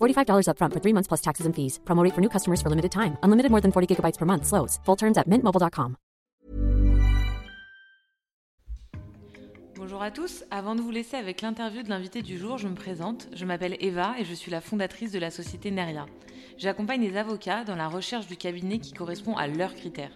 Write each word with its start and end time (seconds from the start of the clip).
$45 0.00 0.48
upfront 0.48 0.72
for 0.74 0.80
three 0.80 0.92
months 0.92 1.08
plus 1.08 1.22
taxes 1.22 1.46
and 1.46 1.54
fees. 1.54 1.78
Promote 1.86 2.12
for 2.12 2.20
new 2.20 2.28
customers 2.28 2.60
for 2.60 2.68
limited 2.68 2.92
time. 2.92 3.16
Unlimited 3.22 3.50
more 3.50 3.60
than 3.62 3.72
40 3.72 3.94
gigabytes 3.94 4.18
per 4.18 4.26
month. 4.26 4.44
Slows. 4.44 4.78
Full 4.84 4.96
terms 4.96 5.16
at 5.16 5.28
mintmobile.com. 5.28 5.96
Bonjour 9.76 10.02
à 10.02 10.10
tous. 10.10 10.44
Avant 10.50 10.74
de 10.74 10.80
vous 10.80 10.90
laisser 10.90 11.16
avec 11.16 11.42
l'interview 11.42 11.82
de 11.82 11.88
l'invité 11.88 12.20
du 12.20 12.38
jour, 12.38 12.58
je 12.58 12.66
me 12.66 12.74
présente. 12.74 13.28
Je 13.32 13.44
m'appelle 13.44 13.76
Eva 13.78 14.14
et 14.18 14.24
je 14.24 14.34
suis 14.34 14.50
la 14.50 14.60
fondatrice 14.60 15.12
de 15.12 15.18
la 15.18 15.30
société 15.30 15.70
Neria. 15.70 16.06
J'accompagne 16.58 17.02
les 17.02 17.16
avocats 17.16 17.62
dans 17.62 17.76
la 17.76 17.86
recherche 17.86 18.26
du 18.26 18.36
cabinet 18.36 18.78
qui 18.78 18.92
correspond 18.92 19.36
à 19.36 19.46
leurs 19.46 19.74
critères. 19.74 20.10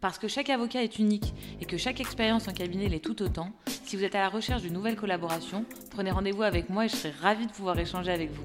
Parce 0.00 0.18
que 0.18 0.28
chaque 0.28 0.48
avocat 0.48 0.82
est 0.82 0.98
unique 0.98 1.34
et 1.60 1.66
que 1.66 1.76
chaque 1.76 2.00
expérience 2.00 2.48
en 2.48 2.52
cabinet 2.52 2.88
l'est 2.88 3.04
tout 3.04 3.20
autant, 3.22 3.52
si 3.84 3.96
vous 3.96 4.04
êtes 4.04 4.14
à 4.14 4.20
la 4.20 4.30
recherche 4.30 4.62
d'une 4.62 4.72
nouvelle 4.72 4.96
collaboration, 4.96 5.66
prenez 5.90 6.10
rendez-vous 6.10 6.42
avec 6.42 6.70
moi 6.70 6.86
et 6.86 6.88
je 6.88 6.96
serai 6.96 7.10
ravie 7.20 7.46
de 7.46 7.52
pouvoir 7.52 7.78
échanger 7.78 8.10
avec 8.10 8.30
vous. 8.30 8.44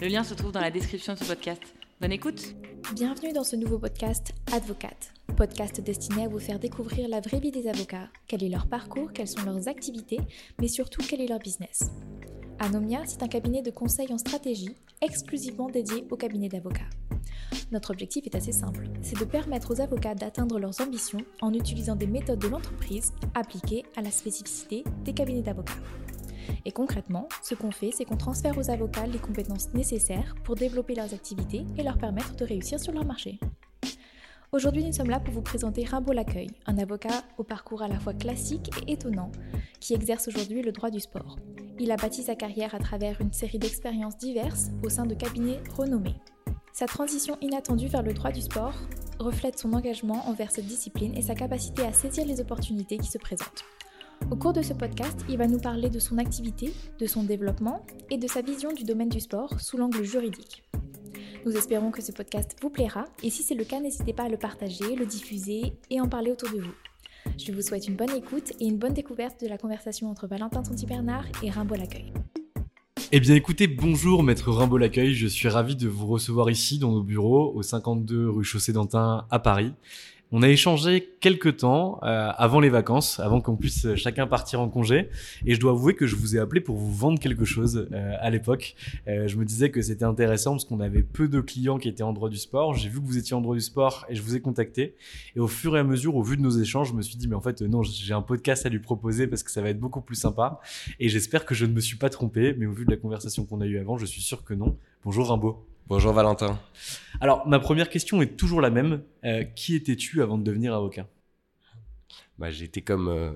Le 0.00 0.06
lien 0.06 0.22
se 0.22 0.34
trouve 0.34 0.52
dans 0.52 0.60
la 0.60 0.70
description 0.70 1.14
de 1.14 1.18
ce 1.18 1.24
podcast. 1.24 1.60
Bonne 2.00 2.12
écoute 2.12 2.54
Bienvenue 2.94 3.32
dans 3.32 3.42
ce 3.42 3.56
nouveau 3.56 3.78
podcast 3.78 4.32
Advocate, 4.52 5.12
podcast 5.36 5.80
destiné 5.80 6.24
à 6.24 6.28
vous 6.28 6.38
faire 6.38 6.60
découvrir 6.60 7.08
la 7.08 7.20
vraie 7.20 7.40
vie 7.40 7.50
des 7.50 7.68
avocats, 7.68 8.08
quel 8.28 8.44
est 8.44 8.48
leur 8.48 8.66
parcours, 8.66 9.12
quelles 9.12 9.28
sont 9.28 9.42
leurs 9.44 9.66
activités, 9.66 10.20
mais 10.60 10.68
surtout 10.68 11.00
quel 11.08 11.20
est 11.20 11.28
leur 11.28 11.38
business. 11.40 11.90
Anomia, 12.60 13.02
c'est 13.06 13.22
un 13.24 13.28
cabinet 13.28 13.62
de 13.62 13.70
conseil 13.72 14.12
en 14.12 14.18
stratégie 14.18 14.76
exclusivement 15.00 15.68
dédié 15.68 16.04
au 16.10 16.16
cabinet 16.16 16.48
d'avocats. 16.48 16.90
Notre 17.72 17.92
objectif 17.92 18.26
est 18.26 18.34
assez 18.34 18.52
simple, 18.52 18.86
c'est 19.00 19.18
de 19.18 19.24
permettre 19.24 19.72
aux 19.72 19.80
avocats 19.80 20.14
d'atteindre 20.14 20.58
leurs 20.58 20.78
ambitions 20.82 21.24
en 21.40 21.54
utilisant 21.54 21.96
des 21.96 22.06
méthodes 22.06 22.38
de 22.38 22.48
l'entreprise 22.48 23.14
appliquées 23.34 23.84
à 23.96 24.02
la 24.02 24.10
spécificité 24.10 24.84
des 25.04 25.14
cabinets 25.14 25.40
d'avocats. 25.40 25.72
Et 26.66 26.70
concrètement, 26.70 27.30
ce 27.42 27.54
qu'on 27.54 27.70
fait, 27.70 27.90
c'est 27.90 28.04
qu'on 28.04 28.18
transfère 28.18 28.58
aux 28.58 28.68
avocats 28.68 29.06
les 29.06 29.18
compétences 29.18 29.72
nécessaires 29.72 30.34
pour 30.44 30.54
développer 30.54 30.94
leurs 30.94 31.14
activités 31.14 31.64
et 31.78 31.82
leur 31.82 31.96
permettre 31.96 32.36
de 32.36 32.44
réussir 32.44 32.78
sur 32.78 32.92
leur 32.92 33.06
marché. 33.06 33.38
Aujourd'hui, 34.52 34.84
nous 34.84 34.92
sommes 34.92 35.08
là 35.08 35.18
pour 35.18 35.32
vous 35.32 35.40
présenter 35.40 35.86
Rimbaud 35.86 36.12
Laccueil, 36.12 36.50
un 36.66 36.76
avocat 36.76 37.24
au 37.38 37.42
parcours 37.42 37.80
à 37.80 37.88
la 37.88 37.98
fois 37.98 38.12
classique 38.12 38.70
et 38.86 38.92
étonnant, 38.92 39.32
qui 39.80 39.94
exerce 39.94 40.28
aujourd'hui 40.28 40.60
le 40.60 40.72
droit 40.72 40.90
du 40.90 41.00
sport. 41.00 41.36
Il 41.78 41.90
a 41.90 41.96
bâti 41.96 42.22
sa 42.22 42.36
carrière 42.36 42.74
à 42.74 42.78
travers 42.78 43.18
une 43.22 43.32
série 43.32 43.58
d'expériences 43.58 44.18
diverses 44.18 44.70
au 44.84 44.90
sein 44.90 45.06
de 45.06 45.14
cabinets 45.14 45.60
renommés. 45.74 46.16
Sa 46.72 46.86
transition 46.86 47.36
inattendue 47.42 47.88
vers 47.88 48.02
le 48.02 48.14
droit 48.14 48.32
du 48.32 48.40
sport 48.40 48.74
reflète 49.18 49.58
son 49.58 49.74
engagement 49.74 50.26
envers 50.26 50.50
cette 50.50 50.66
discipline 50.66 51.14
et 51.16 51.22
sa 51.22 51.34
capacité 51.34 51.82
à 51.82 51.92
saisir 51.92 52.24
les 52.24 52.40
opportunités 52.40 52.96
qui 52.96 53.08
se 53.08 53.18
présentent. 53.18 53.64
Au 54.30 54.36
cours 54.36 54.54
de 54.54 54.62
ce 54.62 54.72
podcast, 54.72 55.20
il 55.28 55.36
va 55.36 55.46
nous 55.46 55.60
parler 55.60 55.90
de 55.90 55.98
son 55.98 56.16
activité, 56.16 56.72
de 56.98 57.06
son 57.06 57.24
développement 57.24 57.84
et 58.08 58.16
de 58.16 58.26
sa 58.26 58.40
vision 58.40 58.72
du 58.72 58.84
domaine 58.84 59.10
du 59.10 59.20
sport 59.20 59.60
sous 59.60 59.76
l'angle 59.76 60.02
juridique. 60.02 60.62
Nous 61.44 61.56
espérons 61.56 61.90
que 61.90 62.00
ce 62.00 62.12
podcast 62.12 62.56
vous 62.62 62.70
plaira 62.70 63.04
et 63.22 63.28
si 63.28 63.42
c'est 63.42 63.54
le 63.54 63.64
cas, 63.64 63.80
n'hésitez 63.80 64.14
pas 64.14 64.24
à 64.24 64.28
le 64.28 64.38
partager, 64.38 64.96
le 64.96 65.04
diffuser 65.04 65.74
et 65.90 66.00
en 66.00 66.08
parler 66.08 66.30
autour 66.30 66.50
de 66.50 66.62
vous. 66.62 66.74
Je 67.38 67.52
vous 67.52 67.62
souhaite 67.62 67.86
une 67.86 67.96
bonne 67.96 68.16
écoute 68.16 68.52
et 68.60 68.66
une 68.66 68.78
bonne 68.78 68.94
découverte 68.94 69.40
de 69.42 69.48
la 69.48 69.58
conversation 69.58 70.08
entre 70.10 70.26
Valentin 70.26 70.62
Tonti-Bernard 70.62 71.26
et 71.42 71.50
Rimbaud 71.50 71.76
Laccueil. 71.76 72.12
Eh 73.14 73.20
bien 73.20 73.34
écoutez, 73.34 73.66
bonjour 73.66 74.22
maître 74.22 74.50
Rimbaud 74.50 74.78
Laccueil, 74.78 75.12
je 75.12 75.26
suis 75.26 75.46
ravi 75.46 75.76
de 75.76 75.86
vous 75.86 76.06
recevoir 76.06 76.48
ici 76.48 76.78
dans 76.78 76.92
nos 76.92 77.02
bureaux 77.02 77.52
au 77.54 77.60
52 77.60 78.30
rue 78.30 78.42
Chaussée 78.42 78.72
d'Antin 78.72 79.26
à 79.30 79.38
Paris. 79.38 79.74
On 80.34 80.42
a 80.42 80.48
échangé 80.48 81.10
quelques 81.20 81.58
temps 81.58 82.00
euh, 82.02 82.30
avant 82.38 82.58
les 82.58 82.70
vacances, 82.70 83.20
avant 83.20 83.42
qu'on 83.42 83.54
puisse 83.54 83.94
chacun 83.96 84.26
partir 84.26 84.62
en 84.62 84.68
congé. 84.70 85.10
Et 85.44 85.54
je 85.54 85.60
dois 85.60 85.72
avouer 85.72 85.94
que 85.94 86.06
je 86.06 86.16
vous 86.16 86.34
ai 86.34 86.38
appelé 86.38 86.62
pour 86.62 86.76
vous 86.76 86.90
vendre 86.90 87.20
quelque 87.20 87.44
chose 87.44 87.86
euh, 87.92 88.14
à 88.18 88.30
l'époque. 88.30 88.74
Euh, 89.08 89.28
je 89.28 89.36
me 89.36 89.44
disais 89.44 89.70
que 89.70 89.82
c'était 89.82 90.06
intéressant 90.06 90.52
parce 90.52 90.64
qu'on 90.64 90.80
avait 90.80 91.02
peu 91.02 91.28
de 91.28 91.42
clients 91.42 91.76
qui 91.76 91.90
étaient 91.90 92.02
en 92.02 92.14
droit 92.14 92.30
du 92.30 92.38
sport. 92.38 92.72
J'ai 92.72 92.88
vu 92.88 92.98
que 92.98 93.06
vous 93.06 93.18
étiez 93.18 93.36
en 93.36 93.42
droit 93.42 93.54
du 93.54 93.60
sport 93.60 94.06
et 94.08 94.14
je 94.14 94.22
vous 94.22 94.34
ai 94.34 94.40
contacté. 94.40 94.94
Et 95.36 95.40
au 95.40 95.48
fur 95.48 95.76
et 95.76 95.80
à 95.80 95.84
mesure, 95.84 96.16
au 96.16 96.22
vu 96.22 96.38
de 96.38 96.42
nos 96.42 96.50
échanges, 96.50 96.88
je 96.88 96.94
me 96.94 97.02
suis 97.02 97.16
dit, 97.16 97.28
mais 97.28 97.36
en 97.36 97.42
fait, 97.42 97.60
non, 97.60 97.82
j'ai 97.82 98.14
un 98.14 98.22
podcast 98.22 98.64
à 98.64 98.70
lui 98.70 98.78
proposer 98.78 99.26
parce 99.26 99.42
que 99.42 99.50
ça 99.50 99.60
va 99.60 99.68
être 99.68 99.80
beaucoup 99.80 100.00
plus 100.00 100.16
sympa. 100.16 100.60
Et 100.98 101.10
j'espère 101.10 101.44
que 101.44 101.54
je 101.54 101.66
ne 101.66 101.74
me 101.74 101.80
suis 101.80 101.96
pas 101.96 102.08
trompé. 102.08 102.54
Mais 102.56 102.64
au 102.64 102.72
vu 102.72 102.86
de 102.86 102.90
la 102.90 102.96
conversation 102.96 103.44
qu'on 103.44 103.60
a 103.60 103.66
eue 103.66 103.78
avant, 103.78 103.98
je 103.98 104.06
suis 104.06 104.22
sûr 104.22 104.44
que 104.44 104.54
non. 104.54 104.78
Bonjour 105.04 105.28
Rimbaud. 105.28 105.71
Bonjour 105.88 106.12
Valentin. 106.12 106.58
Alors, 107.20 107.46
ma 107.46 107.58
première 107.58 107.90
question 107.90 108.22
est 108.22 108.36
toujours 108.36 108.60
la 108.60 108.70
même. 108.70 109.02
Euh, 109.24 109.42
qui 109.42 109.74
étais-tu 109.74 110.22
avant 110.22 110.38
de 110.38 110.44
devenir 110.44 110.74
avocat? 110.74 111.08
Bah, 112.38 112.50
J'étais 112.50 112.82
comme 112.82 113.08
euh, 113.08 113.32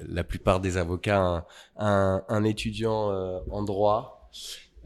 la 0.00 0.24
plupart 0.24 0.60
des 0.60 0.78
avocats, 0.78 1.46
un, 1.76 2.24
un, 2.26 2.44
étudiant 2.44 3.10
euh, 3.10 3.38
en 3.50 3.62
droit. 3.62 4.30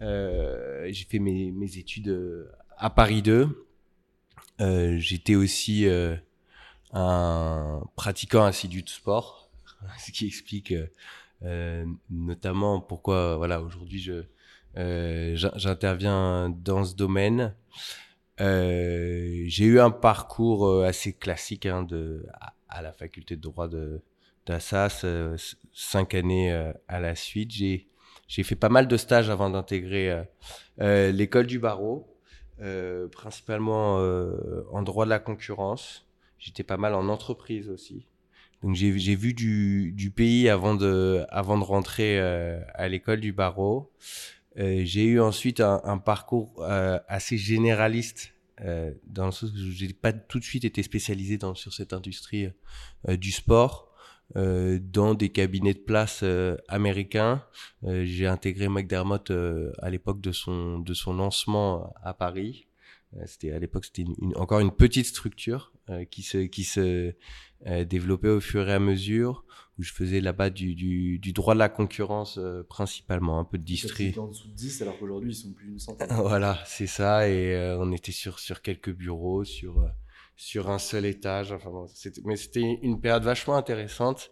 J'ai 0.01 1.07
fait 1.09 1.21
mes, 1.21 1.53
mes, 1.53 1.79
études 1.79 2.51
à 2.77 2.91
Paris 2.91 3.23
2. 3.23 3.67
J'étais 4.99 5.37
aussi 5.37 5.87
un 6.93 7.81
pratiquant 7.95 8.45
assidu 8.45 8.83
de 8.83 8.89
sport, 8.89 9.51
ce 9.99 10.11
qui 10.11 10.27
explique 10.27 10.75
notamment 12.11 12.81
pourquoi 12.81 13.37
voilà, 13.37 13.63
aujourd'hui 13.63 14.01
je 14.01 14.25
j'interviens 14.77 16.49
dans 16.51 16.85
ce 16.85 16.95
domaine. 16.95 17.55
Euh, 18.41 19.45
j'ai 19.47 19.65
eu 19.65 19.81
un 19.81 19.91
parcours 19.91 20.67
euh, 20.67 20.85
assez 20.85 21.13
classique 21.13 21.67
hein, 21.67 21.87
à, 22.69 22.83
la 22.83 22.93
faculté 22.93 23.37
de 23.37 23.41
droit 23.41 23.69
d'Assas, 24.47 25.07
cinq 25.73 26.15
années 26.15 26.53
à 26.89 27.01
la 27.01 27.15
suite. 27.15 27.53
J'ai 27.53 28.43
fait 28.43 28.57
pas 28.57 28.69
mal 28.69 28.89
de 28.89 28.97
stages 28.97 29.31
avant 29.31 29.51
d'intégrer 29.51 30.25
l'école 30.79 31.47
du 31.47 31.59
barreau, 31.61 32.19
principalement 33.13 33.99
en 34.73 34.83
droit 34.83 35.05
de 35.05 35.11
la 35.11 35.21
concurrence. 35.21 36.07
J'étais 36.39 36.65
pas 36.65 36.77
mal 36.77 36.95
en 36.95 37.09
entreprise 37.09 37.71
aussi. 37.71 38.09
Donc 38.63 38.75
j'ai 38.75 38.91
vu 38.91 39.35
du, 39.35 40.13
pays 40.15 40.49
avant 40.49 40.75
de 40.75 41.25
rentrer 41.65 42.19
à 42.19 42.89
l'école 42.89 43.21
du 43.21 43.33
barreau. 43.33 43.93
Euh, 44.59 44.83
j'ai 44.85 45.05
eu 45.05 45.21
ensuite 45.21 45.61
un, 45.61 45.99
parcours 45.99 46.55
euh, 46.61 46.99
assez 47.09 47.37
généraliste 47.37 48.35
euh, 48.61 48.93
dans 49.05 49.27
le 49.27 49.33
sens 49.33 49.51
que 49.51 49.59
j'ai 49.59 49.93
pas 49.93 50.13
tout 50.13 50.39
de 50.39 50.45
suite 50.45 50.65
été 50.65 50.83
spécialisé 50.83 51.39
sur 51.55 51.73
cette 51.73 51.93
industrie 51.93 52.49
du 53.09 53.33
sport. 53.33 53.91
Dans 54.35 55.15
des 55.15 55.29
cabinets 55.29 55.75
de 55.75 55.81
place 55.81 56.25
américains, 56.69 57.45
j'ai 57.83 58.27
intégré 58.27 58.69
McDermott 58.69 59.31
à 59.79 59.91
l'époque 59.91 60.21
de 60.21 60.33
son 60.33 60.79
de 60.79 60.95
son 60.95 61.13
lancement 61.13 61.93
à 62.03 62.15
Paris. 62.15 62.67
C'était 63.27 63.53
à 63.53 63.59
l'époque 63.59 63.85
c'était 63.85 64.07
encore 64.35 64.61
une 64.61 64.73
petite 64.73 65.07
structure 65.07 65.73
qui 66.11 66.23
se 66.23 66.39
qui 66.39 66.65
se 66.65 67.13
développé 67.85 68.29
au 68.29 68.41
fur 68.41 68.67
et 68.69 68.73
à 68.73 68.81
mesure 68.81 69.45
où 69.79 69.83
je 69.83 69.93
faisais 69.93 70.21
là-bas 70.21 70.51
du, 70.51 70.75
du, 70.75 71.19
du, 71.19 71.33
droit 71.33 71.55
de 71.55 71.59
la 71.59 71.69
concurrence 71.69 72.39
principalement, 72.69 73.41
un 73.41 73.45
peu 73.45 73.59
de 73.59 73.65
distri. 73.65 74.15
en 74.17 74.29
dessous 74.29 74.49
de 74.49 74.55
10 74.55 74.83
alors 74.83 74.99
qu'aujourd'hui 74.99 75.33
ils 75.33 75.37
sont 75.37 75.53
plus 75.53 75.67
d'une 75.67 75.79
centaine. 75.79 76.09
voilà, 76.23 76.59
c'est 76.67 76.87
ça 76.87 77.29
et 77.29 77.77
on 77.79 77.91
était 77.93 78.13
sur 78.13 78.39
sur 78.39 78.63
quelques 78.63 78.93
bureaux, 78.93 79.45
sur 79.45 79.85
sur 80.37 80.71
un 80.71 80.79
seul 80.79 81.07
étage. 81.07 81.53
Enfin, 81.53 81.71
bon, 81.71 81.87
mais 82.25 82.37
c'était 82.37 82.79
une 82.83 83.01
période 83.01 83.25
vachement 83.25 83.57
intéressante 83.57 84.31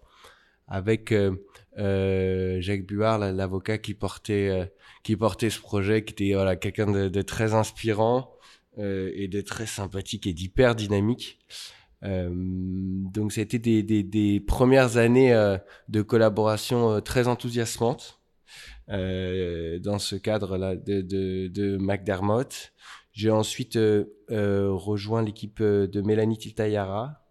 avec 0.68 1.12
euh, 1.12 1.36
euh, 1.78 2.60
Jacques 2.60 2.86
Buard, 2.86 3.18
l'avocat 3.18 3.78
qui 3.78 3.94
portait 3.94 4.48
euh, 4.48 4.66
qui 5.02 5.16
portait 5.16 5.50
ce 5.50 5.60
projet, 5.60 6.04
qui 6.04 6.12
était 6.12 6.34
voilà 6.34 6.56
quelqu'un 6.56 6.90
de, 6.90 7.08
de, 7.08 7.22
très 7.22 7.54
inspirant 7.54 8.32
euh, 8.78 9.10
et 9.14 9.28
de 9.28 9.40
très 9.40 9.66
sympathique 9.66 10.26
et 10.26 10.32
d'hyper 10.32 10.74
dynamique. 10.74 11.38
Euh, 12.04 12.30
donc, 12.32 13.32
ça 13.32 13.40
a 13.40 13.44
été 13.44 13.58
des, 13.58 13.82
des, 13.82 14.02
des 14.02 14.40
premières 14.40 14.96
années 14.96 15.32
de 15.88 16.02
collaboration 16.02 17.00
très 17.00 17.28
enthousiasmantes 17.28 18.20
dans 18.88 19.98
ce 19.98 20.16
cadre-là 20.16 20.76
de, 20.76 21.00
de, 21.00 21.48
de 21.48 21.76
McDermott. 21.78 22.72
J'ai 23.12 23.30
ensuite 23.30 23.78
rejoint 24.28 25.22
l'équipe 25.22 25.62
de 25.62 26.00
Mélanie 26.00 26.38
Tiltayara 26.38 27.22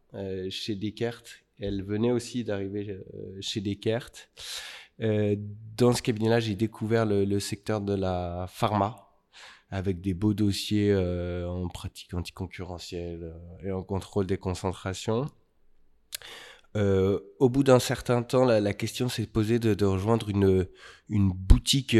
chez 0.50 0.76
Descartes 0.76 1.42
elle 1.62 1.84
venait 1.84 2.12
aussi 2.12 2.44
d'arriver 2.44 2.90
euh, 2.90 3.38
chez 3.40 3.62
Descartes. 3.62 4.30
Euh, 5.00 5.36
dans 5.78 5.94
ce 5.94 6.02
cabinet-là, 6.02 6.40
j'ai 6.40 6.56
découvert 6.56 7.06
le, 7.06 7.40
secteur 7.40 7.82
de 7.82 7.94
la 7.94 8.48
pharma 8.50 9.01
avec 9.72 10.02
des 10.02 10.14
beaux 10.14 10.34
dossiers 10.34 10.92
euh, 10.92 11.48
en 11.48 11.68
pratique 11.70 12.14
anticoncurrentielle 12.14 13.34
et 13.64 13.72
en 13.72 13.84
contrôle 13.84 14.28
des 14.28 14.38
concentrations. 14.38 15.30
au 16.76 17.50
bout 17.50 17.64
d'un 17.64 17.80
certain 17.80 18.22
temps, 18.24 18.46
la, 18.46 18.74
question 18.74 19.10
s'est 19.10 19.28
posée 19.28 19.60
de, 19.60 19.86
rejoindre 19.86 20.30
une, 20.30 20.68
boutique 21.10 21.98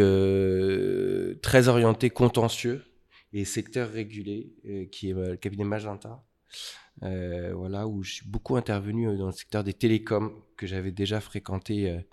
très 1.42 1.68
orientée 1.68 2.10
contentieux 2.10 2.84
et 3.34 3.46
secteur 3.46 3.90
régulé, 3.90 4.54
qui 4.92 5.10
est 5.10 5.14
le 5.14 5.38
cabinet 5.38 5.64
Magenta. 5.64 6.24
Euh, 7.04 7.54
voilà, 7.56 7.88
où 7.88 8.04
je 8.04 8.16
suis 8.16 8.28
beaucoup 8.28 8.58
intervenu 8.58 9.08
euh, 9.08 9.18
dans 9.18 9.28
le 9.28 9.32
secteur 9.32 9.64
des 9.64 9.74
télécoms 9.74 10.32
que 10.56 10.68
j'avais 10.68 10.92
déjà 10.92 11.20
fréquenté 11.20 12.04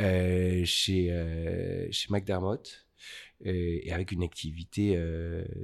euh, 0.00 0.64
chez, 0.64 1.88
chez 1.90 2.06
McDermott 2.10 2.87
et 3.44 3.92
avec 3.92 4.12
une 4.12 4.22
activité 4.22 5.00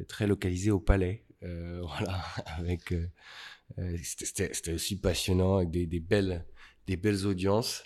très 0.09 0.27
localisée 0.27 0.71
au 0.71 0.81
palais. 0.81 1.25
voilà, 1.43 2.23
avec 2.59 2.95
c'était 4.03 4.73
aussi 4.73 4.99
passionnant 4.99 5.57
avec 5.57 5.71
des, 5.71 6.01
belles 6.01 7.27
audiences. 7.27 7.85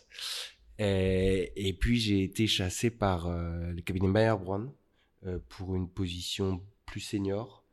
Et, 0.78 1.52
et 1.56 1.72
puis 1.72 1.98
j'ai 1.98 2.22
été 2.22 2.46
chassé 2.46 2.90
par 2.90 3.28
le 3.30 3.80
cabinet 3.82 4.08
Mayer 4.08 4.36
Brown 4.40 4.72
pour 5.48 5.74
une 5.74 5.88
position 5.88 6.62
plus 6.86 7.00
senior 7.00 7.64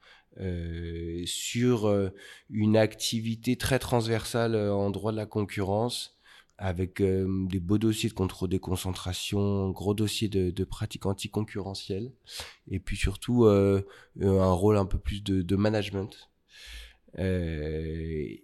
euh, 0.41 1.23
sur 1.25 1.87
euh, 1.87 2.09
une 2.49 2.75
activité 2.75 3.55
très 3.55 3.79
transversale 3.79 4.53
euh, 4.53 4.73
en 4.73 4.89
droit 4.89 5.13
de 5.13 5.17
la 5.17 5.25
concurrence 5.25 6.14
avec 6.57 7.01
des 7.01 7.59
beaux 7.59 7.77
dossiers 7.77 8.09
de 8.09 8.13
contrôle 8.13 8.49
des 8.49 8.59
concentrations, 8.59 9.69
gros 9.71 9.93
dossiers 9.93 10.29
de, 10.29 10.63
pratiques 10.63 11.05
anticoncurrentielles, 11.05 12.11
et 12.69 12.79
puis 12.79 12.97
surtout 12.97 13.45
un 13.45 14.51
rôle 14.51 14.77
un 14.77 14.85
peu 14.85 14.97
plus 14.97 15.23
de, 15.23 15.55
management. 15.55 16.29
et, 17.17 18.43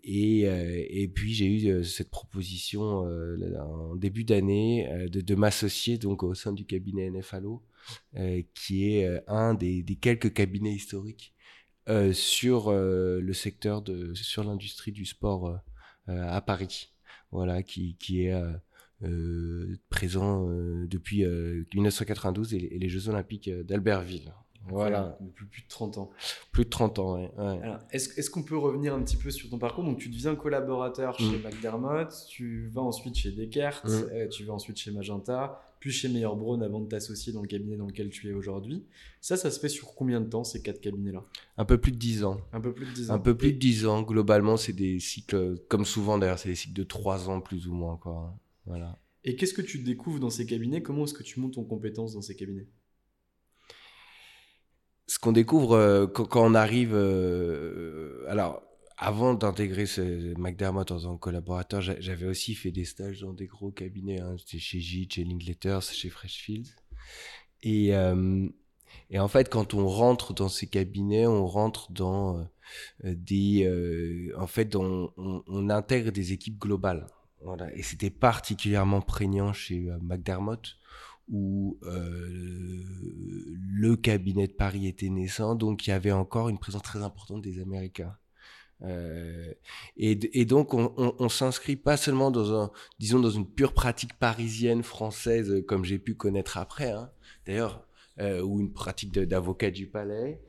puis 1.14 1.34
j'ai 1.34 1.46
eu 1.46 1.84
cette 1.84 2.10
proposition 2.10 3.06
en 3.60 3.96
début 3.96 4.26
d'année 4.26 5.08
de, 5.10 5.36
m'associer 5.36 5.98
donc 5.98 6.24
au 6.24 6.34
sein 6.34 6.54
du 6.54 6.66
cabinet 6.66 7.10
NFALO, 7.10 7.62
qui 8.54 8.94
est 8.94 9.22
un 9.28 9.54
des, 9.54 9.84
des 9.84 9.96
quelques 9.96 10.34
cabinets 10.34 10.74
historiques 10.74 11.34
euh, 11.90 12.14
sur 12.14 12.70
euh, 12.70 13.20
le 13.22 13.34
secteur 13.34 13.82
de 13.82 14.14
sur 14.14 14.44
l'industrie 14.44 14.92
du 14.92 15.04
sport 15.04 15.60
euh, 16.10 16.30
à 16.30 16.40
Paris 16.40 16.92
voilà 17.32 17.64
qui 17.64 17.96
qui 18.00 18.26
est 18.26 18.34
présent 19.90 20.48
depuis 20.86 21.26
1992 21.74 22.54
et, 22.54 22.60
les 22.60 22.90
Jeux 22.90 23.10
Olympiques 23.10 23.50
d'Albertville 23.50 24.32
voilà. 24.68 25.18
Depuis 25.22 25.46
plus 25.46 25.62
de 25.64 25.68
30 25.68 25.98
ans. 25.98 26.12
Plus 26.52 26.66
de 26.66 26.70
30 26.70 27.00
ans, 27.00 27.16
ouais. 27.16 27.32
Est-ce 27.92 28.20
est 28.20 28.30
qu'on 28.30 28.44
peut 28.44 28.58
revenir 28.58 28.94
un 28.94 29.02
petit 29.02 29.18
peu 29.18 29.32
sur 29.32 29.50
ton 29.50 29.58
parcours? 29.58 29.84
Donc, 29.84 29.98
tu 29.98 30.10
deviens 30.10 30.36
collaborateur 30.36 31.18
chez 31.18 31.38
mm. 31.38 31.44
McDermott, 31.44 32.14
tu 32.30 32.68
vas 32.68 32.82
ensuite 32.82 33.16
chez 33.16 33.32
Descartes, 33.32 33.86
mm. 33.86 34.30
tu 34.30 34.44
vas 34.44 34.54
ensuite 34.54 34.78
chez 34.78 34.92
Magenta, 34.92 35.62
puis 35.82 35.92
chez 35.92 36.08
Meilleur 36.10 36.36
Brown 36.36 36.62
avant 36.62 36.80
de 36.80 36.88
t'associer 36.88 37.34
dans 37.34 37.42
le 37.42 37.48
cabinet 37.48 37.76
dans 37.76 37.88
lequel 37.88 38.12
tu 38.12 38.30
es 38.30 38.34
aujourd'hui. 38.34 38.86
Ça, 39.20 39.36
ça 39.36 39.50
se 39.50 39.60
fait 39.60 39.68
sur 39.68 39.96
combien 39.96 40.22
de 40.22 40.30
temps, 40.30 40.44
ces 40.44 40.62
quatre 40.62 40.80
cabinets-là? 40.80 41.26
Un 41.58 41.66
peu 41.66 41.80
plus 41.80 41.92
de 41.92 41.98
10 41.98 42.24
ans. 42.24 42.40
Un 42.54 42.62
peu 42.62 42.72
plus 42.72 42.86
de 42.86 42.92
10 42.92 43.10
ans. 43.10 43.14
Un 43.16 43.20
peu 43.20 43.36
plus 43.36 43.52
de 43.52 43.58
10 43.58 43.88
ans. 43.88 44.04
Globalement, 44.04 44.58
c'est 44.58 44.74
des 44.74 45.00
cycles, 45.00 45.58
comme 45.68 45.84
souvent 45.84 46.20
d'ailleurs, 46.20 46.38
c'est 46.38 46.50
des 46.50 46.56
cycles 46.56 46.76
de 46.76 46.84
3 46.84 47.30
ans 47.30 47.42
plus 47.42 47.68
ou 47.68 47.74
moins. 47.74 47.98
Quoi. 47.98 48.38
Voilà. 48.68 49.00
Et 49.24 49.36
qu'est-ce 49.36 49.56
que 49.56 49.64
tu 49.64 49.80
découvres 49.80 50.20
dans 50.20 50.30
ces 50.30 50.46
cabinets? 50.46 50.84
Comment 50.84 51.06
est-ce 51.06 51.16
que 51.16 51.24
tu 51.24 51.40
montes 51.40 51.58
en 51.58 51.64
compétence 51.64 52.14
dans 52.14 52.22
ces 52.22 52.36
cabinets? 52.36 52.68
Ce 55.08 55.18
qu'on 55.18 55.32
découvre 55.32 55.74
euh, 55.74 56.06
quand, 56.06 56.48
on 56.48 56.54
arrive, 56.54 56.94
euh, 56.94 58.24
alors 58.28 58.62
avant 59.02 59.34
d'intégrer 59.34 59.86
ce 59.86 60.38
McDermott 60.40 60.92
en 60.92 61.00
tant 61.00 61.16
que 61.16 61.20
collaborateur, 61.20 61.82
j'avais 61.82 62.26
aussi 62.26 62.56
fait 62.56 62.72
des 62.72 62.86
stages 62.86 63.22
dans 63.22 63.34
des 63.34 63.48
gros 63.48 63.72
cabinets. 63.72 64.22
Hein. 64.22 64.36
C'était 64.38 64.60
chez 64.60 64.80
Git, 64.80 65.10
chez 65.12 65.24
Linkletters, 65.24 65.82
chez 65.82 66.10
Freshfields. 66.10 66.70
Et, 67.64 67.96
euh, 67.96 68.48
et 69.10 69.20
en 69.20 69.28
fait, 69.28 69.50
quand 69.50 69.74
on 69.74 69.88
rentre 69.88 70.34
dans 70.34 70.50
ces 70.50 70.68
cabinets, 70.68 71.28
on 71.28 71.46
rentre 71.48 71.92
dans 71.92 72.48
des, 73.04 74.32
en 74.38 74.48
fait, 74.48 74.76
on, 74.76 75.12
intègre 75.70 76.12
des 76.12 76.32
équipes 76.32 76.60
globales. 76.60 77.08
Et 77.74 77.82
c'était 77.82 78.12
particulièrement 78.12 79.02
prégnant 79.02 79.52
chez 79.52 79.90
McDermott 80.02 80.78
où 81.32 81.80
euh, 81.84 82.84
le 83.58 83.96
cabinet 83.96 84.48
de 84.48 84.54
Paris 84.54 84.88
était 84.88 85.10
naissant, 85.10 85.56
donc 85.56 85.88
il 85.88 85.92
y 85.92 85.94
avait 85.94 86.12
encore 86.12 86.50
une 86.50 86.60
présence 86.60 86.84
très 86.84 87.02
importante 87.02 87.42
des 87.42 87.62
Américains. 87.62 88.16
Euh, 88.84 89.54
et, 89.98 90.46
donc 90.46 90.74
on, 90.74 91.30
s'inscrit 91.30 91.76
pas 91.76 91.98
seulement 91.98 92.32
dans 92.32 92.54
un, 92.60 92.72
disons 93.00 93.20
dans 93.20 93.30
une 93.30 93.48
pure 93.48 93.74
pratique 93.74 94.18
parisienne 94.18 94.82
française 94.82 95.52
euh, 95.52 95.62
comme 95.62 95.86
j'ai 95.86 96.00
pu 96.00 96.16
connaître 96.16 96.58
après, 96.58 96.92
hein, 96.92 97.12
d'ailleurs, 97.46 97.86
euh, 98.20 98.42
ou 98.42 98.60
une 98.60 98.74
pratique 98.74 99.12
d'avocat 99.12 99.72
du 99.72 99.88
palais, 99.88 100.42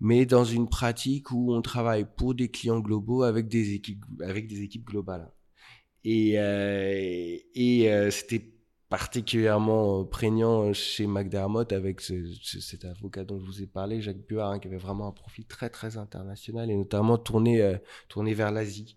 mais 0.00 0.26
dans 0.26 0.44
une 0.44 0.68
pratique 0.68 1.32
où 1.32 1.52
on 1.52 1.60
travaille 1.60 2.06
pour 2.16 2.34
des 2.34 2.48
clients 2.48 2.78
globaux 2.78 3.24
avec 3.24 3.48
des 3.48 3.74
équipes 3.74 4.04
avec 4.22 4.46
des 4.46 4.62
équipes 4.62 4.86
globales. 4.86 5.32
Et, 6.04 6.34
et 7.54 8.10
c'était 8.10 8.57
particulièrement 8.88 10.00
euh, 10.00 10.04
prégnant 10.04 10.68
euh, 10.68 10.72
chez 10.72 11.06
McDermott 11.06 11.72
avec 11.72 12.00
cet 12.00 12.84
avocat 12.84 13.24
dont 13.24 13.38
je 13.38 13.44
vous 13.44 13.62
ai 13.62 13.66
parlé, 13.66 14.00
Jacques 14.00 14.26
Buard, 14.26 14.60
qui 14.60 14.68
avait 14.68 14.78
vraiment 14.78 15.08
un 15.08 15.12
profil 15.12 15.44
très 15.46 15.70
très 15.70 15.96
international 15.96 16.70
et 16.70 16.76
notamment 16.76 17.18
tourné, 17.18 17.60
euh, 17.62 17.76
tourné 18.08 18.34
vers 18.34 18.50
l'Asie. 18.50 18.96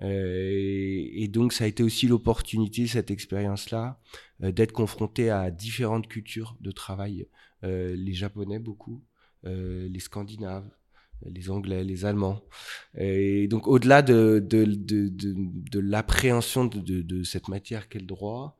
et, 0.00 1.28
donc 1.28 1.52
ça 1.52 1.64
a 1.64 1.66
été 1.66 1.82
aussi 1.82 2.06
l'opportunité, 2.06 2.86
cette 2.86 3.10
expérience-là, 3.10 4.00
d'être 4.40 4.72
confronté 4.72 5.28
à 5.30 5.50
différentes 5.50 6.06
cultures 6.08 6.56
de 6.60 6.70
travail. 6.70 7.26
les 7.62 8.14
Japonais 8.14 8.60
beaucoup, 8.60 9.02
les 9.42 9.98
Scandinaves, 9.98 10.70
les 11.26 11.50
Anglais, 11.50 11.84
les 11.84 12.04
Allemands. 12.04 12.42
Et 12.96 13.48
donc, 13.48 13.66
au-delà 13.66 14.02
de, 14.02 14.44
de, 14.44 14.64
de, 14.64 15.10
de, 15.10 15.80
l'appréhension 15.80 16.64
de, 16.66 17.22
cette 17.24 17.48
matière 17.48 17.88
qu'est 17.88 17.98
le 17.98 18.06
droit, 18.06 18.56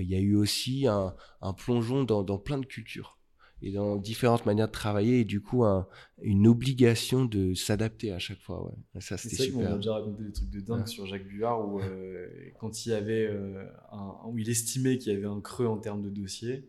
il 0.00 0.08
y 0.08 0.14
a 0.14 0.20
eu 0.20 0.34
aussi 0.36 0.86
un, 0.86 1.14
un 1.40 1.52
plongeon 1.52 2.04
dans, 2.04 2.22
dans, 2.22 2.38
plein 2.38 2.58
de 2.58 2.66
cultures 2.66 3.18
et 3.62 3.70
dans 3.70 3.96
différentes 3.96 4.44
manières 4.44 4.66
de 4.66 4.72
travailler 4.72 5.20
et 5.20 5.24
du 5.24 5.40
coup 5.40 5.64
un, 5.64 5.86
une 6.20 6.48
obligation 6.48 7.24
de 7.24 7.54
s'adapter 7.54 8.12
à 8.12 8.18
chaque 8.18 8.40
fois. 8.40 8.66
Ouais. 8.66 9.00
Ça, 9.00 9.16
c'était 9.16 9.36
super. 9.36 9.70
On 9.70 9.74
a 9.74 9.76
déjà 9.76 9.94
raconté 9.94 10.24
des 10.24 10.32
trucs 10.32 10.50
de 10.50 10.60
dingue 10.60 10.86
sur 10.86 11.06
Jacques 11.06 11.28
Buard 11.28 11.68
où 11.68 11.80
euh, 11.80 12.26
quand 12.58 12.84
il 12.84 12.90
y 12.90 12.92
avait 12.92 13.26
euh, 13.26 13.64
un, 13.92 14.16
où 14.26 14.38
il 14.38 14.50
estimait 14.50 14.98
qu'il 14.98 15.12
y 15.12 15.16
avait 15.16 15.26
un 15.26 15.40
creux 15.40 15.66
en 15.66 15.78
termes 15.78 16.02
de 16.02 16.10
dossiers, 16.10 16.68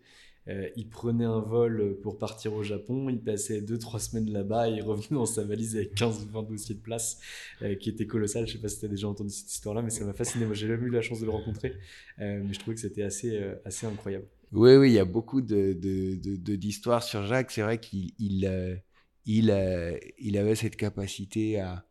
euh, 0.50 0.70
il 0.76 0.90
prenait 0.90 1.26
un 1.26 1.40
vol 1.40 1.98
pour 2.02 2.18
partir 2.18 2.54
au 2.54 2.64
Japon, 2.64 3.10
il 3.10 3.22
passait 3.22 3.62
2-3 3.62 4.00
semaines 4.00 4.32
là-bas 4.32 4.70
et 4.70 4.74
il 4.74 4.82
revenait 4.82 5.08
dans 5.12 5.26
sa 5.26 5.44
valise 5.44 5.76
avec 5.76 5.96
15 5.96 6.28
20 6.28 6.44
dossiers 6.44 6.76
de 6.76 6.82
place 6.82 7.20
euh, 7.62 7.76
qui 7.76 7.90
était 7.90 8.08
colossal. 8.08 8.46
Je 8.46 8.54
sais 8.54 8.60
pas 8.60 8.68
si 8.68 8.80
tu 8.80 8.86
as 8.86 8.90
déjà 8.90 9.08
entendu 9.08 9.30
cette 9.30 9.52
histoire-là, 9.52 9.82
mais 9.82 9.90
ça 9.90 10.04
m'a 10.06 10.14
fasciné. 10.14 10.46
Moi, 10.46 10.54
j'ai 10.54 10.68
jamais 10.68 10.88
eu 10.88 10.90
la 10.90 11.02
chance 11.02 11.22
de 11.22 11.26
le 11.26 11.32
rencontrer, 11.32 11.74
euh, 12.20 12.42
mais 12.44 12.54
je 12.54 12.60
trouvais 12.60 12.76
que 12.76 12.82
c'était 12.82 13.04
assez, 13.04 13.42
assez 13.64 13.86
incroyable. 13.86 14.28
Oui, 14.52 14.76
oui, 14.76 14.92
il 14.92 14.94
y 14.94 15.00
a 15.00 15.06
beaucoup 15.06 15.42
de, 15.42 15.74
de, 15.74 16.56
d'histoires 16.56 17.04
sur 17.04 17.26
Jacques. 17.26 17.52
C'est 17.52 17.64
vrai 17.64 17.80
qu'il 17.80 18.12
il, 18.20 18.82
il, 19.26 20.12
il, 20.20 20.38
avait 20.38 20.56
cette 20.56 20.76
capacité 20.76 21.60
à, 21.60 21.86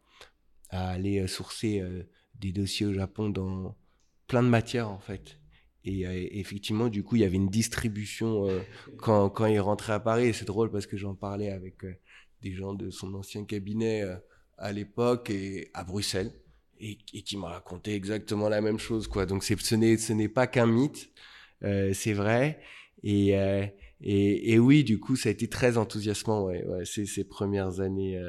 à 0.68 0.90
aller 0.90 1.26
sourcer 1.26 1.82
des 2.38 2.52
dossiers 2.52 2.86
au 2.86 2.92
Japon 2.92 3.30
dans 3.30 3.76
plein 4.28 4.42
de 4.42 4.48
matières 4.48 4.90
en 4.90 5.00
fait. 5.00 5.41
Et 5.84 6.06
euh, 6.06 6.28
effectivement, 6.30 6.88
du 6.88 7.02
coup, 7.02 7.16
il 7.16 7.22
y 7.22 7.24
avait 7.24 7.36
une 7.36 7.48
distribution 7.48 8.48
euh, 8.48 8.60
quand, 8.98 9.28
quand 9.30 9.46
il 9.46 9.58
rentrait 9.60 9.92
à 9.92 10.00
Paris. 10.00 10.26
Et 10.26 10.32
c'est 10.32 10.44
drôle 10.44 10.70
parce 10.70 10.86
que 10.86 10.96
j'en 10.96 11.14
parlais 11.14 11.50
avec 11.50 11.84
euh, 11.84 11.94
des 12.42 12.52
gens 12.52 12.74
de 12.74 12.90
son 12.90 13.14
ancien 13.14 13.44
cabinet 13.44 14.04
à 14.58 14.72
l'époque 14.72 15.30
et 15.30 15.70
à 15.74 15.84
Bruxelles 15.84 16.32
et, 16.78 16.98
et 17.12 17.22
qui 17.22 17.36
m'ont 17.36 17.46
raconté 17.46 17.94
exactement 17.94 18.48
la 18.48 18.60
même 18.60 18.78
chose. 18.78 19.08
Quoi. 19.08 19.26
Donc 19.26 19.44
c'est, 19.44 19.58
ce, 19.60 19.74
n'est, 19.74 19.96
ce 19.96 20.12
n'est 20.12 20.28
pas 20.28 20.46
qu'un 20.46 20.66
mythe, 20.66 21.10
c'est 21.60 22.12
vrai. 22.12 22.60
Et, 23.04 23.30
et, 24.00 24.52
et, 24.52 24.58
oui, 24.58 24.82
du 24.82 24.98
coup, 24.98 25.14
ça 25.14 25.28
a 25.28 25.32
été 25.32 25.46
très 25.46 25.78
enthousiasmant 25.78 26.44
ouais, 26.44 26.64
ouais, 26.66 26.84
ces, 26.84 27.06
ces 27.06 27.22
premières 27.22 27.78
années 27.78 28.20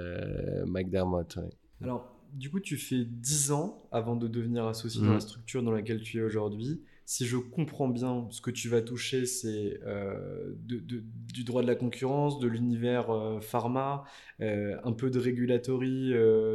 McDermott. 0.67 1.35
Ouais. 1.37 1.49
Alors, 1.81 2.15
du 2.33 2.51
coup, 2.51 2.59
tu 2.59 2.77
fais 2.77 3.03
10 3.03 3.51
ans 3.51 3.87
avant 3.91 4.15
de 4.15 4.27
devenir 4.27 4.67
associé 4.67 5.01
dans 5.01 5.13
la 5.13 5.19
structure 5.19 5.63
dans 5.63 5.71
laquelle 5.71 6.01
tu 6.01 6.19
es 6.19 6.21
aujourd'hui. 6.21 6.83
Si 7.05 7.25
je 7.25 7.35
comprends 7.35 7.89
bien, 7.89 8.27
ce 8.31 8.39
que 8.39 8.49
tu 8.49 8.69
vas 8.69 8.81
toucher, 8.81 9.25
c'est 9.25 9.79
euh, 9.85 10.53
de- 10.57 10.79
de- 10.79 11.03
du 11.33 11.43
droit 11.43 11.61
de 11.61 11.67
la 11.67 11.75
concurrence, 11.75 12.39
de 12.39 12.47
l'univers 12.47 13.09
euh, 13.11 13.41
pharma, 13.41 14.05
euh, 14.39 14.77
un 14.85 14.93
peu 14.93 15.09
de 15.09 15.19
regulatory 15.19 16.11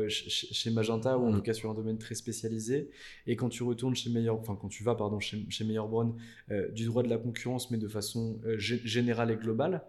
ch- 0.08 0.24
ch- 0.28 0.48
chez 0.52 0.70
Magenta, 0.70 1.18
ou 1.18 1.26
en 1.26 1.30
Mhm. 1.30 1.36
tout 1.36 1.42
cas 1.42 1.52
sur 1.52 1.70
un 1.70 1.74
domaine 1.74 1.98
très 1.98 2.14
spécialisé. 2.14 2.88
Et 3.26 3.36
quand 3.36 3.50
tu 3.50 3.62
retournes 3.62 3.94
chez 3.94 4.08
Meilleur, 4.10 4.36
enfin 4.38 4.56
quand 4.60 4.68
tu 4.68 4.82
vas 4.84 4.94
pardon 4.94 5.20
chez, 5.20 5.44
chez 5.50 5.64
Meilleur 5.64 5.86
Brown, 5.88 6.14
du 6.72 6.86
droit 6.86 7.02
de 7.02 7.08
la 7.10 7.18
concurrence, 7.18 7.70
mais 7.70 7.78
de 7.78 7.88
façon 7.88 8.40
gé- 8.56 8.80
générale 8.86 9.30
et 9.30 9.36
globale. 9.36 9.82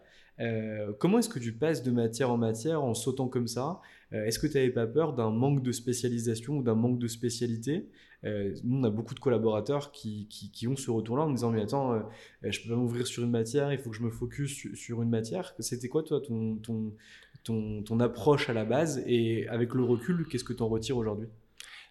Comment 0.99 1.19
est-ce 1.19 1.29
que 1.29 1.39
tu 1.39 1.51
passes 1.53 1.83
de 1.83 1.91
matière 1.91 2.31
en 2.31 2.37
matière 2.37 2.83
en 2.83 2.93
sautant 2.93 3.27
comme 3.27 3.47
ça? 3.47 3.81
Est-ce 4.11 4.39
que 4.39 4.47
tu 4.47 4.53
n'avais 4.55 4.69
pas 4.71 4.87
peur 4.87 5.13
d'un 5.13 5.29
manque 5.31 5.61
de 5.63 5.71
spécialisation 5.71 6.57
ou 6.57 6.63
d'un 6.63 6.75
manque 6.75 6.99
de 6.99 7.07
spécialité? 7.07 7.87
Euh, 8.25 8.53
Nous, 8.63 8.77
on 8.77 8.83
a 8.83 8.89
beaucoup 8.89 9.15
de 9.15 9.19
collaborateurs 9.19 9.91
qui, 9.91 10.27
ont 10.67 10.75
ce 10.75 10.91
retour-là 10.91 11.23
en 11.23 11.31
disant 11.31 11.51
Mais 11.51 11.61
attends, 11.61 11.93
euh, 11.93 11.99
euh, 12.43 12.51
je 12.51 12.61
peux 12.61 12.69
pas 12.69 12.75
m'ouvrir 12.75 13.07
sur 13.07 13.23
une 13.23 13.31
matière, 13.31 13.71
il 13.71 13.79
faut 13.79 13.89
que 13.89 13.95
je 13.95 14.03
me 14.03 14.11
focus 14.11 14.67
sur, 14.73 15.01
une 15.01 15.09
matière. 15.09 15.53
C'était 15.59 15.87
quoi, 15.87 16.03
toi, 16.03 16.21
ton, 16.21 17.99
approche 17.99 18.49
à 18.49 18.53
la 18.53 18.65
base? 18.65 19.01
Et 19.05 19.47
avec 19.47 19.73
le 19.73 19.83
recul, 19.83 20.27
qu'est-ce 20.27 20.43
que 20.43 20.53
tu 20.53 20.63
en 20.63 20.67
retires 20.67 20.97
aujourd'hui? 20.97 21.27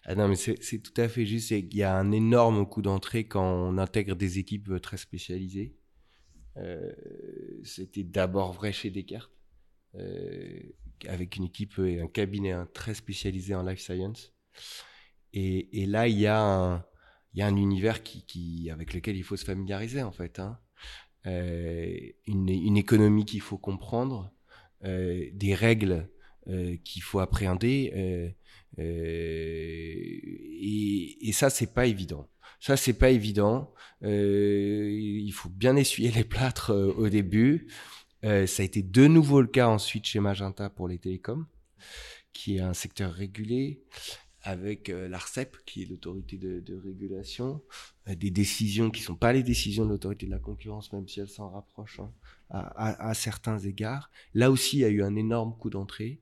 Ah 0.05 0.15
non, 0.15 0.27
mais 0.27 0.35
c'est 0.35 0.79
tout 0.79 1.01
à 1.01 1.07
fait 1.07 1.25
juste. 1.25 1.49
qu'il 1.49 1.77
y 1.77 1.83
a 1.83 1.95
un 1.95 2.11
énorme 2.11 2.65
coup 2.65 2.81
d'entrée 2.81 3.25
quand 3.25 3.43
on 3.43 3.77
intègre 3.77 4.15
des 4.15 4.39
équipes 4.39 4.69
euh, 4.69 4.79
très 4.79 4.97
spécialisées. 4.97 5.75
C'était 7.63 8.03
d'abord 8.03 8.51
vrai 8.51 8.73
chez 8.73 8.89
Descartes, 8.89 9.31
avec 11.07 11.37
une 11.37 11.45
équipe 11.45 11.79
et 11.79 12.01
un 12.01 12.07
cabinet 12.07 12.51
hein, 12.51 12.67
très 12.73 12.93
spécialisé 12.93 13.55
en 13.55 13.63
life 13.63 13.79
science. 13.79 14.33
Et, 15.33 15.85
là, 15.85 16.07
il 16.07 16.17
y 16.17 16.27
a 16.27 16.83
un, 17.37 17.55
univers 17.55 18.03
qui, 18.03 18.69
avec 18.71 18.93
lequel 18.93 19.15
il 19.15 19.23
faut 19.23 19.37
se 19.37 19.45
familiariser, 19.45 20.03
en 20.03 20.11
fait. 20.11 20.39
Hein. 20.39 20.59
Euh, 21.27 21.97
une, 22.27 22.77
économie 22.77 23.25
qu'il 23.25 23.41
faut 23.41 23.57
comprendre, 23.57 24.31
euh, 24.85 25.25
des 25.33 25.53
règles 25.53 26.09
euh, 26.47 26.77
qu'il 26.83 27.01
faut 27.01 27.19
appréhender. 27.19 28.33
et, 28.77 31.33
ça, 31.33 31.49
c'est 31.49 31.73
pas 31.73 31.85
évident. 31.85 32.27
Ça, 32.59 32.77
c'est 32.77 32.93
pas 32.93 33.11
évident. 33.11 33.73
Il 34.01 35.31
faut 35.33 35.49
bien 35.49 35.75
essuyer 35.75 36.11
les 36.11 36.23
plâtres 36.23 36.73
au 36.73 37.09
début. 37.09 37.67
Ça 38.23 38.61
a 38.61 38.63
été 38.63 38.81
de 38.81 39.07
nouveau 39.07 39.41
le 39.41 39.47
cas 39.47 39.67
ensuite 39.67 40.05
chez 40.05 40.19
Magenta 40.19 40.69
pour 40.69 40.87
les 40.87 40.99
télécoms, 40.99 41.45
qui 42.33 42.57
est 42.57 42.61
un 42.61 42.73
secteur 42.73 43.13
régulé, 43.13 43.83
avec 44.43 44.89
euh, 44.89 45.07
l'ARCEP, 45.07 45.57
qui 45.65 45.83
est 45.83 45.85
l'autorité 45.85 46.37
de, 46.37 46.75
régulation, 46.75 47.61
euh, 48.07 48.15
des 48.15 48.31
décisions 48.31 48.89
qui 48.89 49.01
sont 49.01 49.15
pas 49.15 49.33
les 49.33 49.43
décisions 49.43 49.85
de 49.85 49.89
l'autorité 49.89 50.25
de 50.25 50.31
la 50.31 50.39
concurrence, 50.39 50.91
même 50.93 51.07
si 51.07 51.19
elles 51.19 51.29
s'en 51.29 51.49
rapprochent 51.49 51.99
hein, 51.99 52.13
à, 52.49 53.13
certains 53.13 53.59
égards. 53.59 54.09
Là 54.33 54.49
aussi, 54.49 54.77
il 54.77 54.79
y 54.81 54.85
a 54.85 54.89
eu 54.89 55.03
un 55.03 55.15
énorme 55.15 55.57
coup 55.57 55.69
d'entrée. 55.69 56.21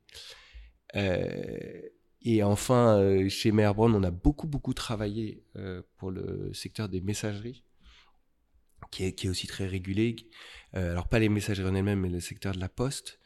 Euh, 0.95 1.81
et 2.23 2.43
enfin, 2.43 2.97
euh, 2.97 3.29
chez 3.29 3.51
Meyer 3.51 3.73
Brown, 3.73 3.93
on 3.93 4.03
a 4.03 4.11
beaucoup, 4.11 4.47
beaucoup 4.47 4.73
travaillé 4.73 5.43
pour 5.97 6.11
le 6.11 6.51
secteur 6.53 6.89
des 6.89 7.01
messageries, 7.01 7.63
qui 8.91 9.03
est, 9.03 9.27
aussi 9.27 9.47
très 9.47 9.67
régulé. 9.67 10.15
Alors, 10.73 11.07
pas 11.07 11.19
les 11.19 11.29
messageries 11.29 11.69
en 11.69 11.75
elles-mêmes, 11.75 12.01
mais 12.01 12.09
le 12.09 12.19
secteur 12.19 12.53
de 12.53 12.59
la 12.59 12.69
poste. 12.69 13.19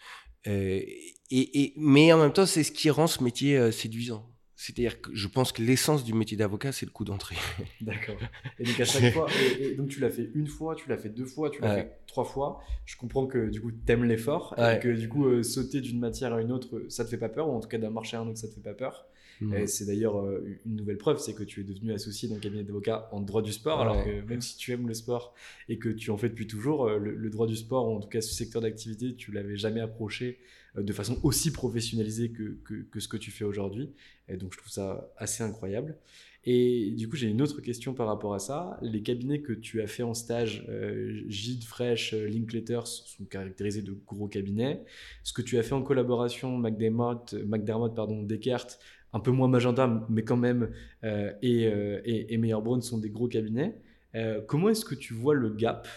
Et, 0.46 1.74
mais 1.78 2.12
en 2.12 2.20
même 2.20 2.34
temps, 2.34 2.46
c'est 2.46 2.64
ce 2.64 2.72
qui 2.72 2.90
rend 2.90 3.08
ce 3.08 3.24
métier 3.24 3.72
séduisant. 3.72 4.31
C'est-à-dire 4.64 5.02
que 5.02 5.10
je 5.16 5.28
pense 5.28 5.52
que 5.52 5.64
l'essence 5.64 6.04
du 6.04 6.14
métier 6.14 6.38
d'avocat, 6.38 6.72
c'est 6.72 6.86
le 6.86 6.92
coup 6.92 7.04
d'entrée. 7.04 7.36
D'accord. 7.82 8.16
Et 8.60 8.64
donc 8.64 8.80
à 8.80 8.86
chaque 8.86 9.12
fois, 9.12 9.26
et, 9.60 9.64
et 9.70 9.74
donc 9.76 9.88
tu 9.88 10.00
l'as 10.00 10.12
fait 10.12 10.30
une 10.36 10.46
fois, 10.46 10.76
tu 10.76 10.88
l'as 10.88 10.98
fait 10.98 11.10
deux 11.10 11.26
fois, 11.26 11.50
tu 11.50 11.62
l'as 11.62 11.74
Ouais. 11.74 11.82
fait 11.82 11.98
trois 12.06 12.26
fois. 12.26 12.62
Je 12.86 12.96
comprends 12.96 13.26
que 13.26 13.50
du 13.50 13.60
coup 13.60 13.72
t'aimes 13.72 14.04
l'effort 14.04 14.54
Ouais. 14.60 14.78
et 14.78 14.80
que 14.80 14.90
du 14.90 15.10
coup 15.10 15.26
euh, 15.26 15.42
sauter 15.42 15.82
d'une 15.82 16.00
matière 16.00 16.32
à 16.34 16.42
une 16.42 16.52
autre, 16.52 16.84
ça 16.90 17.04
te 17.04 17.10
fait 17.10 17.18
pas 17.18 17.30
peur, 17.30 17.50
ou 17.50 17.54
en 17.54 17.60
tout 17.60 17.70
cas 17.70 17.80
d'un 17.80 17.90
marché 17.90 18.18
à 18.18 18.22
un 18.22 18.28
autre, 18.28 18.38
ça 18.38 18.48
te 18.48 18.54
fait 18.54 18.62
pas 18.62 18.76
peur. 18.76 19.08
C'est 19.66 19.86
d'ailleurs 19.88 20.20
euh, 20.20 20.60
une 20.68 20.76
nouvelle 20.76 21.00
preuve, 21.00 21.18
c'est 21.18 21.34
que 21.34 21.42
tu 21.44 21.62
es 21.62 21.64
devenu 21.64 21.92
associé 21.94 22.30
d'un 22.30 22.38
cabinet 22.38 22.64
d'avocats 22.64 23.10
en 23.12 23.22
droit 23.22 23.42
du 23.42 23.52
sport, 23.52 23.82
alors 23.82 24.04
que 24.06 24.22
même 24.30 24.40
si 24.40 24.56
tu 24.56 24.72
aimes 24.72 24.88
le 24.88 24.94
sport 24.94 25.34
et 25.68 25.80
que 25.80 25.90
tu 25.90 26.12
en 26.12 26.18
fais 26.18 26.30
depuis 26.30 26.46
toujours, 26.46 26.86
euh, 26.86 27.00
le, 27.00 27.16
le 27.16 27.30
droit 27.32 27.48
du 27.48 27.56
sport, 27.56 27.90
ou 27.90 27.96
en 27.96 28.00
tout 28.00 28.08
cas 28.08 28.22
ce 28.22 28.36
secteur 28.36 28.62
d'activité, 28.62 29.16
tu 29.16 29.32
l'avais 29.32 29.58
jamais 29.58 29.80
approché 29.82 30.38
de 30.76 30.94
façon 30.94 31.18
aussi 31.24 31.52
professionnalisée 31.52 32.32
que, 32.32 32.58
que, 32.90 33.00
ce 33.00 33.08
que 33.08 33.18
tu 33.18 33.32
fais 33.32 33.44
aujourd'hui. 33.44 33.92
Donc 34.30 34.54
je 34.54 34.58
trouve 34.58 34.72
ça 34.72 35.12
assez 35.18 35.44
incroyable. 35.44 35.98
Et 36.44 36.92
du 36.98 37.08
coup, 37.08 37.18
j'ai 37.18 37.28
une 37.28 37.42
autre 37.42 37.62
question 37.62 37.94
par 37.94 38.08
rapport 38.08 38.34
à 38.34 38.40
ça. 38.40 38.80
Les 38.82 39.04
cabinets 39.04 39.42
que 39.42 39.54
tu 39.54 39.82
as 39.82 39.88
fait 39.88 40.02
en 40.02 40.16
stage, 40.16 40.66
euh, 40.70 41.22
Gide, 41.28 41.64
Fresh, 41.64 42.16
euh, 42.16 42.28
Linklaters, 42.28 42.88
sont 42.88 43.26
caractérisés 43.26 43.84
de 43.84 43.96
gros 44.08 44.28
cabinets. 44.28 44.82
Ce 45.24 45.34
que 45.34 45.44
tu 45.44 45.60
as 45.60 45.64
fait 45.64 45.74
en 45.74 45.84
collaboration, 45.84 46.58
McDermott, 46.58 47.36
McDermott 47.46 47.94
pardon, 47.94 48.24
Descartes, 48.24 48.80
un 49.14 49.20
peu 49.20 49.32
moins 49.32 49.48
Magenta, 49.48 50.06
mais 50.10 50.24
quand 50.24 50.38
même, 50.38 50.72
euh, 51.04 51.32
et, 51.42 51.68
euh, 51.68 52.02
et, 52.06 52.34
et 52.34 52.38
Meyer 52.38 52.62
Brown 52.64 52.82
sont 52.82 52.98
des 52.98 53.10
gros 53.10 53.28
cabinets. 53.28 53.76
Euh, 54.16 54.42
comment 54.48 54.70
est-ce 54.70 54.86
que 54.86 54.96
tu 54.96 55.14
vois 55.14 55.34
le 55.34 55.50
gap 55.50 55.88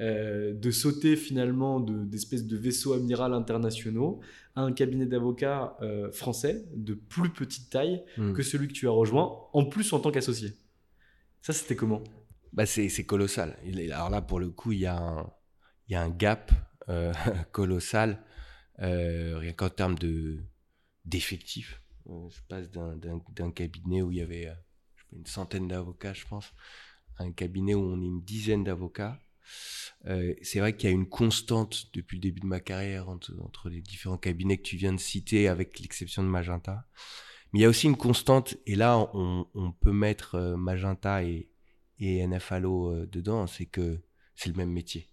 euh, 0.00 0.54
de 0.54 0.70
sauter 0.70 1.16
finalement 1.16 1.80
de- 1.80 2.04
d'espèces 2.04 2.46
de, 2.46 2.56
vaisseaux 2.56 2.92
amiral 2.92 3.32
internationaux 3.34 4.20
à 4.54 4.62
un 4.62 4.72
cabinet 4.72 5.06
d'avocats 5.06 5.76
euh, 5.82 6.10
français 6.12 6.64
de 6.74 6.94
plus 6.94 7.30
petite 7.30 7.70
taille 7.70 8.02
Mhm. 8.16 8.34
que 8.34 8.42
celui 8.42 8.68
que 8.68 8.72
tu 8.72 8.86
as 8.88 8.92
rejoint, 8.92 9.38
en 9.52 9.64
plus 9.64 9.92
en 9.92 10.00
tant 10.00 10.10
qu'associé. 10.10 10.52
Ça, 11.42 11.52
c'était 11.52 11.76
comment? 11.76 12.02
Bah 12.52 12.66
c'est 12.66 12.88
colossal. 13.04 13.56
Alors 13.92 14.10
là, 14.10 14.22
pour 14.22 14.40
le 14.40 14.50
coup, 14.50 14.72
il 14.72 14.80
y 14.80 14.86
a 14.86 14.96
un, 14.96 15.30
il 15.88 15.92
y 15.92 15.96
a 15.96 16.02
un 16.02 16.10
gap 16.10 16.50
euh, 16.88 17.12
colossal, 17.52 18.22
rien 18.78 19.52
qu'en 19.52 19.68
termes 19.68 19.98
de 19.98 20.38
d'effectifs. 21.04 21.82
Je 22.06 22.40
passe 22.48 22.70
d'un- 22.70 23.50
cabinet 23.50 24.02
où 24.02 24.10
il 24.10 24.18
y 24.18 24.22
avait 24.22 24.44
je 24.96 25.02
sais 25.02 25.06
pas, 25.10 25.16
une 25.16 25.26
centaine 25.26 25.68
d'avocats, 25.68 26.14
je 26.14 26.26
pense, 26.26 26.52
à 27.18 27.24
un 27.24 27.32
cabinet 27.32 27.74
où 27.74 27.80
on 27.80 28.00
est 28.00 28.06
une 28.06 28.22
dizaine 28.22 28.64
d'avocats. 28.64 29.18
Euh, 30.06 30.34
c'est 30.42 30.60
vrai 30.60 30.76
qu'il 30.76 30.88
y 30.88 30.92
a 30.92 30.94
une 30.94 31.08
constante 31.08 31.90
depuis 31.92 32.16
le 32.16 32.22
début 32.22 32.40
de 32.40 32.46
ma 32.46 32.60
carrière 32.60 33.08
entre, 33.08 33.68
les 33.68 33.80
différents 33.80 34.18
cabinets 34.18 34.58
que 34.58 34.62
tu 34.62 34.76
viens 34.76 34.92
de 34.92 35.00
citer, 35.00 35.48
avec 35.48 35.78
l'exception 35.80 36.22
de 36.22 36.28
Magenta. 36.28 36.86
Mais 37.52 37.60
il 37.60 37.62
y 37.62 37.64
a 37.64 37.68
aussi 37.68 37.86
une 37.86 37.96
constante, 37.96 38.56
et 38.66 38.74
là, 38.74 39.10
on, 39.14 39.72
peut 39.80 39.92
mettre 39.92 40.34
euh, 40.36 40.56
Magenta 40.56 41.24
et, 41.24 41.50
et 41.98 42.26
NFALO 42.26 42.92
euh, 42.92 43.06
dedans, 43.06 43.46
c'est 43.46 43.66
que 43.66 44.00
c'est 44.36 44.50
le 44.50 44.56
même 44.56 44.70
métier. 44.70 45.08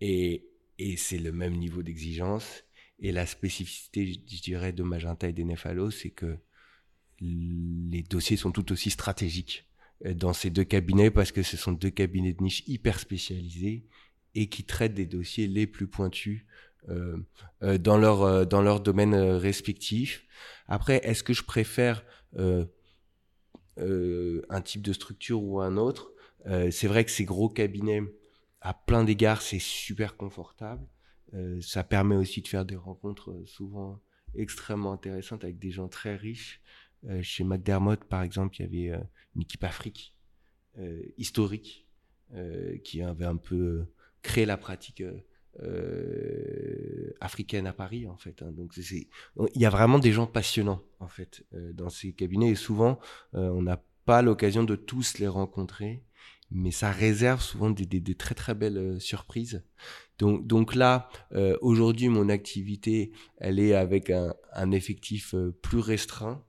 Et, 0.00 0.48
et 0.78 0.96
c'est 0.96 1.18
le 1.18 1.32
même 1.32 1.54
niveau 1.54 1.82
d'exigence. 1.82 2.64
Et 2.98 3.12
la 3.12 3.26
spécificité, 3.26 4.12
je 4.12 4.42
dirais, 4.42 4.72
de 4.72 4.82
Magenta 4.82 5.28
et 5.28 5.32
d'NFALO, 5.32 5.90
c'est 5.90 6.10
que 6.10 6.38
les 7.20 8.02
dossiers 8.02 8.36
sont 8.36 8.52
tout 8.52 8.70
aussi 8.72 8.90
stratégiques 8.90 9.66
dans 10.04 10.32
ces 10.32 10.50
deux 10.50 10.64
cabinets 10.64 11.10
parce 11.10 11.32
que 11.32 11.42
ce 11.42 11.56
sont 11.56 11.72
deux 11.72 11.90
cabinets 11.90 12.32
de 12.32 12.42
niche 12.42 12.62
hyper 12.66 12.98
spécialisés 12.98 13.86
et 14.34 14.48
qui 14.48 14.64
traitent 14.64 14.94
des 14.94 15.06
dossiers 15.06 15.46
les 15.46 15.66
plus 15.66 15.86
pointus 15.86 16.44
euh, 16.88 17.16
euh, 17.62 17.78
dans 17.78 17.96
leur 17.96 18.22
euh, 18.22 18.44
dans 18.44 18.60
leur 18.62 18.80
domaine 18.80 19.14
euh, 19.14 19.38
respectif. 19.38 20.26
Après, 20.66 21.00
est-ce 21.04 21.22
que 21.22 21.32
je 21.32 21.42
préfère 21.42 22.04
euh, 22.36 22.66
euh, 23.78 24.42
un 24.48 24.60
type 24.60 24.82
de 24.82 24.92
structure 24.92 25.42
ou 25.42 25.60
un 25.60 25.76
autre? 25.76 26.12
Euh, 26.46 26.70
C'est 26.70 26.88
vrai 26.88 27.04
que 27.04 27.10
ces 27.10 27.24
gros 27.24 27.48
cabinets, 27.48 28.02
à 28.60 28.74
plein 28.74 29.04
d'égards, 29.04 29.42
c'est 29.42 29.60
super 29.60 30.16
confortable. 30.16 30.86
Euh, 31.32 31.60
ça 31.60 31.84
permet 31.84 32.16
aussi 32.16 32.42
de 32.42 32.48
faire 32.48 32.64
des 32.64 32.76
rencontres 32.76 33.30
euh, 33.30 33.46
souvent 33.46 34.00
extrêmement 34.34 34.92
intéressantes 34.92 35.44
avec 35.44 35.58
des 35.58 35.70
gens 35.70 35.88
très 35.88 36.16
riches. 36.16 36.60
Euh, 37.08 37.22
chez 37.22 37.44
McDermott, 37.44 38.02
par 38.04 38.22
exemple, 38.22 38.56
il 38.58 38.62
y 38.62 38.64
avait 38.88 38.98
euh, 38.98 39.04
une 39.36 39.42
équipe 39.42 39.64
Afrique 39.64 40.14
euh, 40.78 41.02
historique 41.16 41.82
qui 42.82 43.00
avait 43.00 43.26
un 43.26 43.36
peu 43.36 43.86
créé 44.22 44.44
la 44.44 44.56
pratique 44.56 45.04
africaine 47.20 47.68
à 47.68 47.72
Paris 47.72 48.08
en 48.08 48.16
fait. 48.16 48.42
Hein. 48.42 48.50
Donc 48.50 48.76
il 48.76 49.06
y 49.54 49.66
a 49.66 49.70
vraiment 49.70 50.00
des 50.00 50.10
gens 50.10 50.26
passionnants 50.26 50.82
en 50.98 51.06
fait 51.06 51.46
dans 51.52 51.90
ces 51.90 52.12
cabinets 52.12 52.50
et 52.50 52.54
souvent 52.56 52.98
on 53.34 53.62
n'a 53.62 53.84
pas 54.04 54.20
l'occasion 54.20 54.64
de 54.64 54.74
tous 54.74 55.18
les 55.18 55.28
rencontrer, 55.28 56.02
mais 56.50 56.72
ça 56.72 56.90
réserve 56.90 57.40
souvent 57.40 57.70
des, 57.70 58.14
très 58.16 58.34
très 58.34 58.56
belles 58.56 59.00
surprises. 59.00 59.62
Donc, 60.18 60.74
là, 60.74 61.08
aujourd'hui, 61.60 62.08
mon 62.08 62.30
activité, 62.30 63.12
elle 63.36 63.60
est 63.60 63.74
avec 63.74 64.10
un 64.10 64.72
effectif 64.72 65.36
plus 65.62 65.78
restreint, 65.78 66.44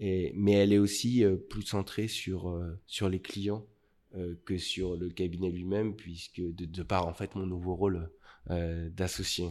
mais 0.00 0.52
elle 0.52 0.72
est 0.72 0.78
aussi 0.78 1.24
plus 1.50 1.62
centrée 1.62 2.08
sur, 2.08 2.60
sur 2.86 3.08
les 3.08 3.20
clients 3.20 3.66
euh, 4.16 4.34
que 4.46 4.56
sur 4.56 4.96
le 4.96 5.10
cabinet 5.10 5.50
lui-même, 5.50 5.94
puisque 5.94 6.40
de, 6.40 6.64
de, 6.64 6.82
par 6.82 7.06
en 7.06 7.12
fait 7.12 7.34
mon 7.34 7.44
nouveau 7.44 7.74
rôle 7.74 8.10
euh, 8.48 8.88
d'associé. 8.88 9.50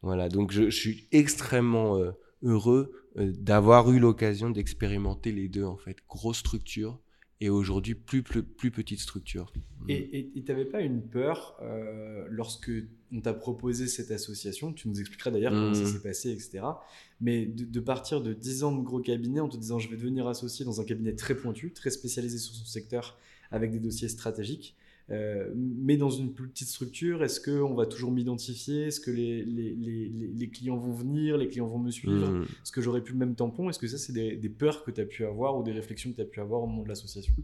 Voilà, 0.00 0.30
donc 0.30 0.52
je, 0.52 0.70
je 0.70 0.76
suis 0.76 1.06
extrêmement 1.12 1.98
euh, 1.98 2.12
heureux 2.42 2.92
d'avoir 3.14 3.90
eu 3.90 3.98
l'occasion 3.98 4.48
d'expérimenter 4.48 5.32
les 5.32 5.48
deux 5.48 5.64
en 5.64 5.76
fait, 5.76 5.98
grosse 6.08 6.38
structure 6.38 6.98
et 7.44 7.50
aujourd'hui 7.50 7.94
plus, 7.94 8.22
plus, 8.22 8.42
plus, 8.42 8.70
petite 8.70 9.00
structure. 9.00 9.52
Et 9.86 10.32
tu 10.34 10.42
n'avais 10.48 10.64
pas 10.64 10.80
une 10.80 11.02
peur 11.02 11.58
euh, 11.60 12.26
lorsque 12.30 12.70
on 13.12 13.20
t'a 13.20 13.34
proposé 13.34 13.86
cette 13.86 14.10
association, 14.10 14.72
tu 14.72 14.88
nous 14.88 14.98
expliqueras 14.98 15.30
d'ailleurs 15.30 15.52
comment 15.52 15.74
ça 15.74 15.82
mmh. 15.82 15.86
s'est 15.86 16.02
passé, 16.02 16.30
etc. 16.30 16.64
Mais 17.20 17.44
de, 17.44 17.64
de, 17.66 17.80
partir 17.80 18.22
de 18.22 18.32
10 18.32 18.64
ans 18.64 18.72
de 18.74 18.82
gros 18.82 19.00
cabinet 19.00 19.40
en 19.40 19.50
te 19.50 19.58
disant 19.58 19.78
je 19.78 19.90
vais 19.90 19.96
devenir 19.98 20.26
associé 20.26 20.64
dans 20.64 20.80
un 20.80 20.84
cabinet 20.84 21.14
très 21.14 21.36
pointu, 21.36 21.70
très 21.72 21.90
spécialisé 21.90 22.38
sur 22.38 22.54
son 22.54 22.64
secteur, 22.64 23.18
avec 23.50 23.72
des 23.72 23.78
dossiers 23.78 24.08
stratégiques. 24.08 24.74
Euh, 25.10 25.52
mais 25.54 25.96
dans 25.96 26.10
une 26.10 26.32
plus 26.32 26.48
petite 26.48 26.68
structure, 26.68 27.22
est-ce 27.22 27.40
qu'on 27.40 27.74
va 27.74 27.86
toujours 27.86 28.10
m'identifier? 28.10 28.86
Est-ce 28.86 29.00
que 29.00 29.10
les, 29.10 29.44
les, 29.44 29.74
les, 29.74 30.08
les, 30.08 30.48
clients 30.48 30.78
vont 30.78 30.92
venir? 30.92 31.36
Les 31.36 31.48
clients 31.48 31.68
vont 31.68 31.78
me 31.78 31.90
suivre? 31.90 32.26
Mmh. 32.26 32.42
Est-ce 32.42 32.72
que 32.72 32.80
j'aurai 32.80 33.02
plus 33.02 33.12
le 33.12 33.18
même 33.18 33.34
tampon? 33.34 33.68
Est-ce 33.68 33.78
que 33.78 33.86
ça, 33.86 33.98
c'est 33.98 34.14
des, 34.14 34.36
des, 34.36 34.48
peurs 34.48 34.82
que 34.82 34.90
tu 34.90 35.00
as 35.00 35.04
pu 35.04 35.26
avoir 35.26 35.58
ou 35.58 35.62
des 35.62 35.72
réflexions 35.72 36.10
que 36.10 36.16
tu 36.16 36.22
as 36.22 36.26
pu 36.26 36.40
avoir 36.40 36.62
au 36.62 36.66
moment 36.66 36.82
de 36.82 36.88
l'association? 36.88 37.34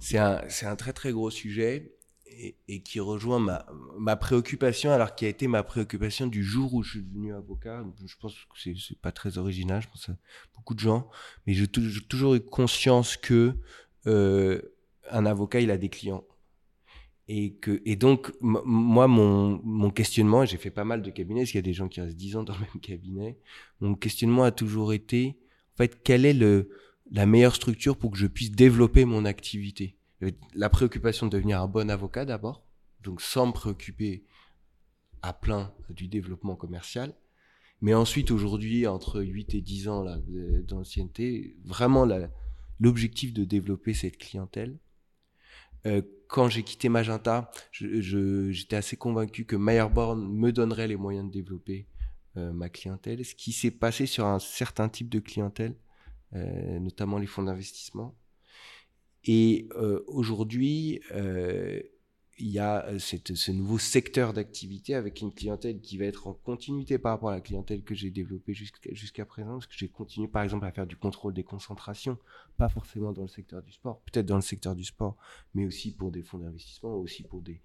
C'est 0.00 0.18
un, 0.18 0.42
un, 0.62 0.76
très 0.76 0.92
très 0.92 1.12
gros 1.12 1.30
sujet 1.30 1.94
et, 2.26 2.56
et, 2.66 2.82
qui 2.82 2.98
rejoint 2.98 3.38
ma, 3.38 3.66
ma 3.96 4.16
préoccupation, 4.16 4.90
alors 4.90 5.14
qui 5.14 5.24
a 5.24 5.28
été 5.28 5.46
ma 5.46 5.62
préoccupation 5.62 6.26
du 6.26 6.42
jour 6.42 6.74
où 6.74 6.82
je 6.82 6.98
suis 6.98 7.02
devenu 7.02 7.32
avocat. 7.32 7.84
Je 8.04 8.14
pense 8.20 8.34
que 8.34 8.74
c'est 8.76 8.98
pas 8.98 9.12
très 9.12 9.38
original, 9.38 9.82
je 9.82 9.88
pense 9.88 10.08
à 10.08 10.16
beaucoup 10.56 10.74
de 10.74 10.80
gens, 10.80 11.08
mais 11.46 11.54
j'ai 11.54 11.68
toujours 11.68 12.34
eu 12.34 12.40
conscience 12.40 13.16
que 13.16 13.54
euh, 14.06 14.60
un 15.10 15.26
avocat, 15.26 15.60
il 15.60 15.70
a 15.70 15.78
des 15.78 15.88
clients. 15.88 16.24
Et, 17.30 17.54
que, 17.56 17.82
et 17.84 17.96
donc, 17.96 18.32
moi, 18.40 19.06
mon, 19.06 19.60
mon 19.62 19.90
questionnement, 19.90 20.46
j'ai 20.46 20.56
fait 20.56 20.70
pas 20.70 20.84
mal 20.84 21.02
de 21.02 21.10
cabinets, 21.10 21.42
parce 21.42 21.50
qu'il 21.50 21.58
y 21.58 21.60
a 21.60 21.62
des 21.62 21.74
gens 21.74 21.88
qui 21.88 22.00
restent 22.00 22.16
10 22.16 22.36
ans 22.36 22.42
dans 22.42 22.54
le 22.54 22.60
même 22.60 22.80
cabinet, 22.80 23.38
mon 23.80 23.94
questionnement 23.94 24.44
a 24.44 24.50
toujours 24.50 24.94
été, 24.94 25.36
en 25.74 25.76
fait, 25.76 26.02
quelle 26.02 26.24
est 26.24 26.32
le, 26.32 26.70
la 27.10 27.26
meilleure 27.26 27.54
structure 27.54 27.98
pour 27.98 28.10
que 28.12 28.16
je 28.16 28.26
puisse 28.26 28.50
développer 28.50 29.04
mon 29.04 29.26
activité? 29.26 29.96
La 30.54 30.70
préoccupation 30.70 31.26
de 31.26 31.32
devenir 31.32 31.60
un 31.60 31.68
bon 31.68 31.90
avocat 31.90 32.24
d'abord, 32.24 32.64
donc 33.02 33.20
sans 33.20 33.46
me 33.46 33.52
préoccuper 33.52 34.24
à 35.22 35.32
plein 35.32 35.72
du 35.90 36.08
développement 36.08 36.56
commercial. 36.56 37.14
Mais 37.80 37.94
ensuite, 37.94 38.30
aujourd'hui, 38.30 38.86
entre 38.86 39.22
8 39.22 39.54
et 39.54 39.60
10 39.60 39.88
ans 39.88 40.04
d'ancienneté, 40.64 41.56
vraiment 41.64 42.08
l'objectif 42.80 43.32
de 43.32 43.44
développer 43.44 43.94
cette 43.94 44.16
clientèle 44.16 44.78
euh, 45.86 46.02
quand 46.28 46.48
j'ai 46.48 46.62
quitté 46.62 46.88
Magenta, 46.88 47.50
j'étais 47.72 48.76
assez 48.76 48.96
convaincu 48.96 49.44
que 49.44 49.56
Meyerborn 49.56 50.28
me 50.28 50.52
donnerait 50.52 50.86
les 50.86 50.96
moyens 50.96 51.26
de 51.26 51.32
développer 51.32 51.86
euh, 52.36 52.52
ma 52.52 52.68
clientèle. 52.68 53.24
Ce 53.24 53.34
qui 53.34 53.52
s'est 53.52 53.70
passé 53.70 54.06
sur 54.06 54.26
un 54.26 54.38
certain 54.38 54.88
type 54.88 55.08
de 55.08 55.18
clientèle, 55.18 55.74
euh, 56.34 56.78
notamment 56.78 57.18
les 57.18 57.26
fonds 57.26 57.42
d'investissement. 57.42 58.14
Et 59.24 59.68
aujourd'hui, 60.06 61.02
il 62.38 62.48
y 62.48 62.58
a 62.58 62.86
euh, 62.86 62.98
ce 62.98 63.50
nouveau 63.50 63.78
secteur 63.78 64.32
d'activité 64.32 64.94
avec 64.94 65.20
une 65.20 65.32
clientèle 65.32 65.80
qui 65.80 65.98
va 65.98 66.04
être 66.04 66.26
en 66.26 66.34
continuité 66.34 66.98
par 66.98 67.12
rapport 67.12 67.30
à 67.30 67.34
la 67.34 67.40
clientèle 67.40 67.82
que 67.82 67.94
j'ai 67.94 68.10
développée 68.10 68.54
jusqu'à 68.54 69.24
présent, 69.24 69.54
parce 69.54 69.66
que 69.66 69.74
j'ai 69.76 69.88
continué 69.88 70.28
par 70.28 70.42
exemple 70.42 70.64
à 70.66 70.72
faire 70.72 70.86
du 70.86 70.96
contrôle 70.96 71.34
des 71.34 71.44
concentrations, 71.44 72.18
pas 72.56 72.68
forcément 72.68 73.12
dans 73.12 73.22
le 73.22 73.28
secteur 73.28 73.62
du 73.62 73.72
sport, 73.72 74.00
peut-être 74.02 74.26
dans 74.26 74.36
le 74.36 74.42
secteur 74.42 74.74
du 74.74 74.84
sport, 74.84 75.16
mais 75.54 75.66
aussi 75.66 75.92
pour 75.92 76.10
des 76.10 76.22
fonds 76.22 76.38
d'investissement, 76.38 76.94
aussi 76.94 77.22
pour 77.22 77.42
des, 77.42 77.60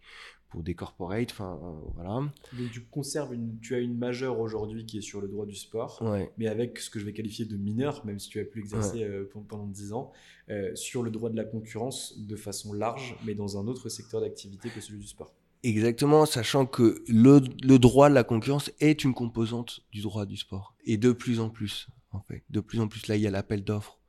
pour 0.53 0.61
des 0.61 0.75
corporates, 0.75 1.31
enfin 1.31 1.59
euh, 1.63 1.91
voilà. 1.95 2.31
Donc 2.53 2.71
tu 2.71 2.81
conserves 2.81 3.33
une, 3.33 3.59
tu 3.59 3.73
as 3.73 3.79
une 3.79 3.97
majeure 3.97 4.39
aujourd'hui 4.39 4.85
qui 4.85 4.99
est 4.99 5.01
sur 5.01 5.19
le 5.19 5.27
droit 5.27 5.47
du 5.47 5.55
sport, 5.55 6.03
mais 6.37 6.45
avec 6.45 6.77
ce 6.77 6.91
que 6.91 6.99
je 6.99 7.05
vais 7.05 7.11
qualifier 7.11 7.45
de 7.45 7.57
mineur, 7.57 8.05
même 8.05 8.19
si 8.19 8.29
tu 8.29 8.39
as 8.39 8.45
pu 8.45 8.59
exercer 8.59 9.03
euh, 9.03 9.27
pendant 9.49 9.65
10 9.65 9.93
ans, 9.93 10.11
euh, 10.49 10.69
sur 10.75 11.01
le 11.01 11.09
droit 11.09 11.31
de 11.31 11.35
la 11.35 11.43
concurrence 11.43 12.19
de 12.19 12.35
façon 12.35 12.71
large, 12.71 13.15
mais 13.25 13.33
dans 13.33 13.57
un 13.57 13.65
autre 13.65 13.89
secteur 13.89 14.21
d'activité 14.21 14.69
que 14.69 14.79
celui 14.79 14.99
du 14.99 15.07
sport. 15.07 15.33
Exactement, 15.63 16.27
sachant 16.27 16.67
que 16.67 17.03
le, 17.07 17.41
le, 17.63 17.79
droit 17.79 18.09
de 18.09 18.13
la 18.13 18.23
concurrence 18.23 18.69
est 18.79 19.03
une 19.03 19.15
composante 19.15 19.79
du 19.91 20.01
droit 20.03 20.27
du 20.27 20.37
sport, 20.37 20.75
et 20.85 20.97
de 20.97 21.13
plus 21.13 21.39
en 21.39 21.49
plus, 21.49 21.87
en 22.11 22.21
fait. 22.21 22.43
De 22.51 22.59
plus 22.59 22.79
en 22.79 22.87
plus, 22.87 23.07
là, 23.07 23.15
il 23.15 23.23
y 23.23 23.27
a 23.27 23.31
l'appel 23.31 23.63
d'offres 23.63 23.99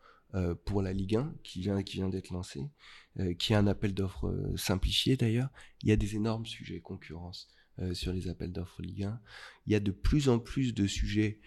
pour 0.65 0.83
la 0.83 0.93
Ligue 0.93 1.15
1 1.15 1.33
qui 1.45 1.61
vient, 1.61 1.81
qui 1.85 1.99
vient 1.99 2.09
d'être 2.09 2.31
lancé. 2.31 2.69
Euh, 3.21 3.33
qui 3.33 3.53
est 3.53 3.57
un 3.57 3.69
appel 3.69 3.95
d'offres 3.95 4.27
euh, 4.27 4.57
simplifié 4.57 5.17
d'ailleurs. 5.17 5.49
Il 5.83 5.89
y 5.89 5.93
a 5.93 5.97
des 5.97 6.17
énormes 6.17 6.47
sujets 6.47 6.81
concurrence 6.81 7.47
euh, 7.79 7.95
sur 7.95 8.13
les 8.13 8.27
appels 8.27 8.51
d'offres 8.51 8.83
Ligue 8.83 9.05
1. 9.05 9.21
Il 9.67 9.73
y 9.73 9.77
a 9.77 9.81
de 9.81 9.93
plus 9.93 10.29
en 10.29 10.41
plus 10.41 10.75
de 10.75 10.87
sujets 10.87 11.41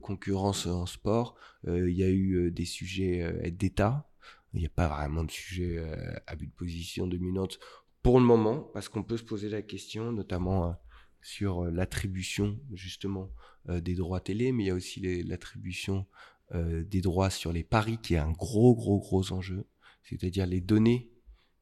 concurrence 0.00 0.66
en 0.66 0.86
sport. 0.86 1.36
il 1.66 1.90
y 1.90 2.02
a 2.02 2.08
eu 2.08 2.50
des 2.50 2.64
sujets 2.64 3.50
d'État. 3.50 4.08
Il 4.54 4.60
n'y 4.60 4.66
a 4.66 4.70
pas 4.70 4.88
vraiment 4.88 5.24
de 5.24 5.30
sujet 5.30 5.78
abus 6.26 6.46
de 6.46 6.52
position 6.52 7.06
dominante 7.06 7.58
pour 8.02 8.18
le 8.18 8.24
moment, 8.24 8.60
parce 8.72 8.88
qu'on 8.88 9.02
peut 9.02 9.18
se 9.18 9.24
poser 9.24 9.50
la 9.50 9.60
question, 9.60 10.12
notamment 10.12 10.74
sur 11.20 11.64
l'attribution 11.64 12.58
justement 12.72 13.30
des 13.68 13.94
droits 13.94 14.20
télé, 14.20 14.50
mais 14.52 14.64
il 14.64 14.66
y 14.68 14.70
a 14.70 14.74
aussi 14.74 15.00
l'attribution 15.24 16.06
des 16.54 17.02
droits 17.02 17.28
sur 17.28 17.52
les 17.52 17.64
paris, 17.64 17.98
qui 18.02 18.14
est 18.14 18.18
un 18.18 18.32
gros, 18.32 18.74
gros, 18.74 18.98
gros 18.98 19.32
enjeu 19.32 19.66
c'est-à-dire 20.08 20.46
les 20.46 20.60
données 20.60 21.10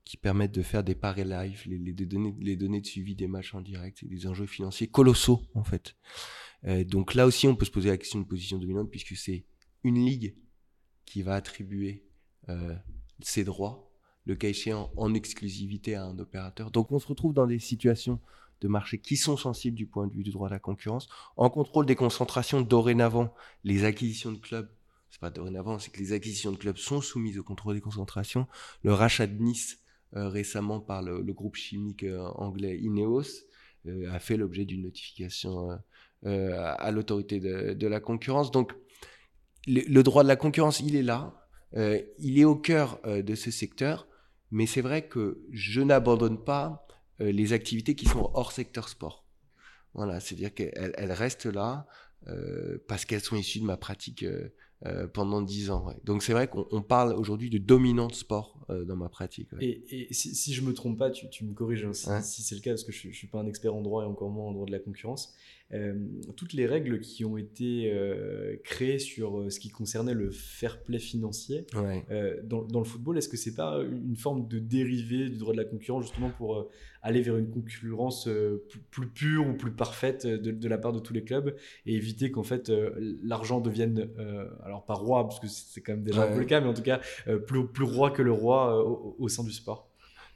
qui 0.04 0.16
permettent 0.16 0.54
de 0.54 0.62
faire 0.62 0.84
des 0.84 0.94
paris 0.94 1.24
live, 1.24 1.62
les, 1.66 1.78
les, 1.78 1.92
données, 1.92 2.34
les 2.38 2.56
données 2.56 2.80
de 2.80 2.86
suivi 2.86 3.16
des 3.16 3.26
matchs 3.26 3.54
en 3.54 3.60
direct, 3.60 4.04
des 4.04 4.26
enjeux 4.26 4.46
financiers 4.46 4.86
colossaux 4.86 5.42
en 5.54 5.64
fait. 5.64 5.96
Euh, 6.64 6.84
donc 6.84 7.14
là 7.14 7.26
aussi, 7.26 7.48
on 7.48 7.56
peut 7.56 7.64
se 7.64 7.70
poser 7.70 7.88
la 7.88 7.96
question 7.96 8.20
de 8.20 8.24
position 8.24 8.58
dominante 8.58 8.90
puisque 8.90 9.16
c'est 9.16 9.44
une 9.82 10.04
ligue 10.04 10.36
qui 11.04 11.22
va 11.22 11.34
attribuer 11.34 12.04
euh, 12.48 12.74
ses 13.20 13.44
droits, 13.44 13.90
le 14.24 14.36
cas 14.36 14.48
échéant 14.48 14.92
en 14.96 15.12
exclusivité 15.12 15.96
à 15.96 16.04
un 16.04 16.18
opérateur. 16.18 16.70
Donc 16.70 16.92
on 16.92 16.98
se 16.98 17.06
retrouve 17.06 17.34
dans 17.34 17.46
des 17.46 17.58
situations 17.58 18.20
de 18.60 18.68
marché 18.68 18.98
qui 18.98 19.16
sont 19.16 19.36
sensibles 19.36 19.76
du 19.76 19.86
point 19.86 20.06
de 20.06 20.12
vue 20.12 20.22
du 20.22 20.30
droit 20.30 20.48
de 20.48 20.54
la 20.54 20.60
concurrence. 20.60 21.08
En 21.36 21.50
contrôle 21.50 21.84
des 21.84 21.96
concentrations, 21.96 22.60
dorénavant, 22.62 23.34
les 23.64 23.84
acquisitions 23.84 24.32
de 24.32 24.38
clubs 24.38 24.70
c'est 25.10 25.20
pas 25.20 25.30
dorénavant, 25.30 25.78
c'est 25.78 25.90
que 25.90 25.98
les 25.98 26.12
acquisitions 26.12 26.52
de 26.52 26.56
clubs 26.56 26.76
sont 26.76 27.00
soumises 27.00 27.38
au 27.38 27.42
contrôle 27.42 27.74
des 27.74 27.80
concentrations. 27.80 28.46
Le 28.82 28.92
rachat 28.92 29.26
de 29.26 29.40
Nice 29.42 29.78
euh, 30.14 30.28
récemment 30.28 30.80
par 30.80 31.02
le, 31.02 31.20
groupe 31.32 31.56
chimique 31.56 32.04
euh, 32.04 32.22
anglais 32.36 32.78
Ineos 32.78 33.24
euh, 33.86 34.10
a 34.12 34.20
fait 34.20 34.36
l'objet 34.36 34.64
d'une 34.64 34.82
notification 34.82 35.78
à 36.24 36.90
l'autorité 36.90 37.38
de, 37.38 37.86
la 37.86 38.00
concurrence. 38.00 38.50
Donc 38.50 38.72
le, 39.66 40.02
droit 40.02 40.22
de 40.22 40.28
la 40.28 40.36
concurrence, 40.36 40.80
il 40.80 40.96
est 40.96 41.02
là, 41.02 41.48
il 42.18 42.40
est 42.40 42.44
au 42.44 42.56
cœur 42.56 43.00
de 43.04 43.34
ce 43.36 43.52
secteur, 43.52 44.08
mais 44.50 44.66
c'est 44.66 44.80
vrai 44.80 45.06
que 45.06 45.44
je 45.52 45.80
n'abandonne 45.82 46.42
pas 46.42 46.84
les 47.20 47.52
activités 47.52 47.94
qui 47.94 48.06
sont 48.06 48.28
hors 48.34 48.50
secteur 48.50 48.88
sport. 48.88 49.24
Voilà, 49.94 50.18
c'est-à-dire 50.18 50.52
qu'elles 50.52 51.12
restent 51.12 51.46
là 51.46 51.86
parce 52.88 53.04
qu'elles 53.04 53.20
sont 53.20 53.36
issues 53.36 53.60
de 53.60 53.66
ma 53.66 53.76
pratique 53.76 54.24
euh, 54.84 55.06
pendant 55.06 55.40
dix 55.40 55.70
ans. 55.70 55.86
Donc 56.04 56.22
c'est 56.22 56.32
vrai 56.32 56.48
qu'on 56.48 56.82
parle 56.82 57.14
aujourd'hui 57.14 57.48
de 57.48 57.56
dominante 57.56 58.14
sport 58.14 58.60
euh, 58.68 58.84
dans 58.84 58.96
ma 58.96 59.08
pratique. 59.08 59.48
Et, 59.58 60.08
si, 60.10 60.34
si, 60.34 60.52
je 60.52 60.60
me 60.60 60.74
trompe 60.74 60.98
pas, 60.98 61.10
tu, 61.10 61.30
tu 61.30 61.46
me 61.46 61.54
corriges 61.54 61.86
hein, 61.86 62.20
si, 62.20 62.42
c'est 62.42 62.54
le 62.54 62.60
cas, 62.60 62.72
parce 62.72 62.84
que 62.84 62.92
je, 62.92 63.08
ne 63.08 63.12
suis 63.14 63.26
pas 63.26 63.38
un 63.38 63.46
expert 63.46 63.74
en 63.74 63.80
droit 63.80 64.02
et 64.02 64.06
encore 64.06 64.28
moins 64.28 64.46
en 64.46 64.52
droit 64.52 64.66
de 64.66 64.72
la 64.72 64.78
concurrence. 64.78 65.34
Euh, 65.72 65.94
toutes 66.36 66.52
les 66.52 66.64
règles 66.64 67.00
qui 67.00 67.24
ont 67.24 67.36
été 67.36 67.92
créées 68.64 68.98
sur 68.98 69.50
ce 69.50 69.58
qui 69.58 69.70
concernait 69.70 70.14
le 70.14 70.30
fair 70.30 70.82
play 70.82 70.98
financier 70.98 71.66
dans, 72.44 72.62
dans, 72.62 72.78
le 72.78 72.84
football, 72.84 73.18
est-ce 73.18 73.28
que 73.28 73.36
c'est 73.36 73.54
pas 73.54 73.80
une 73.82 74.16
forme 74.16 74.46
de 74.48 74.58
dérivé 74.58 75.28
du 75.28 75.38
droit 75.38 75.52
de 75.52 75.58
la 75.58 75.64
concurrence 75.64 76.04
justement 76.04 76.30
pour 76.30 76.68
aller 77.02 77.20
vers 77.20 77.36
une 77.36 77.50
concurrence 77.50 78.28
plus, 78.90 79.08
pure 79.08 79.46
ou 79.46 79.54
plus 79.54 79.72
parfaite 79.72 80.26
de, 80.26 80.50
de, 80.50 80.68
la 80.68 80.78
part 80.78 80.92
de 80.92 81.00
tous 81.00 81.12
les 81.12 81.24
clubs 81.24 81.54
et 81.84 81.94
éviter 81.94 82.30
qu'en 82.30 82.42
fait 82.42 82.70
l'argent 83.22 83.60
devienne 83.60 84.08
alors 84.64 84.84
pas 84.84 84.94
roi, 84.94 85.26
parce 85.26 85.40
que 85.40 85.46
c'est 85.48 85.80
quand 85.80 85.92
même 85.92 86.04
déjà 86.04 86.24
un 86.24 86.32
peu 86.32 86.40
le 86.40 86.44
cas, 86.44 86.60
mais 86.60 86.68
en 86.68 86.74
tout 86.74 86.82
cas 86.82 87.00
euh, 87.28 87.38
plus, 87.38 87.66
plus 87.66 87.84
roi 87.84 88.10
que 88.10 88.22
le 88.22 88.32
roi 88.32 88.78
euh, 88.78 89.14
au, 89.18 89.28
sein 89.28 89.44
du 89.44 89.52
sport? 89.52 89.88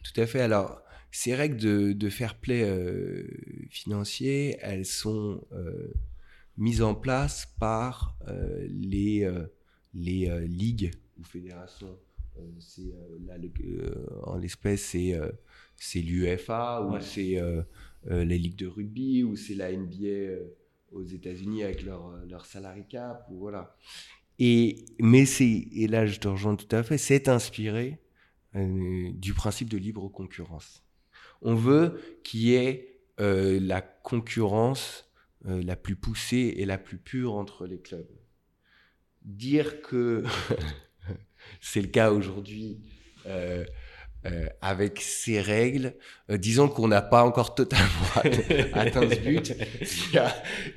Tout 0.02 0.20
à 0.20 0.26
fait. 0.26 0.40
Alors, 0.40 0.82
ces 1.12 1.34
règles 1.34 1.56
de, 1.56 1.92
de 1.92 2.08
fair 2.10 2.38
play 2.38 2.62
euh, 2.64 3.26
financier, 3.70 4.56
elles 4.60 4.86
sont 4.86 5.42
euh, 5.52 5.92
mises 6.58 6.82
en 6.82 6.94
place 6.94 7.46
par 7.58 8.16
euh, 8.28 8.66
les, 8.70 9.30
les 9.94 10.46
ligues 10.48 10.92
ou 11.18 11.24
fédérations. 11.24 11.98
C'est 12.58 12.92
là, 13.26 13.36
le- 13.38 14.06
en 14.24 14.36
l'espèce, 14.36 14.82
c'est 14.82 15.14
c'est 15.76 16.00
l'UEFA 16.00 16.82
ou 16.82 17.00
c'est 17.00 17.36
les 18.08 18.38
ligues 18.38 18.56
de 18.56 18.66
rugby 18.66 19.22
ou 19.24 19.36
c'est 19.36 19.54
la 19.54 19.70
NBA 19.72 20.46
aux 20.92 21.02
États-Unis 21.04 21.62
avec 21.64 21.82
leur, 21.82 22.12
leur 22.26 22.46
salary 22.46 22.86
cap 22.88 23.26
ou 23.30 23.38
voilà. 23.38 23.76
Et 24.38 24.86
mais 25.00 25.26
c'est 25.26 25.48
et 25.50 25.86
là 25.88 26.06
je 26.06 26.18
te 26.18 26.28
rejoins 26.28 26.56
tout 26.56 26.74
à 26.74 26.82
fait, 26.82 26.98
c'est 26.98 27.28
inspiré 27.28 28.00
euh, 28.56 29.10
du 29.14 29.34
principe 29.34 29.68
de 29.70 29.76
libre 29.78 30.08
concurrence. 30.08 30.82
On 31.42 31.54
veut 31.54 32.00
qu'il 32.22 32.40
y 32.40 32.54
ait 32.54 32.90
euh, 33.20 33.58
la 33.60 33.82
concurrence 33.82 35.10
euh, 35.46 35.62
la 35.62 35.76
plus 35.76 35.96
poussée 35.96 36.54
et 36.56 36.64
la 36.64 36.78
plus 36.78 36.96
pure 36.96 37.34
entre 37.34 37.66
les 37.66 37.78
clubs. 37.78 38.08
Dire 39.22 39.82
que 39.82 40.24
c'est 41.60 41.82
le 41.82 41.88
cas 41.88 42.12
aujourd'hui 42.12 42.80
euh, 43.26 43.64
avec 44.60 45.00
ces 45.00 45.40
règles, 45.40 45.94
disons 46.28 46.68
qu'on 46.68 46.88
n'a 46.88 47.00
pas 47.00 47.24
encore 47.24 47.54
totalement 47.54 47.86
atteint 48.74 49.08
ce 49.08 49.18
but. 49.18 49.54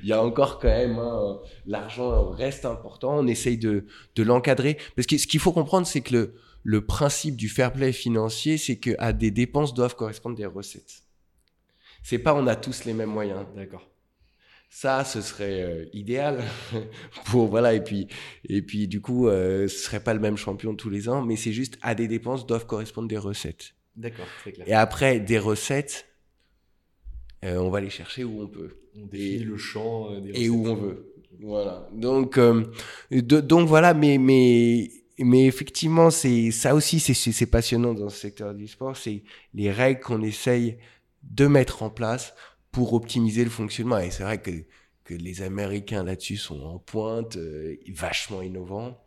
Il 0.02 0.08
y 0.08 0.12
a, 0.12 0.22
encore 0.22 0.58
quand 0.58 0.68
même, 0.68 0.98
hein, 0.98 1.40
l'argent 1.66 2.30
reste 2.30 2.64
important, 2.64 3.18
on 3.18 3.26
essaye 3.26 3.58
de, 3.58 3.84
de 4.16 4.22
l'encadrer. 4.22 4.78
Parce 4.96 5.06
que 5.06 5.18
ce 5.18 5.26
qu'il 5.26 5.40
faut 5.40 5.52
comprendre, 5.52 5.86
c'est 5.86 6.00
que 6.00 6.34
le 6.64 6.84
principe 6.84 7.36
du 7.36 7.48
fair 7.48 7.72
play 7.72 7.92
financier, 7.92 8.56
c'est 8.58 8.78
qu'à 8.78 9.12
des 9.12 9.30
dépenses 9.30 9.74
doivent 9.74 9.94
correspondre 9.96 10.34
des 10.36 10.46
recettes. 10.46 11.02
C'est 12.02 12.18
pas 12.18 12.34
on 12.34 12.46
a 12.46 12.56
tous 12.56 12.84
les 12.86 12.94
mêmes 12.94 13.10
moyens. 13.10 13.46
D'accord. 13.54 13.88
Ça, 14.70 15.04
ce 15.04 15.20
serait 15.20 15.62
euh, 15.62 15.84
idéal 15.92 16.42
pour 17.26 17.46
voilà 17.48 17.74
et 17.74 17.84
puis 17.84 18.08
et 18.48 18.60
puis 18.62 18.88
du 18.88 19.00
coup, 19.00 19.28
euh, 19.28 19.68
ce 19.68 19.76
serait 19.78 20.00
pas 20.02 20.14
le 20.14 20.20
même 20.20 20.36
champion 20.36 20.74
tous 20.74 20.90
les 20.90 21.08
ans, 21.08 21.22
mais 21.22 21.36
c'est 21.36 21.52
juste 21.52 21.78
à 21.82 21.94
des 21.94 22.08
dépenses 22.08 22.44
doivent 22.46 22.66
correspondre 22.66 23.06
des 23.08 23.18
recettes. 23.18 23.74
D'accord, 23.94 24.26
très 24.40 24.50
clair. 24.52 24.66
Et 24.68 24.72
après 24.72 25.20
des 25.20 25.38
recettes, 25.38 26.06
euh, 27.44 27.58
on 27.58 27.70
va 27.70 27.80
les 27.80 27.90
chercher 27.90 28.24
où 28.24 28.40
on 28.42 28.48
peut 28.48 28.78
On 28.96 29.06
définit 29.06 29.34
et- 29.34 29.38
le 29.44 29.56
champ 29.56 30.18
des 30.20 30.30
et 30.44 30.48
où 30.48 30.62
recettes. 30.64 30.76
on 30.78 30.80
veut. 30.80 31.14
Voilà. 31.40 31.88
Donc 31.92 32.38
de- 32.38 33.40
donc 33.40 33.68
voilà, 33.68 33.92
mais 33.94 34.18
mais 34.18 34.90
mais 35.18 35.46
effectivement, 35.46 36.10
c'est 36.10 36.50
ça 36.50 36.74
aussi, 36.74 36.98
c'est 37.00 37.46
passionnant 37.46 37.94
dans 37.94 38.08
ce 38.08 38.18
secteur 38.18 38.54
du 38.54 38.66
sport, 38.66 38.96
c'est 38.96 39.22
les 39.52 39.70
règles 39.70 40.00
qu'on 40.00 40.22
essaye 40.22 40.78
de 41.22 41.46
mettre 41.46 41.82
en 41.82 41.90
place 41.90 42.34
pour 42.72 42.92
optimiser 42.94 43.44
le 43.44 43.50
fonctionnement. 43.50 43.98
Et 43.98 44.10
c'est 44.10 44.24
vrai 44.24 44.40
que, 44.40 44.50
que 45.04 45.14
les 45.14 45.42
Américains 45.42 46.02
là-dessus 46.02 46.36
sont 46.36 46.60
en 46.60 46.78
pointe, 46.78 47.36
euh, 47.36 47.76
vachement 47.88 48.42
innovants. 48.42 48.98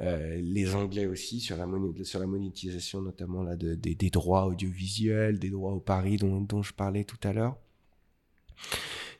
Euh, 0.00 0.40
les 0.42 0.74
Anglais 0.74 1.06
aussi 1.06 1.38
sur 1.38 1.56
la, 1.56 1.68
sur 2.02 2.18
la 2.18 2.26
monétisation 2.26 3.00
notamment 3.00 3.44
là 3.44 3.54
de, 3.54 3.74
des 3.74 4.10
droits 4.10 4.46
audiovisuels, 4.46 5.38
des 5.38 5.50
droits 5.50 5.72
au 5.72 5.78
pari 5.78 6.16
dont, 6.16 6.40
dont 6.40 6.62
je 6.62 6.72
parlais 6.72 7.04
tout 7.04 7.20
à 7.22 7.32
l'heure. 7.32 7.56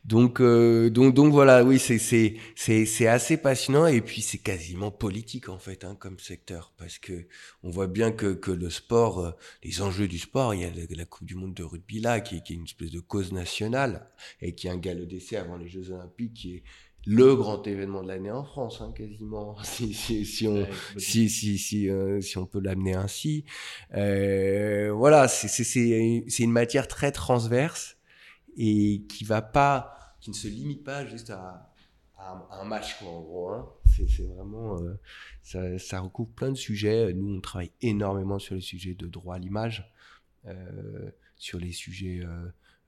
Donc, 0.04 0.40
euh, 0.40 0.90
donc, 0.90 1.14
donc 1.14 1.32
voilà, 1.32 1.64
oui, 1.64 1.78
c'est 1.78 1.98
c'est 1.98 2.36
c'est 2.56 2.84
c'est 2.84 3.06
assez 3.06 3.38
passionnant 3.38 3.86
et 3.86 4.02
puis 4.02 4.20
c'est 4.20 4.38
quasiment 4.38 4.90
politique 4.90 5.48
en 5.48 5.58
fait 5.58 5.82
hein, 5.82 5.96
comme 5.98 6.18
secteur 6.18 6.74
parce 6.76 6.98
que 6.98 7.26
on 7.62 7.70
voit 7.70 7.86
bien 7.86 8.12
que 8.12 8.34
que 8.34 8.50
le 8.50 8.68
sport, 8.68 9.20
euh, 9.20 9.30
les 9.62 9.80
enjeux 9.80 10.06
du 10.06 10.18
sport, 10.18 10.52
il 10.52 10.60
y 10.60 10.64
a 10.64 10.70
la, 10.70 10.82
la 10.90 11.04
Coupe 11.06 11.26
du 11.26 11.36
Monde 11.36 11.54
de 11.54 11.62
rugby 11.62 12.00
là 12.00 12.20
qui 12.20 12.36
est, 12.36 12.42
qui 12.42 12.52
est 12.52 12.56
une 12.56 12.64
espèce 12.64 12.90
de 12.90 13.00
cause 13.00 13.32
nationale 13.32 14.06
et 14.42 14.54
qui 14.54 14.66
est 14.66 14.70
un 14.70 14.76
galop 14.76 15.06
d'essai 15.06 15.36
avant 15.36 15.56
les 15.56 15.68
Jeux 15.68 15.90
Olympiques 15.90 16.34
qui 16.34 16.56
est 16.56 16.62
le 17.06 17.34
grand 17.34 17.66
événement 17.66 18.02
de 18.02 18.08
l'année 18.08 18.30
en 18.30 18.44
France 18.44 18.82
hein, 18.82 18.92
quasiment 18.94 19.56
si 19.62 19.94
si 19.94 20.26
si 20.26 20.46
on 20.46 20.54
Ouais, 20.54 20.68
si 20.98 21.30
si 21.30 21.56
si 21.56 21.88
euh, 21.88 22.20
si 22.20 22.36
on 22.36 22.44
peut 22.44 22.60
l'amener 22.60 22.94
ainsi. 22.94 23.44
Euh, 23.94 24.92
voilà 24.92 25.28
c'est 25.28 25.48
c'est 25.48 25.64
c'est 25.64 26.24
c'est 26.28 26.42
une 26.42 26.52
matière 26.52 26.88
très 26.88 27.10
transverse 27.10 27.96
et 28.56 29.02
qui 30.20 30.30
ne 30.30 30.34
se 30.34 30.48
limite 30.48 30.84
pas 30.84 31.04
juste 31.06 31.30
à, 31.30 31.72
un- 32.18 32.64
match 32.64 32.98
quoi 32.98 33.08
en 33.08 33.20
gros 33.22 33.48
hein. 33.50 33.68
c'est 33.86 34.22
vraiment 34.24 34.80
euh, 34.80 34.94
ça, 35.42 35.78
ça 35.78 36.00
recouvre 36.00 36.30
plein 36.30 36.50
de 36.50 36.56
sujets 36.56 37.12
nous 37.12 37.36
on 37.36 37.40
travaille 37.40 37.72
énormément 37.82 38.38
sur 38.38 38.54
les 38.54 38.60
sujets 38.62 38.94
de 38.94 39.06
droit 39.06 39.34
à 39.34 39.38
l'image 39.38 39.92
euh, 40.46 41.10
sur 41.36 41.58
les 41.58 41.72
sujets 41.72 42.22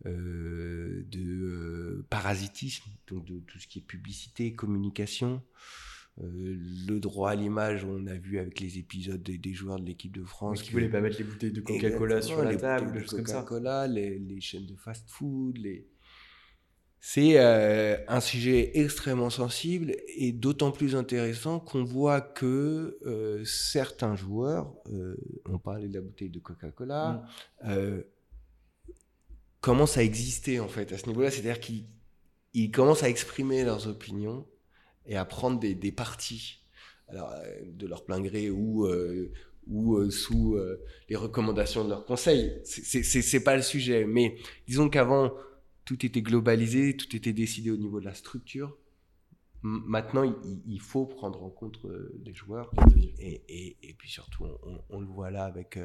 euh, 0.07 1.05
de 1.11 2.05
parasitisme 2.11 2.89
donc 3.09 3.25
de 3.25 3.41
tout 3.41 3.59
ce 3.59 3.67
qui 3.67 3.81
est 3.81 3.83
publicité 3.83 4.55
communication 4.55 5.43
euh, 6.23 6.57
le 6.89 6.99
droit 6.99 7.31
à 7.31 7.35
l'image, 7.35 7.85
on 7.85 8.07
a 8.07 8.15
vu 8.15 8.39
avec 8.39 8.61
les 8.61 8.79
épisodes 8.79 9.23
des, 9.23 9.37
des 9.39 9.53
joueurs 9.53 9.79
de 9.79 9.85
l'équipe 9.85 10.15
de 10.17 10.25
France. 10.25 10.63
qui 10.63 10.69
que- 10.69 10.73
voulait 10.73 10.89
pas 10.89 11.01
mettre 11.01 11.19
les 11.19 11.25
bouteilles 11.25 11.53
de 11.53 11.61
Coca-Cola 11.61 12.23
sur 12.23 12.43
la 12.43 12.53
les 12.53 12.59
table, 12.59 12.93
des 12.93 12.99
de 12.99 13.05
choses 13.05 13.11
comme 13.17 13.27
ça. 13.27 13.35
Coca-Cola, 13.43 13.87
les, 13.87 14.19
les 14.19 14.41
chaînes 14.41 14.67
de 14.67 14.77
fast-food, 14.77 15.59
les... 15.59 15.87
C'est 16.99 17.39
euh, 17.39 17.97
un 18.09 18.21
sujet 18.21 18.79
extrêmement 18.81 19.31
sensible 19.31 19.95
et 20.17 20.33
d'autant 20.33 20.73
plus 20.73 20.97
intéressant 20.97 21.61
qu'on 21.61 21.85
voit 21.85 22.21
que 22.21 22.99
euh, 23.07 23.45
certains 23.45 24.17
joueurs, 24.17 24.75
on 25.45 25.59
parlait 25.59 25.87
de 25.89 25.95
la 25.95 26.01
bouteille 26.01 26.31
de 26.31 26.41
Coca-Cola, 26.41 27.23
Mm. 27.63 28.01
commencent 29.61 29.97
à 29.99 30.03
exister 30.03 30.61
en 30.61 30.69
fait 30.69 30.93
à 30.93 30.99
ce 30.99 31.07
niveau-là, 31.07 31.31
c'est-à-dire 31.31 31.61
qu'ils 31.61 31.85
ils 32.55 32.71
commencent 32.71 33.03
à 33.03 33.09
exprimer 33.09 33.65
leurs 33.65 33.87
opinions 33.89 34.47
et 35.09 35.17
à 35.17 35.25
prendre 35.25 35.59
des, 35.61 35.75
des 35.75 35.93
partis, 35.93 36.61
alors 37.09 37.31
euh, 37.33 37.61
de 37.65 37.87
leur 37.87 38.05
plein 38.05 38.21
gré 38.21 38.51
ou 38.51 38.87
euh, 38.87 39.31
ou 39.69 39.97
euh, 39.97 40.11
sous 40.11 40.55
euh, 40.57 40.81
les 41.09 41.17
recommandations 41.17 41.85
de 41.85 41.91
leurs 41.91 42.05
conseils. 42.05 42.61
C'est- 42.65 43.41
pas 43.41 43.57
le 43.57 43.63
sujet, 43.63 44.05
mais 44.05 44.37
disons 44.69 44.89
qu'avant 44.89 45.33
tout 45.85 46.05
était 46.07 46.23
globalisé, 46.23 46.97
tout 46.97 47.15
était 47.17 47.33
décidé 47.33 47.71
au 47.71 47.77
niveau 47.77 47.99
de 48.01 48.05
la 48.05 48.15
structure. 48.15 48.77
M- 49.65 49.83
Maintenant, 49.87 50.23
il, 50.23 50.35
il 50.67 50.81
faut 50.81 51.07
prendre 51.07 51.43
en 51.43 51.51
compte 51.51 51.79
les 52.25 52.35
joueurs 52.35 52.71
et, 53.19 53.43
et, 53.49 53.77
et 53.83 53.95
puis 53.95 54.09
surtout, 54.11 54.47
on, 54.91 55.01
le 55.01 55.07
voit 55.07 55.31
là 55.33 55.45
avec 55.45 55.79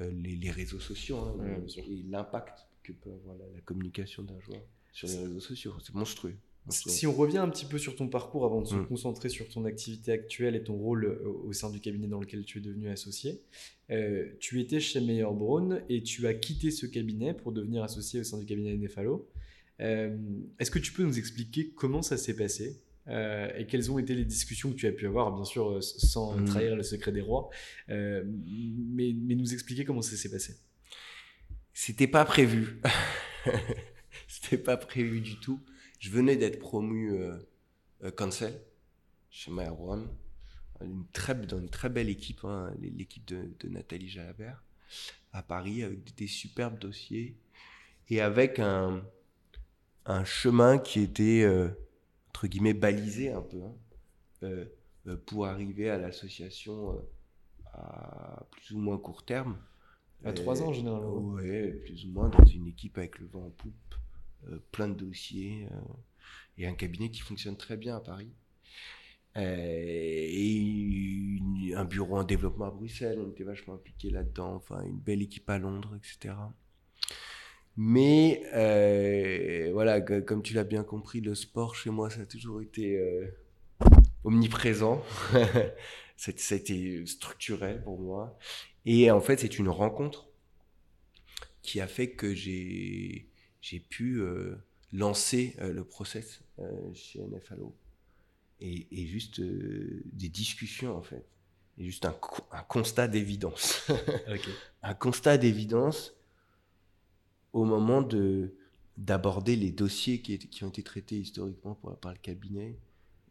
les, 0.00 0.36
les 0.36 0.50
réseaux 0.50 0.80
sociaux 0.80 1.18
hein, 1.18 1.34
Ouais, 1.38 1.66
et 1.76 2.02
l'impact 2.08 2.66
que 2.82 2.92
peut 2.92 3.12
avoir 3.12 3.36
la, 3.36 3.44
la 3.54 3.60
communication 3.60 4.22
d'un 4.22 4.40
joueur 4.40 4.62
sur 4.92 5.06
les 5.08 5.18
réseaux 5.18 5.40
sociaux. 5.40 5.74
C'est 5.82 5.94
monstrueux. 5.94 6.36
Si 6.68 7.06
on 7.08 7.12
revient 7.12 7.38
un 7.38 7.48
petit 7.48 7.64
peu 7.66 7.76
sur 7.78 7.96
ton 7.96 8.06
parcours 8.08 8.44
avant 8.44 8.62
de 8.62 8.68
se 8.68 8.74
Mm. 8.76 8.86
concentrer 8.86 9.28
sur 9.28 9.48
ton 9.48 9.64
activité 9.64 10.12
actuelle 10.12 10.54
et 10.54 10.62
ton 10.62 10.74
rôle 10.74 11.04
euh, 11.06 11.28
au 11.44 11.52
sein 11.52 11.70
du 11.70 11.80
cabinet 11.80 12.06
dans 12.06 12.20
lequel 12.20 12.44
tu 12.44 12.58
es 12.58 12.60
devenu 12.60 12.88
associé, 12.88 13.40
euh, 13.90 14.28
tu 14.38 14.60
étais 14.60 14.78
chez 14.78 15.00
Meyer 15.00 15.24
Braun 15.32 15.82
et 15.88 16.02
tu 16.04 16.26
as 16.28 16.34
quitté 16.34 16.70
ce 16.70 16.86
cabinet 16.86 17.34
pour 17.34 17.50
devenir 17.52 17.82
associé 17.82 18.20
au 18.20 18.24
sein 18.24 18.38
du 18.38 18.46
cabinet 18.46 18.76
Nefalo. 18.76 19.28
Euh, 19.80 20.16
Est-ce 20.60 20.70
que 20.70 20.78
tu 20.78 20.92
peux 20.92 21.02
nous 21.02 21.18
expliquer 21.18 21.70
comment 21.70 22.02
ça 22.02 22.16
s'est 22.16 22.36
passé 22.36 22.80
euh, 23.08 23.50
et 23.58 23.66
quelles 23.66 23.90
ont 23.90 23.98
été 23.98 24.14
les 24.14 24.24
discussions 24.24 24.70
que 24.70 24.76
tu 24.76 24.86
as 24.86 24.92
pu 24.92 25.06
avoir, 25.08 25.34
bien 25.34 25.44
sûr, 25.44 25.82
sans 25.82 26.36
Mm. 26.36 26.44
trahir 26.44 26.76
le 26.76 26.84
secret 26.84 27.10
des 27.10 27.20
rois, 27.22 27.50
mais, 27.88 28.24
mais 29.12 29.34
nous 29.34 29.52
expliquer 29.52 29.84
comment 29.84 30.02
ça 30.02 30.14
s'est 30.16 30.30
passé? 30.30 30.54
C'était 31.74 32.06
pas 32.06 32.24
prévu. 32.24 32.80
C'était 34.28 34.58
pas 34.58 34.76
prévu 34.76 35.20
du 35.20 35.40
tout. 35.40 35.58
Je 36.02 36.10
venais 36.10 36.34
d'être 36.34 36.58
promu 36.58 37.12
euh, 37.12 37.36
euh, 38.02 38.10
cancel 38.10 38.60
chez 39.30 39.52
One. 39.52 40.08
Une 40.80 41.06
très, 41.12 41.32
dans 41.36 41.60
une 41.60 41.70
très 41.70 41.90
belle 41.90 42.08
équipe, 42.08 42.44
hein, 42.44 42.74
l'équipe 42.80 43.24
de, 43.24 43.48
de 43.60 43.68
Nathalie 43.68 44.08
Jalabert, 44.08 44.64
à 45.32 45.44
Paris, 45.44 45.84
avec 45.84 46.02
des, 46.02 46.10
des 46.10 46.26
superbes 46.26 46.76
dossiers 46.76 47.36
et 48.08 48.20
avec 48.20 48.58
un, 48.58 49.04
un 50.04 50.24
chemin 50.24 50.78
qui 50.78 51.02
était, 51.02 51.44
euh, 51.44 51.68
entre 52.30 52.48
guillemets, 52.48 52.74
balisé 52.74 53.30
un 53.30 53.42
peu, 53.42 53.62
hein, 53.62 53.76
euh, 54.42 55.16
pour 55.26 55.46
arriver 55.46 55.88
à 55.88 55.98
l'association 55.98 57.00
à 57.74 58.44
plus 58.50 58.72
ou 58.74 58.80
moins 58.80 58.98
court 58.98 59.24
terme. 59.24 59.56
À 60.24 60.32
trois 60.32 60.62
ans, 60.62 60.72
généralement. 60.72 61.14
Ouais, 61.34 61.70
plus 61.84 62.06
ou 62.06 62.08
moins 62.08 62.28
dans 62.28 62.44
une 62.44 62.66
équipe 62.66 62.98
avec 62.98 63.20
le 63.20 63.26
vent 63.26 63.46
en 63.46 63.50
poupe, 63.50 63.94
plein 64.70 64.88
de 64.88 64.94
dossiers 64.94 65.66
euh, 65.70 65.92
et 66.58 66.66
un 66.66 66.74
cabinet 66.74 67.10
qui 67.10 67.20
fonctionne 67.20 67.56
très 67.56 67.76
bien 67.76 67.96
à 67.96 68.00
Paris. 68.00 68.32
Euh, 69.36 69.40
et 69.42 71.40
un 71.74 71.84
bureau 71.84 72.18
en 72.18 72.24
développement 72.24 72.66
à 72.66 72.70
Bruxelles, 72.70 73.18
on 73.18 73.30
était 73.30 73.44
vachement 73.44 73.74
impliqués 73.74 74.10
là-dedans, 74.10 74.54
enfin 74.56 74.82
une 74.82 74.98
belle 74.98 75.22
équipe 75.22 75.48
à 75.48 75.58
Londres, 75.58 75.96
etc. 75.96 76.34
Mais 77.76 78.42
euh, 78.52 79.70
voilà, 79.72 80.02
comme 80.02 80.42
tu 80.42 80.52
l'as 80.52 80.64
bien 80.64 80.84
compris, 80.84 81.20
le 81.22 81.34
sport 81.34 81.74
chez 81.74 81.88
moi, 81.88 82.10
ça 82.10 82.20
a 82.20 82.26
toujours 82.26 82.60
été 82.60 82.98
euh, 82.98 83.26
omniprésent. 84.24 85.02
Été 86.28 87.04
structurel 87.04 87.82
pour 87.82 87.98
moi. 87.98 88.38
Et 88.84 89.10
en 89.10 89.20
fait, 89.20 89.40
c'est 89.40 89.58
une 89.58 89.68
rencontre 89.68 90.28
qui 91.62 91.80
a 91.80 91.88
fait 91.88 92.12
que 92.12 92.32
j'ai 92.32 93.31
j'ai 93.62 93.80
pu 93.80 94.20
euh, 94.20 94.56
lancer 94.92 95.56
euh, 95.60 95.72
le 95.72 95.84
process 95.84 96.42
euh, 96.58 96.64
chez 96.94 97.20
NFLO. 97.22 97.74
Et, 98.60 98.86
et 98.92 99.06
juste 99.06 99.40
des 99.40 100.28
discussions, 100.28 100.96
en 100.96 101.02
fait. 101.02 101.24
Et 101.78 101.84
juste 101.86 102.04
un, 102.04 102.12
co- 102.12 102.44
un 102.52 102.62
constat 102.62 103.08
d'évidence. 103.08 103.88
Un 104.82 104.94
constat 104.94 105.38
d'évidence 105.38 106.14
au 107.52 107.64
moment 107.64 108.02
de 108.02 108.54
d'aborder 108.98 109.56
les 109.56 109.70
dossiers 109.70 110.20
qui, 110.20 110.64
ont 110.64 110.68
été 110.68 110.82
traités 110.82 111.16
historiquement 111.18 111.74
par, 111.76 111.96
par 111.96 112.12
le 112.12 112.18
cabinet. 112.18 112.76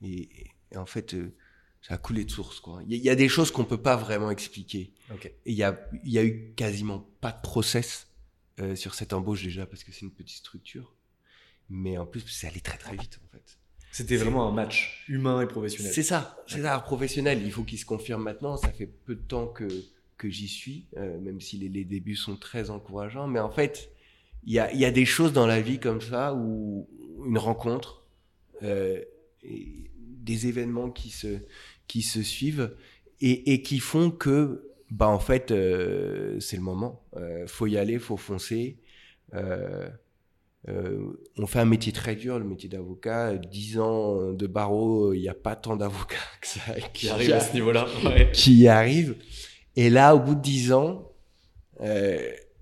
Et, 0.01 0.27
et 0.71 0.77
en 0.77 0.87
fait, 0.87 1.15
ça 1.83 1.93
a 1.93 1.97
coulé 1.99 2.25
de 2.25 2.31
source. 2.31 2.59
quoi. 2.59 2.81
Il 2.87 2.91
y, 2.91 2.95
a- 2.95 2.97
il 2.97 3.03
y 3.03 3.09
a 3.11 3.15
des 3.15 3.29
choses 3.29 3.51
qu'on 3.51 3.63
peut 3.65 3.81
pas 3.81 3.95
vraiment 3.95 4.31
expliquer. 4.31 4.91
Ok. 5.13 5.25
Et 5.27 5.51
il 5.51 5.53
y 5.53 5.63
a, 5.63 5.79
y 6.03 6.17
a 6.17 6.23
eu 6.23 6.53
quasiment 6.55 7.07
pas 7.21 7.31
de 7.31 7.41
process 7.43 8.07
euh, 8.59 8.75
sur 8.75 8.93
cette 8.93 9.13
embauche 9.13 9.43
déjà 9.43 9.65
parce 9.65 9.83
que 9.83 9.91
c'est 9.91 10.01
une 10.01 10.11
petite 10.11 10.37
structure. 10.37 10.93
Mais 11.69 11.97
en 11.97 12.05
plus, 12.05 12.21
c'est 12.27 12.47
allé 12.47 12.59
très 12.59 12.77
très 12.77 12.95
vite 12.95 13.19
en 13.23 13.27
fait. 13.31 13.57
C'était 13.91 14.15
vraiment 14.15 14.47
un 14.47 14.51
match 14.53 15.03
humain 15.09 15.41
et 15.41 15.47
professionnel. 15.47 15.93
C'est 15.93 16.03
ça, 16.03 16.41
c'est 16.47 16.61
ça, 16.61 16.79
professionnel. 16.79 17.41
Il 17.43 17.51
faut 17.51 17.63
qu'il 17.63 17.77
se 17.77 17.85
confirme 17.85 18.23
maintenant. 18.23 18.55
Ça 18.55 18.69
fait 18.69 18.87
peu 18.87 19.15
de 19.15 19.21
temps 19.21 19.47
que, 19.47 19.67
que 20.17 20.29
j'y 20.29 20.47
suis, 20.47 20.87
euh, 20.95 21.19
même 21.19 21.41
si 21.41 21.57
les, 21.57 21.67
les 21.67 21.83
débuts 21.83 22.15
sont 22.15 22.37
très 22.37 22.69
encourageants. 22.69 23.27
Mais 23.27 23.39
en 23.39 23.51
fait, 23.51 23.91
il 24.45 24.53
y 24.53 24.59
a, 24.59 24.73
y 24.73 24.85
a 24.85 24.91
des 24.91 25.05
choses 25.05 25.33
dans 25.33 25.45
la 25.45 25.61
vie 25.61 25.79
comme 25.79 25.99
ça 25.99 26.33
où 26.33 26.87
une 27.25 27.37
rencontre, 27.37 28.07
euh, 28.63 29.01
et 29.43 29.91
des 29.97 30.47
événements 30.47 30.89
qui 30.89 31.09
se, 31.09 31.39
qui 31.87 32.01
se 32.01 32.21
suivent 32.21 32.75
et, 33.19 33.53
et 33.53 33.61
qui 33.61 33.79
font 33.79 34.11
que, 34.11 34.70
bah 34.91 35.07
en 35.07 35.19
fait, 35.19 35.51
euh, 35.51 36.39
c'est 36.39 36.57
le 36.57 36.61
moment. 36.61 37.03
Euh, 37.15 37.47
faut 37.47 37.65
y 37.65 37.77
aller, 37.77 37.97
faut 37.97 38.17
foncer. 38.17 38.77
Euh, 39.33 39.89
euh, 40.67 40.99
on 41.37 41.47
fait 41.47 41.59
un 41.59 41.65
métier 41.65 41.91
très 41.93 42.15
dur, 42.15 42.37
le 42.37 42.45
métier 42.45 42.69
d'avocat. 42.69 43.35
10 43.37 43.79
ans 43.79 44.33
de 44.33 44.47
barreau, 44.47 45.13
il 45.13 45.21
n'y 45.21 45.29
a 45.29 45.33
pas 45.33 45.55
tant 45.55 45.75
d'avocats 45.77 46.17
que 46.41 46.47
ça 46.47 46.59
Qui 46.93 47.09
arrive 47.09 47.31
à 47.33 47.39
ce 47.39 47.53
niveau-là. 47.53 47.87
Ouais. 48.05 48.31
qui 48.31 48.53
y 48.55 48.67
arrive. 48.67 49.15
Et 49.75 49.89
là, 49.89 50.13
au 50.15 50.19
bout 50.19 50.35
de 50.35 50.41
10 50.41 50.73
ans, 50.73 51.11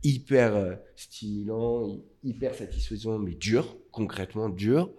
hyper 0.04 0.78
stimulant, 0.96 1.88
hy- 1.88 2.04
hyper 2.24 2.54
satisfaisant, 2.56 3.18
mais 3.20 3.34
dur, 3.36 3.76
concrètement 3.92 4.50
dur, 4.50 4.92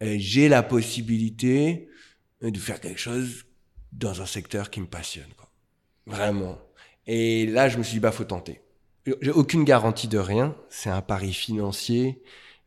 j'ai 0.00 0.48
la 0.48 0.62
possibilité 0.62 1.88
de 2.40 2.58
faire 2.58 2.80
quelque 2.80 2.98
chose 3.00 3.44
dans 3.92 4.22
un 4.22 4.26
secteur 4.26 4.70
qui 4.70 4.80
me 4.80 4.86
passionne. 4.86 5.28
Quoi. 5.36 5.41
Vraiment. 6.06 6.58
Et 7.06 7.46
là, 7.46 7.68
je 7.68 7.78
me 7.78 7.82
suis 7.82 7.94
dit, 7.94 8.00
bah, 8.00 8.12
faut 8.12 8.24
tenter. 8.24 8.60
J'ai 9.20 9.30
aucune 9.30 9.64
garantie 9.64 10.08
de 10.08 10.18
rien. 10.18 10.56
C'est 10.68 10.90
un 10.90 11.02
pari 11.02 11.32
financier. 11.32 12.22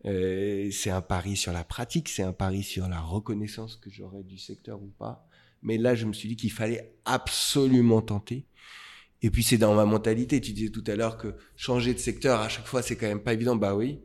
euh, 0.05 0.69
c'est 0.71 0.89
un 0.89 1.01
pari 1.01 1.35
sur 1.35 1.53
la 1.53 1.63
pratique. 1.63 2.09
C'est 2.09 2.23
un 2.23 2.33
pari 2.33 2.63
sur 2.63 2.87
la 2.87 2.99
reconnaissance 2.99 3.77
que 3.77 3.89
j'aurai 3.89 4.23
du 4.23 4.37
secteur 4.37 4.81
ou 4.81 4.91
pas. 4.99 5.27
Mais 5.61 5.77
là, 5.77 5.95
je 5.95 6.05
me 6.05 6.13
suis 6.13 6.29
dit 6.29 6.35
qu'il 6.35 6.51
fallait 6.51 6.93
absolument 7.05 8.01
tenter. 8.01 8.45
Et 9.21 9.29
puis, 9.31 9.43
c'est 9.43 9.57
dans 9.57 9.73
ma 9.73 9.85
mentalité. 9.85 10.41
Tu 10.41 10.51
disais 10.51 10.69
tout 10.69 10.83
à 10.87 10.95
l'heure 10.95 11.17
que 11.17 11.35
changer 11.55 11.93
de 11.93 11.99
secteur 11.99 12.41
à 12.41 12.49
chaque 12.49 12.67
fois, 12.67 12.81
c'est 12.81 12.95
quand 12.97 13.07
même 13.07 13.23
pas 13.23 13.33
évident. 13.33 13.55
Bah 13.55 13.75
oui. 13.75 14.01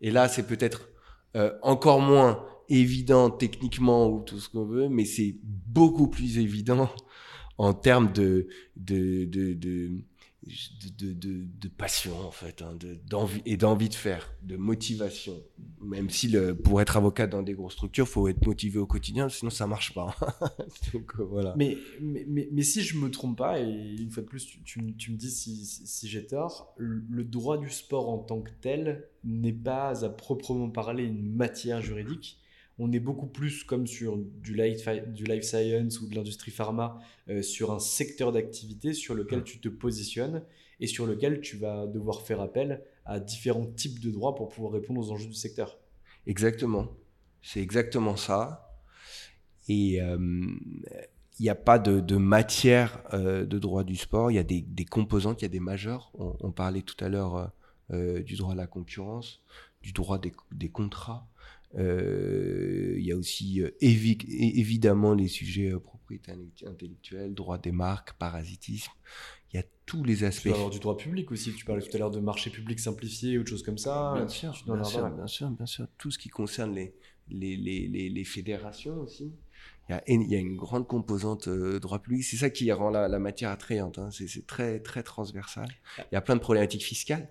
Et 0.00 0.10
là, 0.10 0.28
c'est 0.28 0.46
peut-être 0.46 0.88
euh, 1.36 1.52
encore 1.62 2.00
moins 2.00 2.44
évident 2.68 3.30
techniquement 3.30 4.08
ou 4.08 4.22
tout 4.22 4.40
ce 4.40 4.48
qu'on 4.48 4.64
veut, 4.64 4.88
mais 4.88 5.04
c'est 5.04 5.36
beaucoup 5.42 6.08
plus 6.08 6.38
évident 6.38 6.90
en 7.58 7.74
termes 7.74 8.12
de, 8.12 8.48
de, 8.76 9.24
de, 9.24 9.54
de, 9.54 9.98
passion, 11.68 12.18
en 12.20 12.30
fait, 12.30 12.62
hein, 12.62 12.74
de- 12.78 12.98
d'envie 13.08 13.42
et 13.46 13.56
d'envie 13.56 13.88
de 13.88 13.94
faire, 13.94 14.30
de 14.42 14.56
motivation. 14.56 15.34
Même 15.80 16.10
si 16.10 16.34
pour 16.62 16.80
être 16.80 16.96
avocat 16.96 17.26
dans 17.26 17.42
des 17.42 17.54
grosses 17.54 17.74
structures, 17.74 18.08
faut 18.08 18.28
être 18.28 18.44
motivé 18.46 18.78
au 18.78 18.86
quotidien, 18.86 19.28
sinon 19.28 19.50
ça 19.50 19.66
marche 19.66 19.94
pas. 19.94 20.14
Euh. 21.20 21.52
Mais, 21.56 21.76
mais, 22.00 22.24
mais, 22.28 22.48
mais 22.52 22.62
si 22.62 22.82
je 22.82 22.98
me 22.98 23.10
trompe 23.10 23.38
pas, 23.38 23.60
et 23.60 23.96
une 23.98 24.10
fois 24.10 24.22
de 24.22 24.28
plus, 24.28 24.46
tu, 24.46 24.60
tu, 24.96 25.10
me- 25.10 25.16
dis 25.16 25.30
si, 25.30 25.64
si, 25.64 26.08
j'ai 26.08 26.26
tort, 26.26 26.74
le 26.76 27.24
droit 27.24 27.58
du 27.58 27.70
sport 27.70 28.08
en 28.08 28.18
tant 28.18 28.40
que 28.40 28.50
tel 28.60 29.04
n'est 29.24 29.52
pas 29.52 30.04
à 30.04 30.08
proprement 30.08 30.70
parler 30.70 31.04
une 31.04 31.34
matière 31.34 31.80
juridique. 31.80 32.38
On 32.78 32.90
est 32.90 33.00
beaucoup 33.00 33.26
plus 33.28 33.62
comme 33.62 33.86
sur 33.86 34.16
du 34.16 34.54
life, 34.54 34.88
du 35.08 35.24
life 35.24 35.44
science 35.44 36.00
ou 36.00 36.08
de 36.08 36.14
l'industrie 36.16 36.50
pharma, 36.50 36.98
euh, 37.28 37.40
sur 37.40 37.72
un 37.72 37.78
secteur 37.78 38.32
d'activité 38.32 38.92
sur 38.92 39.14
lequel 39.14 39.44
tu 39.44 39.60
te 39.60 39.68
positionnes 39.68 40.42
et 40.80 40.88
sur 40.88 41.06
lequel 41.06 41.40
tu 41.40 41.56
vas 41.56 41.86
devoir 41.86 42.22
faire 42.22 42.40
appel 42.40 42.82
à 43.04 43.20
différents 43.20 43.66
types 43.66 44.00
de 44.00 44.10
droits 44.10 44.34
pour 44.34 44.48
pouvoir 44.48 44.72
répondre 44.72 45.00
aux 45.00 45.12
enjeux 45.12 45.28
du 45.28 45.34
secteur. 45.34 45.78
Exactement. 46.26 46.88
C'est 47.42 47.60
exactement 47.60 48.16
ça. 48.16 48.80
Et 49.68 50.02
euh, 50.02 50.18
il 51.38 51.42
n'y 51.42 51.48
a 51.48 51.54
pas 51.54 51.78
de, 51.78 52.00
de 52.00 52.16
matière 52.16 53.02
euh, 53.12 53.46
de 53.46 53.58
droit 53.60 53.84
du 53.84 53.94
sport. 53.94 54.32
Il 54.32 54.34
y 54.34 54.38
a 54.38 54.44
des, 54.44 54.62
des 54.62 54.84
composantes, 54.84 55.42
il 55.42 55.44
y 55.44 55.46
a 55.46 55.50
des 55.50 55.60
majeurs. 55.60 56.10
On, 56.18 56.34
on 56.40 56.50
parlait 56.50 56.82
tout 56.82 57.02
à 57.04 57.08
l'heure 57.08 57.52
du 57.90 58.34
droit 58.36 58.52
à 58.52 58.56
la 58.56 58.66
concurrence, 58.66 59.42
du 59.82 59.92
droit 59.92 60.18
des, 60.18 60.32
des 60.50 60.70
contrats. 60.70 61.28
Euh, 61.76 62.94
il 62.98 63.04
y 63.04 63.12
a 63.12 63.16
aussi 63.16 63.60
euh, 63.62 63.70
évi- 63.80 64.24
évidemment 64.28 65.14
les 65.14 65.28
sujets 65.28 65.72
euh, 65.72 65.80
propriété 65.80 66.32
intellectuelle, 66.66 67.34
droit 67.34 67.58
des 67.58 67.72
marques, 67.72 68.12
parasitisme. 68.18 68.92
Il 69.52 69.56
y 69.56 69.60
a 69.60 69.64
tous 69.86 70.02
les 70.04 70.16
Tu 70.18 70.24
aspects. 70.24 70.46
vas 70.48 70.54
avoir 70.54 70.70
du 70.70 70.78
droit 70.80 70.96
public 70.96 71.30
aussi. 71.32 71.52
Tu 71.54 71.64
parlais 71.64 71.82
tout 71.82 71.94
à 71.94 71.98
l'heure 71.98 72.10
de 72.10 72.20
marché 72.20 72.50
public 72.50 72.78
simplifié 72.80 73.38
ou 73.38 73.42
de 73.42 73.48
choses 73.48 73.62
comme 73.62 73.78
ça. 73.78 74.12
Bien 74.14 74.26
Tu- 74.26 74.38
sûr, 74.38 74.52
tu 74.52 74.64
bien, 74.64 74.74
avoir 74.74 74.86
sûr 74.90 75.10
bien 75.10 75.26
sûr, 75.26 75.50
bien 75.50 75.66
sûr. 75.66 75.86
Tout 75.98 76.10
ce 76.10 76.18
qui 76.18 76.28
concerne 76.28 76.74
les, 76.74 76.94
les, 77.28 77.56
les, 77.56 77.88
les, 77.88 78.08
les 78.08 78.24
fédérations 78.24 79.00
aussi. 79.00 79.32
Il 79.88 79.92
y 79.92 79.94
a, 79.94 80.02
il 80.06 80.30
y 80.30 80.34
a 80.34 80.38
une 80.38 80.56
grande 80.56 80.86
composante 80.88 81.48
euh, 81.48 81.78
droit 81.78 82.00
public. 82.00 82.24
C'est 82.24 82.36
ça 82.38 82.50
qui 82.50 82.70
rend 82.72 82.90
la, 82.90 83.06
la 83.08 83.18
matière 83.18 83.50
attrayante. 83.50 83.98
Hein. 83.98 84.10
C'est 84.10 84.26
c'est 84.28 84.46
très, 84.46 84.80
très 84.80 85.02
transversal. 85.02 85.68
Il 85.98 86.14
y 86.14 86.16
a 86.16 86.20
plein 86.22 86.36
de 86.36 86.40
problématiques 86.40 86.84
fiscales 86.84 87.28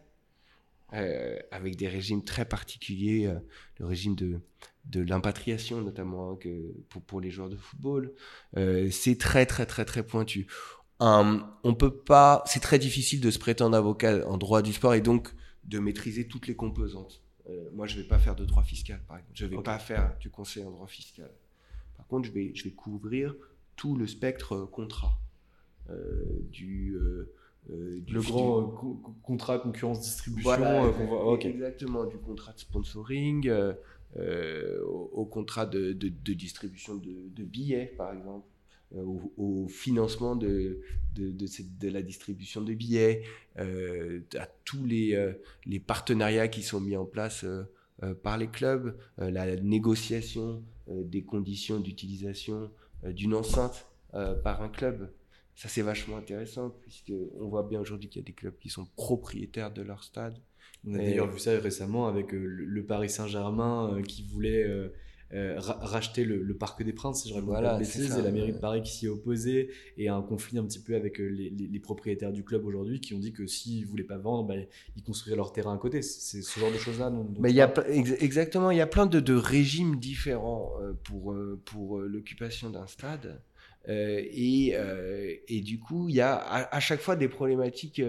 euh, 0.94 1.38
avec 1.52 1.76
des 1.76 1.88
régimes 1.88 2.24
très 2.24 2.46
particuliers. 2.46 3.28
euh, 3.28 3.40
le 3.80 3.86
régime 3.88 4.16
de, 4.16 4.40
de 4.86 5.02
l'impatriation, 5.02 5.82
notamment 5.82 6.32
hein, 6.32 6.38
que 6.40 6.74
pour, 6.90 7.02
pour 7.02 7.20
les 7.22 7.32
joueurs 7.32 7.50
de 7.50 7.56
football. 7.58 8.14
Euh, 8.58 8.90
c'est 8.92 9.18
très, 9.18 9.46
très, 9.46 9.66
très, 9.66 9.86
très 9.86 10.04
pointu. 10.06 10.48
On 11.00 11.76
peut 11.78 11.94
pas. 11.96 12.44
C'est 12.46 12.62
très 12.62 12.80
difficile 12.80 13.20
de 13.20 13.30
se 13.32 13.40
prétendre 13.40 13.76
avocat 13.76 14.26
en 14.28 14.38
droit 14.38 14.62
du 14.62 14.72
sport 14.74 14.94
et 14.94 15.02
donc 15.02 15.34
de 15.66 15.80
maîtriser 15.80 16.28
toutes 16.28 16.48
les 16.48 16.56
composantes. 16.56 17.22
Moi, 17.74 17.88
je 17.88 17.98
vais 17.98 18.08
pas 18.08 18.20
faire 18.20 18.36
de 18.36 18.46
droit 18.46 18.64
fiscal, 18.64 19.02
par 19.06 19.18
exemple. 19.18 19.34
Je 19.36 19.46
vais 19.46 19.58
Ok. 19.58 19.66
pas 19.66 19.80
faire 19.80 20.16
du 20.22 20.30
conseil 20.30 20.64
en 20.64 20.72
droit 20.72 20.88
fiscal. 20.88 21.30
Par 21.98 22.08
contre, 22.08 22.28
je 22.28 22.32
vais, 22.32 22.52
je 22.56 22.64
vais 22.64 22.72
couvrir 22.72 23.36
tout 23.76 23.98
le 23.98 24.08
spectre 24.08 24.66
contrat. 24.72 25.20
Du, 26.52 26.96
euh, 27.72 28.00
du 28.02 28.14
Le 28.14 28.22
grand 28.22 28.60
euh, 28.60 28.66
co- 28.76 28.94
co- 29.04 29.16
contrat 29.24 29.60
concurrence 29.60 30.02
distribution 30.02 30.44
voilà, 30.50 30.84
euh, 30.86 31.38
exactement, 31.38 32.06
du 32.06 32.18
contrat 32.18 32.54
de 32.54 32.60
sponsoring, 32.60 33.48
euh, 33.48 34.84
au, 34.86 35.10
au 35.14 35.26
contrat 35.26 35.66
de, 35.66 35.94
de- 35.94 36.10
de 36.10 36.34
distribution 36.34 36.96
de, 36.96 37.30
de 37.36 37.44
billets, 37.44 37.94
par 37.98 38.14
exemple, 38.14 38.48
au, 38.96 39.32
au 39.38 39.68
financement 39.68 40.36
de, 40.36 40.82
cette- 41.48 41.84
la 41.84 42.02
distribution 42.04 42.62
de 42.62 42.74
billets, 42.74 43.24
à 43.58 44.46
tous 44.66 44.86
les, 44.86 45.34
les 45.66 45.80
partenariats 45.80 46.48
qui 46.48 46.62
sont 46.62 46.80
mis 46.82 46.96
en 46.96 47.06
place 47.06 47.44
par 48.22 48.38
les 48.38 48.48
clubs, 48.48 48.96
la 49.18 49.56
négociation 49.56 50.62
des 50.88 51.24
conditions 51.24 51.80
d'utilisation 51.80 52.70
d'une 53.04 53.34
enceinte 53.34 53.88
par 54.44 54.62
un 54.62 54.70
club. 54.70 55.10
Ça, 55.56 55.70
c'est 55.70 55.82
vachement 55.84 56.18
intéressant, 56.18 56.72
puisqu'on 56.82 57.48
voit 57.48 57.64
bien 57.64 57.80
aujourd'hui 57.80 58.10
qu'il 58.10 58.22
y 58.22 58.26
a 58.26 58.28
des 58.28 58.34
clubs 58.34 58.58
qui 58.60 58.70
sont 58.70 58.86
propriétaires 58.96 59.72
de 59.72 59.82
leur 59.82 60.04
stade. 60.04 60.38
On 60.86 60.96
a 60.96 60.98
d'ailleurs 60.98 61.32
vu 61.32 61.40
ça 61.40 61.58
récemment 61.60 62.08
avec 62.08 62.34
euh, 62.34 62.44
le, 62.46 62.86
Paris 62.86 63.10
Saint-Germain 63.10 63.94
euh, 63.96 64.02
qui 64.02 64.24
voulait 64.24 64.64
euh, 64.64 64.90
ra- 65.60 65.80
racheter 65.82 66.26
le, 66.26 66.42
le 66.44 66.58
Parc 66.58 66.84
des 66.84 66.92
Princes, 66.92 67.22
si 67.24 67.30
je 67.30 67.34
raconte 67.36 67.50
Voilà, 67.50 67.74
pas 67.74 67.78
bêtises, 67.80 68.18
et 68.18 68.22
la 68.22 68.32
mairie 68.32 68.52
de 68.52 68.58
Paris 68.58 68.82
qui 68.82 68.92
s'y 68.92 69.06
est 69.06 69.10
opposée, 69.10 69.70
et 69.98 70.10
un 70.10 70.22
conflit 70.22 70.58
un 70.58 70.66
petit 70.66 70.82
peu 70.82 70.96
avec 70.96 71.20
les, 71.20 71.50
les- 71.52 71.68
les 71.68 71.80
propriétaires 71.80 72.34
du 72.34 72.44
club 72.44 72.66
aujourd'hui 72.66 73.00
qui 73.00 73.14
ont 73.14 73.20
dit 73.20 73.32
que 73.32 73.46
s'ils 73.48 73.86
voulaient 73.86 74.04
pas 74.04 74.18
vendre, 74.18 74.48
bah, 74.48 74.56
ils 74.98 75.04
construiraient 75.04 75.38
leur 75.38 75.54
terrain 75.54 75.74
à 75.76 75.78
côté. 75.78 76.02
C'est 76.02 76.42
ce 76.42 76.60
genre 76.60 76.72
de 76.72 76.78
choses-là. 76.78 77.14
Mais 77.40 77.52
il 77.52 77.56
y 77.56 77.62
a 77.62 77.72
exactement, 77.88 78.72
il 78.72 78.78
y 78.78 78.82
a 78.82 78.88
plein 78.88 79.06
de, 79.06 79.20
de 79.22 79.34
régimes 79.36 80.00
différents 80.00 80.74
pour, 81.04 81.36
pour 81.66 82.00
l'occupation 82.00 82.70
d'un 82.72 82.88
stade. 82.88 83.40
Euh, 83.90 84.22
et, 84.32 84.72
euh, 84.76 85.34
et 85.48 85.62
du 85.62 85.80
coup, 85.80 86.10
il 86.10 86.16
y 86.16 86.22
a 86.22 86.36
à, 86.36 86.76
à 86.76 86.80
chaque 86.80 87.02
fois 87.02 87.16
des 87.16 87.28
problématiques 87.28 88.02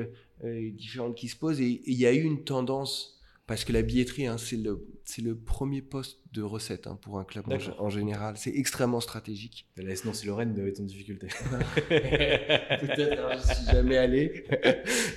euh, 0.44 0.70
différentes 0.72 1.16
qui 1.16 1.28
se 1.28 1.36
posent. 1.36 1.60
Et 1.60 1.82
il 1.86 1.98
y 1.98 2.06
a 2.06 2.12
eu 2.12 2.22
une 2.22 2.44
tendance 2.44 3.14
parce 3.46 3.64
que 3.64 3.74
la 3.74 3.82
billetterie, 3.82 4.26
hein, 4.26 4.36
c'est 4.38 4.56
le, 4.56 5.34
premier 5.34 5.82
poste 5.82 6.18
de 6.32 6.40
recette 6.40 6.86
hein, 6.86 6.98
pour 7.02 7.18
un 7.18 7.24
club 7.24 7.44
en, 7.78 7.90
général. 7.90 8.36
C'est 8.38 8.56
extrêmement 8.56 9.00
stratégique. 9.00 9.66
La 9.76 9.92
S 9.92 10.06
Nancy-Lorraine 10.06 10.54
doit 10.54 10.66
être 10.66 10.80
en 10.80 10.84
difficulté. 10.84 11.26
Peut-être, 11.88 13.22
hein, 13.22 13.36
je 13.36 13.54
suis 13.54 13.66
jamais 13.70 13.98
allé. 13.98 14.46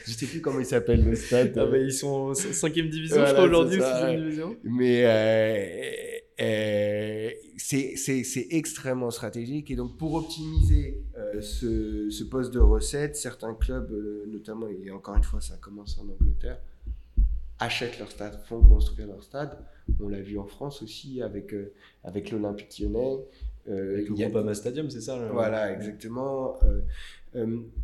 je 0.06 0.12
sais 0.12 0.26
plus 0.26 0.42
comment 0.42 0.60
il 0.60 0.66
s'appelle 0.66 1.06
le 1.06 1.16
stade. 1.16 1.54
Ah 1.56 1.66
bah, 1.68 1.78
ils 1.78 1.94
sont 1.94 2.08
en 2.08 2.32
5ème 2.34 2.90
division, 2.90 3.16
Voilà, 3.16 3.30
je 3.30 3.34
crois, 3.34 3.46
aujourd'hui, 3.46 3.78
ou 3.78 3.82
ça, 3.82 4.04
6ème 4.04 4.10
ouais. 4.10 4.18
division. 4.18 4.58
Mais 4.64 5.06
euh, 5.06 6.17
euh, 6.40 7.30
c'est 7.58 8.48
extrêmement 8.52 9.12
stratégique. 9.12 9.72
Et 9.72 9.76
donc, 9.76 9.98
pour 9.98 10.14
optimiser 10.14 11.02
euh, 11.18 11.42
ce, 11.42 12.10
ce 12.10 12.24
poste 12.24 12.54
de 12.54 12.60
recette, 12.60 13.16
certains 13.16 13.54
clubs, 13.54 13.92
euh, 13.92 14.26
notamment, 14.28 14.68
et 14.68 14.92
encore 14.92 15.16
une 15.16 15.24
fois, 15.24 15.42
ça 15.42 15.58
commence 15.58 15.98
en 16.00 16.04
Angleterre, 16.04 16.60
achètent 17.60 17.98
leur 18.00 18.12
stade, 18.12 18.40
font 18.46 18.62
construire 18.62 19.08
leur 19.08 19.24
stade. 19.24 19.58
On 20.00 20.08
l'a 20.10 20.22
vu 20.22 20.38
en 20.38 20.46
France 20.46 20.82
aussi 20.84 21.22
avec, 21.22 21.54
euh, 21.54 21.74
avec 22.04 22.32
l'Olympique 22.32 22.78
lyonnais. 22.80 23.18
Avec 23.68 24.08
le 24.10 24.16
y 24.18 24.24
a- 24.24 24.30
Groupama 24.30 24.54
Stadium, 24.54 24.90
c'est 24.90 25.02
ça 25.02 25.18
là 25.18 25.30
voilà, 25.32 25.74
exactement. 25.74 26.58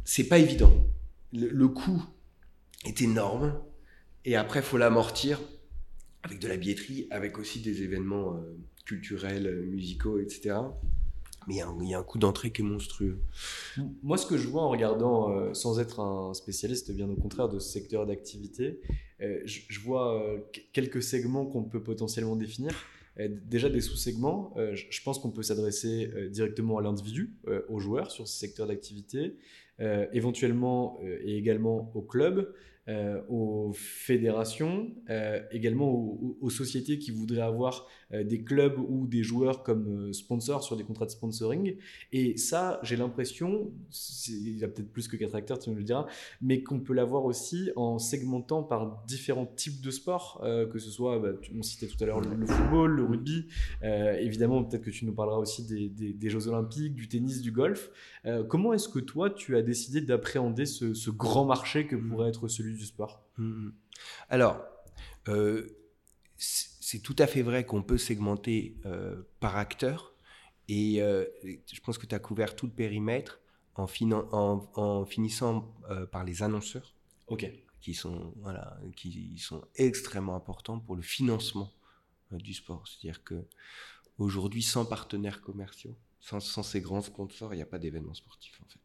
C'est 0.06 0.24
pas 0.30 0.38
évident. 0.38 0.72
Le, 1.34 1.48
le 1.50 1.68
coût 1.68 2.02
est 2.86 3.02
énorme. 3.02 3.54
Et 4.26 4.38
après, 4.38 4.60
il 4.60 4.64
faut 4.66 4.78
l'amortir 4.78 5.42
avec 6.24 6.40
de 6.40 6.48
la 6.48 6.58
billetterie, 6.58 7.08
avec 7.12 7.38
aussi 7.38 7.60
des 7.62 7.84
événements 7.84 8.36
euh, 8.36 8.56
culturels, 8.86 9.48
euh, 9.48 9.66
musicaux, 9.66 10.20
etc. 10.20 10.56
Mais 11.48 11.56
il 11.56 11.58
y, 11.58 11.94
a 11.94 12.00
un- 12.00 12.04
coût 12.04 12.20
d'entrée 12.20 12.52
qui 12.52 12.62
est 12.62 12.66
monstrueux. 12.66 13.20
Moi, 14.02 14.18
ce 14.18 14.26
que 14.26 14.38
je 14.38 14.48
vois 14.48 14.62
en 14.62 14.70
regardant, 14.70 15.30
euh, 15.36 15.54
sans 15.54 15.78
être 15.82 16.00
un 16.00 16.34
spécialiste, 16.34 16.92
bien 16.94 17.10
au 17.10 17.16
contraire, 17.16 17.50
de 17.50 17.60
ce 17.60 17.70
secteur 17.70 18.06
d'activité, 18.06 18.80
je, 19.20 19.60
je 19.70 19.80
vois 19.82 20.22
qu- 20.54 20.62
quelques 20.74 21.02
segments 21.04 21.46
qu'on 21.46 21.64
peut 21.64 21.84
potentiellement 21.84 22.36
définir. 22.38 22.74
Déjà 23.46 23.70
des 23.70 23.80
sous-segments, 23.82 24.54
je, 24.74 25.02
pense 25.04 25.20
qu'on 25.20 25.32
peut 25.32 25.44
s'adresser 25.44 26.10
directement 26.32 26.78
à 26.78 26.82
l'individu, 26.82 27.34
aux 27.70 27.80
joueurs 27.80 28.10
sur 28.12 28.28
ce 28.28 28.38
secteur 28.38 28.68
d'activité, 28.68 29.36
éventuellement 30.14 31.00
et 31.24 31.38
également 31.38 31.92
aux 31.94 32.02
clubs, 32.02 32.54
euh, 32.90 33.22
aux 33.30 33.72
fédérations, 33.74 34.94
euh, 35.10 35.42
également 35.52 35.90
aux, 35.90 36.50
sociétés 36.50 37.00
qui 37.00 37.12
voudraient 37.12 37.40
avoir 37.40 37.88
des 38.22 38.44
clubs 38.44 38.78
ou 38.78 39.08
des 39.08 39.24
joueurs 39.24 39.64
comme 39.64 40.10
euh, 40.10 40.14
sponsors 40.14 40.64
sur 40.64 40.76
des 40.76 40.84
contrats 40.84 41.06
de 41.06 41.12
sponsoring. 41.12 41.78
Et 42.12 42.38
ça, 42.38 42.80
j'ai 42.84 42.96
l'impression, 42.98 43.72
il 44.28 44.58
y 44.60 44.64
a 44.64 44.68
peut-être 44.68 44.92
plus 44.92 45.08
que 45.08 45.16
quatre 45.18 45.36
acteurs, 45.36 45.58
tu 45.58 45.70
me 45.72 45.76
le 45.76 45.84
diras, 45.84 46.06
mais 46.42 46.62
qu'on 46.62 46.82
peut 46.82 46.94
l'avoir 46.94 47.24
aussi 47.24 47.72
en 47.76 47.98
segmentant 47.98 48.62
par 48.62 49.04
différents 49.08 49.46
types 49.48 49.82
de 49.82 49.90
sports, 49.90 50.42
euh, 50.44 50.68
que 50.68 50.78
ce 50.78 50.92
soit, 50.92 51.18
bah, 51.20 51.30
on 51.58 51.64
citait 51.64 51.88
tout 51.88 52.04
à 52.04 52.06
l'heure 52.08 52.20
le, 52.22 52.36
le 52.36 52.46
football, 52.46 52.92
le 52.92 53.04
rugby, 53.06 53.48
euh, 53.84 54.14
évidemment, 54.18 54.64
peut-être 54.64 54.84
que 54.84 54.90
tu 54.92 55.06
nous 55.06 55.14
parleras 55.14 55.38
aussi 55.38 55.66
des, 55.66 55.88
des- 55.90 56.14
des 56.14 56.30
Jeux 56.30 56.48
Olympiques, 56.50 56.94
du 56.96 57.08
tennis, 57.08 57.42
du 57.42 57.52
golf. 57.52 57.90
Euh, 58.26 58.44
comment 58.44 58.74
est-ce 58.74 58.90
que 58.90 59.00
toi, 59.00 59.30
tu 59.30 59.56
as 59.56 59.62
décidé 59.62 60.02
d'appréhender 60.02 60.66
ce, 60.66 60.94
ce 60.94 61.10
grand 61.10 61.46
marché 61.46 61.88
que 61.88 61.96
pourrait 61.96 62.28
être 62.30 62.48
celui 62.50 62.76
du 62.76 62.86
sport? 62.86 63.24
Mhm. 63.38 63.74
Alors, 64.30 64.62
euh, 65.30 65.68
c'est 66.94 67.00
tout 67.00 67.16
à 67.18 67.26
fait 67.26 67.42
vrai 67.42 67.66
qu'on 67.66 67.82
peut 67.82 67.98
segmenter 67.98 68.78
euh, 68.86 69.24
par 69.40 69.58
acteur. 69.58 70.14
Et 70.68 71.02
euh, 71.02 71.26
je 71.44 71.82
pense 71.82 71.98
que 71.98 72.06
tu 72.06 72.14
as 72.14 72.20
couvert 72.20 72.56
tout 72.56 72.68
le 72.68 72.72
périmètre 72.72 73.42
en, 73.74 73.88
finan- 73.88 74.28
en, 74.32 74.70
en 74.76 75.04
finissant 75.04 75.74
euh, 75.90 76.06
par 76.06 76.24
les 76.24 76.44
annonceurs. 76.44 76.94
Ok. 77.28 77.52
qui 77.82 77.96
sont, 77.96 78.34
voilà, 78.38 78.80
qui 78.96 79.38
sont 79.40 79.62
extrêmement 79.76 80.36
importants 80.36 80.80
pour 80.80 80.96
le 80.96 81.02
financement 81.02 81.72
du 82.32 82.54
sport. 82.54 82.88
C'est-à-dire 82.88 83.24
que 83.24 83.44
aujourd'hui, 84.20 84.62
sans 84.62 84.86
partenaires 84.86 85.42
commerciaux, 85.42 85.96
sans, 86.20 86.40
sans 86.40 86.64
ces 86.64 86.80
grands 86.80 87.02
sponsors, 87.02 87.54
il 87.54 87.58
n'y 87.58 87.64
a 87.64 87.72
pas 87.76 87.80
d'événement 87.80 88.14
sportif 88.14 88.62
en 88.64 88.70
fait. 88.70 88.80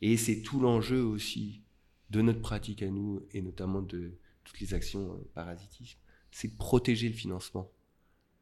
Et 0.00 0.16
c'est 0.16 0.40
tout 0.40 0.58
l'enjeu 0.58 1.02
aussi 1.04 1.62
de 2.10 2.22
notre 2.22 2.40
pratique 2.40 2.82
à 2.82 2.88
nous 2.88 3.22
et 3.32 3.42
notamment 3.42 3.82
de 3.82 4.14
toutes 4.42 4.60
les 4.60 4.72
actions 4.74 5.22
parasitisme, 5.34 5.98
c'est 6.34 6.48
de 6.48 6.56
protéger 6.56 7.08
le 7.08 7.14
financement 7.14 7.70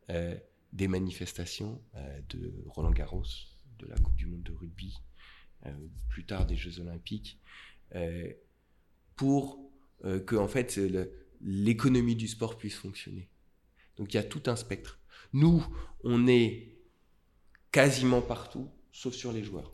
euh, 0.08 0.34
des 0.72 0.88
manifestations 0.88 1.82
euh, 1.94 2.20
de 2.30 2.50
Roland 2.66 2.90
Garros, 2.90 3.26
de 3.78 3.86
la 3.86 3.96
Coupe 3.96 4.16
du 4.16 4.24
Monde 4.24 4.42
de 4.42 4.52
rugby, 4.52 4.96
euh, 5.66 5.70
plus 6.08 6.24
tard 6.24 6.46
des 6.46 6.56
Jeux 6.56 6.80
Olympiques. 6.80 7.38
pour 9.14 9.70
que 10.26 10.36
en 10.36 10.48
fait 10.48 10.80
l'économie 11.42 12.16
du 12.16 12.26
sport 12.26 12.56
puisse 12.56 12.76
fonctionner. 12.76 13.28
Donc 13.98 14.14
il 14.14 14.16
y 14.16 14.20
a 14.20 14.24
tout 14.24 14.42
un 14.46 14.56
spectre. 14.56 14.98
Nous, 15.34 15.62
on 16.02 16.26
est 16.26 16.78
quasiment 17.70 18.22
partout, 18.22 18.70
sauf 18.90 19.12
sur 19.12 19.32
les 19.32 19.44
joueurs. 19.44 19.70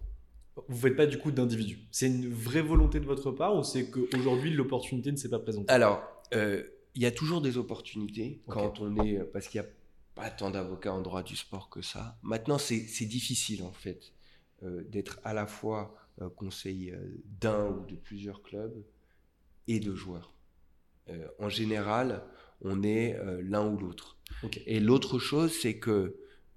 Vous 0.66 0.76
faites 0.76 0.96
pas 0.96 1.06
du 1.06 1.18
coup 1.18 1.30
d'individu. 1.30 1.86
C'est 1.92 2.08
une 2.08 2.28
vraie 2.28 2.62
volonté 2.62 2.98
de 2.98 3.06
votre 3.06 3.30
part 3.30 3.56
ou 3.56 3.62
c'est 3.62 3.88
qu'aujourd'hui 3.90 4.50
l'opportunité 4.50 5.12
ne 5.12 5.16
s'est 5.16 5.30
pas 5.30 5.38
présentée? 5.38 5.72
Alors, 5.72 6.02
euh, 6.34 6.64
y 6.94 7.06
a 7.06 7.12
toujours 7.12 7.40
des 7.40 7.56
opportunités 7.56 8.40
quand 8.48 8.80
on 8.80 9.04
est, 9.04 9.22
parce 9.32 9.48
qu'il 9.48 9.60
n'y 9.60 9.66
a 9.66 9.70
pas 10.14 10.30
tant 10.30 10.50
d'avocats 10.50 10.92
en 10.92 11.00
droit 11.00 11.22
du 11.22 11.36
sport 11.36 11.70
que 11.70 11.82
ça. 11.82 12.18
Maintenant, 12.22 12.58
c'est 12.58 13.06
difficile 13.06 13.62
en 13.62 13.72
fait 13.72 14.12
euh, 14.62 14.82
d'être 14.84 15.20
à 15.24 15.32
la 15.32 15.46
fois 15.46 15.94
euh, 16.20 16.28
conseil 16.28 16.90
euh, 16.90 16.98
d'un 17.40 17.68
ou 17.68 17.86
de 17.86 17.94
plusieurs 17.94 18.42
clubs 18.42 18.84
et 19.68 19.78
de 19.78 19.94
joueurs. 19.94 20.34
Euh, 21.08 21.28
en 21.38 21.48
général, 21.48 22.24
on 22.62 22.82
est 22.82 23.14
euh, 23.14 23.40
l'un 23.42 23.66
ou 23.68 23.78
l'autre. 23.78 24.18
Et 24.66 24.80
l'autre 24.80 25.18
chose, 25.18 25.52
c'est 25.52 25.78
que 25.78 26.16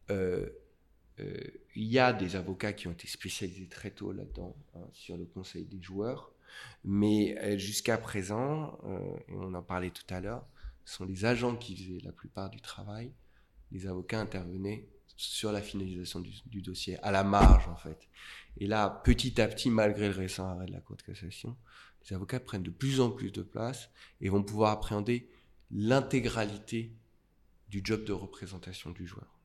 euh, 0.10 0.50
euh, 1.20 1.38
il 1.76 1.86
y 1.86 2.00
a 2.00 2.12
des 2.14 2.36
avocats 2.36 2.74
qui 2.74 2.88
ont 2.88 2.92
été 2.92 3.08
spécialisés 3.08 3.68
très 3.68 3.92
tôt 3.92 4.12
là-dedans, 4.12 4.56
hein, 4.76 4.88
sur 4.94 5.18
le 5.18 5.26
conseil 5.26 5.66
des 5.66 5.82
joueurs, 5.82 6.34
mais 6.84 7.38
euh, 7.40 7.58
jusqu'à 7.58 7.98
présent, 7.98 8.80
euh, 8.86 9.18
et 9.28 9.34
on 9.36 9.54
en 9.54 9.62
parlait 9.62 9.92
tout 9.92 10.14
à 10.14 10.20
l'heure, 10.20 10.46
ce 10.86 10.96
sont 10.96 11.06
les 11.06 11.26
agents 11.26 11.56
qui 11.56 11.76
faisaient 11.76 12.02
la 12.04 12.12
plupart 12.12 12.50
du 12.50 12.62
travail. 12.62 13.12
Les 13.72 13.88
avocats 13.88 14.20
intervenaient 14.20 14.88
sur 15.16 15.52
la 15.52 15.62
finalisation 15.62 16.20
du, 16.20 16.62
dossier, 16.62 16.98
à 17.04 17.12
la 17.12 17.24
marge 17.24 17.68
en 17.68 17.76
fait. 17.76 18.08
Et 18.58 18.66
là, 18.66 19.02
petit 19.04 19.40
à 19.40 19.48
petit, 19.48 19.70
malgré 19.70 20.08
le 20.08 20.16
récent 20.16 20.48
arrêt 20.48 20.66
de 20.66 20.72
la 20.72 20.80
Cour 20.80 20.98
de 20.98 21.04
cassation, 21.04 21.56
les 22.04 22.16
avocats 22.16 22.40
prennent 22.40 22.64
de 22.64 22.72
plus 22.72 23.00
en 23.00 23.12
plus 23.12 23.32
de 23.32 23.44
place 23.44 23.90
et 24.20 24.30
vont 24.30 24.42
pouvoir 24.42 24.72
appréhender 24.72 25.30
l'intégralité 25.70 26.92
du 27.70 27.82
job 27.84 28.04
de 28.04 28.14
représentation 28.14 28.90
du 28.90 29.06
joueur. 29.06 29.40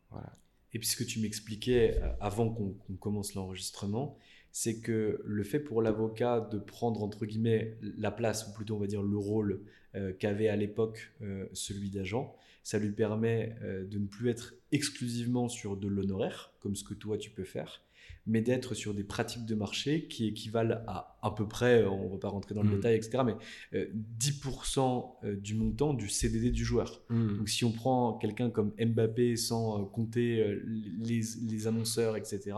Et 0.73 0.79
puis 0.79 0.89
ce 0.89 0.97
que 0.97 1.05
tu 1.05 1.21
m'expliquais 1.21 1.99
euh, 2.03 2.13
avant 2.21 2.51
qu'on 2.51 2.97
commence 2.97 3.35
l'enregistrement, 3.35 4.19
c'est 4.59 4.81
que 4.81 5.21
le 5.23 5.45
fait 5.45 5.61
pour 5.61 5.83
l'avocat 5.83 6.41
de 6.41 6.59
prendre 6.59 7.03
entre 7.03 7.27
guillemets 7.27 7.77
la 7.99 8.11
place, 8.11 8.49
ou 8.49 8.55
plutôt 8.55 8.77
on 8.77 8.79
va 8.79 8.87
dire 8.87 9.03
le 9.03 9.19
rôle 9.19 9.61
euh, 9.95 10.15
qu'avait 10.15 10.49
à 10.49 10.57
l'époque 10.57 11.13
euh, 11.21 11.45
celui 11.53 11.91
d'agent, 11.91 12.35
ça 12.63 12.79
lui 12.79 12.93
permet 12.93 13.55
euh, 13.61 13.85
de 13.85 13.99
ne 13.99 14.07
plus 14.07 14.31
être 14.31 14.55
exclusivement 14.73 15.51
sur 15.51 15.77
de 15.77 15.89
l'honoraire, 15.89 16.55
comme 16.61 16.75
ce 16.75 16.85
que 16.85 16.95
toi 16.95 17.19
tu 17.19 17.29
peux 17.29 17.45
faire, 17.45 17.83
mais 18.27 18.41
d'être 18.41 18.75
sur 18.75 18.93
des 18.95 19.05
pratiques 19.05 19.47
de 19.47 19.55
marché 19.55 20.07
qui 20.09 20.27
équivalent 20.27 20.79
à 20.87 21.13
à 21.23 21.33
peu 21.33 21.49
près, 21.49 21.83
euh, 21.83 21.89
on 21.91 22.05
ne 22.07 22.11
va 22.13 22.19
pas 22.19 22.29
rentrer 22.29 22.55
dans 22.55 22.63
le 22.63 22.69
Mhm. 22.69 22.77
détail, 22.77 22.95
etc., 22.97 23.19
mais 23.27 23.35
euh, 23.75 23.87
10% 24.21 25.17
euh, 25.25 25.35
du 25.37 25.55
montant 25.55 25.93
du 25.95 26.09
CDD 26.09 26.51
du 26.51 26.65
joueur. 26.65 27.03
Donc 27.11 27.49
si 27.49 27.65
on 27.65 27.73
prend 27.73 28.13
quelqu'un 28.15 28.51
comme 28.51 28.73
Mbappé 28.79 29.37
sans 29.37 29.81
euh, 29.83 29.85
compter 29.87 30.41
euh, 30.41 30.63
les, 31.01 31.21
les 31.49 31.67
annonceurs, 31.67 32.17
etc., 32.17 32.57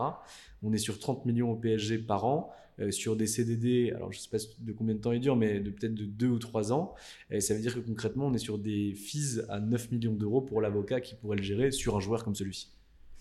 on 0.61 0.71
est 0.73 0.77
sur 0.77 0.99
30 0.99 1.25
millions 1.25 1.51
au 1.51 1.55
PSG 1.55 1.97
par 1.99 2.25
an, 2.25 2.51
euh, 2.79 2.91
sur 2.91 3.15
des 3.15 3.25
CDD, 3.27 3.91
alors 3.95 4.11
je 4.11 4.19
ne 4.19 4.21
sais 4.21 4.29
pas 4.29 4.37
de 4.59 4.71
combien 4.71 4.93
de 4.95 4.99
temps 4.99 5.11
il 5.11 5.19
dure, 5.19 5.35
mais 5.35 5.59
de 5.59 5.69
peut-être 5.71 5.95
de 5.95 6.05
2 6.05 6.27
ou 6.27 6.39
3 6.39 6.71
ans. 6.71 6.93
Et 7.31 7.41
ça 7.41 7.53
veut 7.55 7.61
dire 7.61 7.73
que 7.73 7.79
concrètement, 7.79 8.27
on 8.27 8.33
est 8.33 8.37
sur 8.37 8.57
des 8.59 8.93
fees 8.93 9.41
à 9.49 9.59
9 9.59 9.91
millions 9.91 10.13
d'euros 10.15 10.41
pour 10.41 10.61
l'avocat 10.61 11.01
qui 11.01 11.15
pourrait 11.15 11.37
le 11.37 11.43
gérer 11.43 11.71
sur 11.71 11.95
un 11.97 11.99
joueur 11.99 12.23
comme 12.23 12.35
celui-ci. 12.35 12.69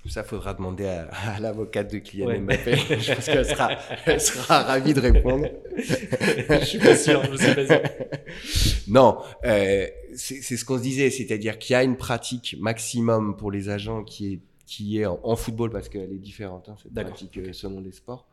Ça, 0.08 0.24
faudra 0.24 0.54
demander 0.54 0.86
à, 0.86 1.08
à 1.10 1.40
l'avocate 1.40 1.92
de 1.92 1.98
Kylian 1.98 2.26
Ouais. 2.26 2.40
Mbappé. 2.40 2.76
Je 3.00 3.14
pense 3.14 3.24
qu'elle 3.26 3.44
sera, 3.44 3.70
elle 4.06 4.20
sera 4.20 4.62
ravie 4.62 4.94
de 4.94 5.00
répondre. 5.00 5.46
je 5.78 6.64
suis 6.64 6.78
pas 6.78 6.96
sûr, 6.96 7.22
je 7.30 7.36
sais 7.36 7.54
pas 7.54 7.66
sûr. 7.66 7.82
Non, 8.88 9.18
euh, 9.44 9.86
c'est 10.14 10.56
ce 10.56 10.64
qu'on 10.64 10.78
se 10.78 10.82
disait, 10.82 11.10
c'est-à-dire 11.10 11.58
qu'il 11.58 11.74
y 11.74 11.76
a 11.76 11.82
une 11.82 11.96
pratique 11.96 12.56
maximum 12.58 13.36
pour 13.36 13.50
les 13.50 13.68
agents 13.68 14.02
qui 14.02 14.34
est 14.34 14.40
qui 14.68 14.98
est 14.98 15.06
en, 15.06 15.18
en 15.22 15.34
football 15.34 15.70
parce 15.70 15.88
qu'elle 15.88 16.12
est 16.12 16.18
différente, 16.18 16.68
hein, 16.68 16.76
cette 16.80 16.92
pratique 16.92 17.38
euh, 17.38 17.52
selon 17.54 17.80
les 17.80 17.90
sports, 17.90 18.28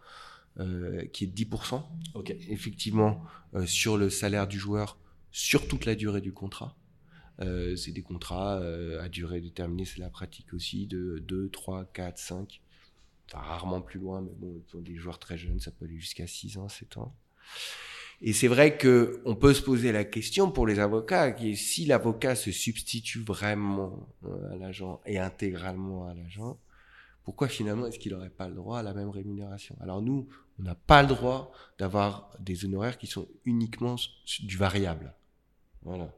euh, 0.59 1.05
qui 1.13 1.23
est 1.23 1.27
de 1.27 1.33
10%. 1.33 1.81
Ok. 2.13 2.35
Effectivement, 2.49 3.23
euh, 3.55 3.65
sur 3.65 3.97
le 3.97 4.09
salaire 4.09 4.45
du 4.45 4.59
joueur, 4.59 4.97
sur 5.31 5.65
toute 5.67 5.85
la 5.85 5.95
durée 5.95 6.19
du 6.19 6.33
contrat. 6.33 6.75
Euh, 7.41 7.75
c'est 7.75 7.91
des 7.91 8.01
contrats 8.01 8.59
euh, 8.59 9.01
à 9.03 9.09
durée 9.09 9.41
déterminée, 9.41 9.85
c'est 9.85 9.99
la 9.99 10.09
pratique 10.09 10.53
aussi 10.53 10.87
de 10.87 11.19
2, 11.19 11.49
3, 11.49 11.85
4, 11.85 12.17
5, 12.17 12.61
enfin 13.27 13.43
rarement 13.43 13.81
plus 13.81 13.99
loin, 13.99 14.21
mais 14.21 14.31
bon, 14.37 14.61
pour 14.71 14.81
des 14.81 14.95
joueurs 14.95 15.19
très 15.19 15.37
jeunes, 15.37 15.59
ça 15.59 15.71
peut 15.71 15.85
aller 15.85 15.99
jusqu'à 15.99 16.27
6 16.27 16.57
ans, 16.57 16.69
7 16.69 16.97
ans. 16.97 17.13
Et 18.21 18.31
c'est 18.31 18.47
vrai 18.47 18.77
que 18.77 19.21
on 19.25 19.35
peut 19.35 19.53
se 19.53 19.61
poser 19.61 19.91
la 19.91 20.05
question 20.05 20.49
pour 20.49 20.65
les 20.65 20.79
avocats, 20.79 21.35
si 21.55 21.85
l'avocat 21.85 22.35
se 22.35 22.51
substitue 22.51 23.19
vraiment 23.19 24.07
euh, 24.25 24.53
à 24.53 24.55
l'agent 24.55 25.01
et 25.05 25.19
intégralement 25.19 26.07
à 26.07 26.13
l'agent, 26.13 26.57
pourquoi 27.25 27.49
finalement 27.49 27.87
est-ce 27.87 27.99
qu'il 27.99 28.13
n'aurait 28.13 28.29
pas 28.29 28.47
le 28.47 28.55
droit 28.55 28.79
à 28.79 28.83
la 28.83 28.93
même 28.93 29.09
rémunération? 29.09 29.75
Alors 29.81 30.01
nous, 30.01 30.27
on 30.59 30.63
n'a 30.63 30.75
pas 30.75 31.01
le 31.01 31.09
droit 31.09 31.51
d'avoir 31.77 32.31
des 32.39 32.63
honoraires 32.63 32.97
qui 32.97 33.07
sont 33.07 33.27
uniquement 33.43 33.95
du 34.41 34.57
variable. 34.57 35.13
Voilà. 35.81 36.13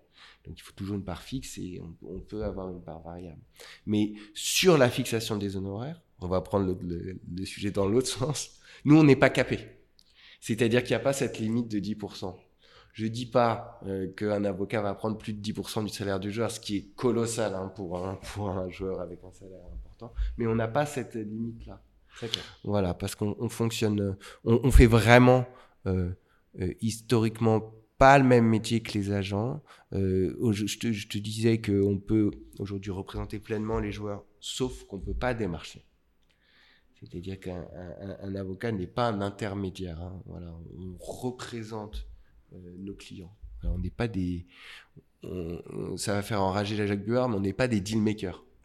Donc 0.47 0.57
il 0.57 0.61
faut 0.61 0.73
toujours 0.73 0.95
une 0.95 1.03
part 1.03 1.21
fixe 1.21 1.57
et 1.57 1.81
on, 2.01 2.19
peut 2.19 2.43
avoir 2.43 2.69
une 2.69 2.81
part 2.81 3.01
variable. 3.01 3.41
Mais 3.85 4.13
sur 4.33 4.77
la 4.77 4.89
fixation 4.89 5.37
des 5.37 5.57
honoraires, 5.57 6.01
on 6.19 6.27
va 6.27 6.41
prendre 6.41 6.77
le, 6.81 7.19
le 7.35 7.45
sujet 7.45 7.71
dans 7.71 7.87
l'autre 7.87 8.07
sens, 8.19 8.59
nous 8.85 8.97
on 8.97 9.03
n'est 9.03 9.15
pas 9.15 9.29
capé. 9.29 9.59
C'est-à-dire 10.39 10.81
qu'il 10.81 10.91
n'y 10.91 11.01
a 11.01 11.03
pas 11.03 11.13
cette 11.13 11.39
limite 11.39 11.69
de 11.69 11.79
10%. 11.79 12.35
Je 12.97 13.05
dis 13.05 13.27
pas 13.27 13.79
euh, 13.85 14.07
qu'un 14.13 14.43
avocat 14.43 14.81
va 14.81 14.95
prendre 14.95 15.19
plus 15.19 15.33
de 15.33 15.39
10% 15.39 15.83
du 15.83 15.89
salaire 15.89 16.19
du 16.19 16.31
joueur, 16.31 16.49
ce 16.49 16.59
qui 16.59 16.77
est 16.77 16.95
colossal 16.95 17.53
hein, 17.53 17.71
pour, 17.75 18.03
un, 18.03 18.15
pour 18.33 18.49
un 18.49 18.69
joueur 18.71 19.01
avec 19.01 19.23
un 19.23 19.31
salaire 19.31 19.61
important, 19.71 20.13
mais 20.37 20.47
on 20.47 20.55
n'a 20.55 20.67
pas 20.67 20.87
cette 20.87 21.13
limite-là. 21.13 21.79
Voilà, 22.63 22.95
parce 22.95 23.13
qu'on 23.13 23.49
fonctionne, 23.49 24.17
on, 24.43 24.71
fait 24.71 24.87
vraiment 24.87 25.45
euh, 25.85 26.09
euh, 26.59 26.73
historiquement 26.81 27.71
pas 27.97 28.17
le 28.17 28.23
même 28.23 28.45
métier 28.45 28.81
que 28.81 28.93
les 28.93 29.11
agents. 29.11 29.61
Euh, 29.93 30.35
je, 30.51 30.77
te, 30.77 31.17
disais 31.17 31.61
qu'on 31.61 31.97
peut 31.97 32.31
aujourd'hui 32.59 32.91
représenter 32.91 33.39
pleinement 33.39 33.79
les 33.79 33.91
joueurs, 33.91 34.23
sauf 34.39 34.83
qu'on 34.85 34.99
peut 34.99 35.13
pas 35.13 35.33
démarcher. 35.33 35.83
C'est-à-dire 36.99 37.39
qu'un 37.39 37.67
un, 38.21 38.35
avocat 38.35 38.71
n'est 38.71 38.87
pas 38.87 39.07
un 39.07 39.21
intermédiaire. 39.21 40.01
Hein. 40.01 40.21
Voilà, 40.25 40.51
on 40.77 40.95
représente 40.99 42.07
euh, 42.53 42.75
nos 42.79 42.95
clients. 42.95 43.35
on 43.63 43.77
n'est 43.77 43.91
pas 43.91 44.07
des. 44.07 44.45
ça 45.97 46.13
va 46.13 46.21
faire 46.21 46.41
enrager 46.41 46.75
la 46.75 46.87
Jacques 46.87 47.05
Buard, 47.05 47.29
mais 47.29 47.35
on 47.35 47.41
n'est 47.41 47.53
pas 47.53 47.67
des 47.67 47.81
deal 47.81 48.01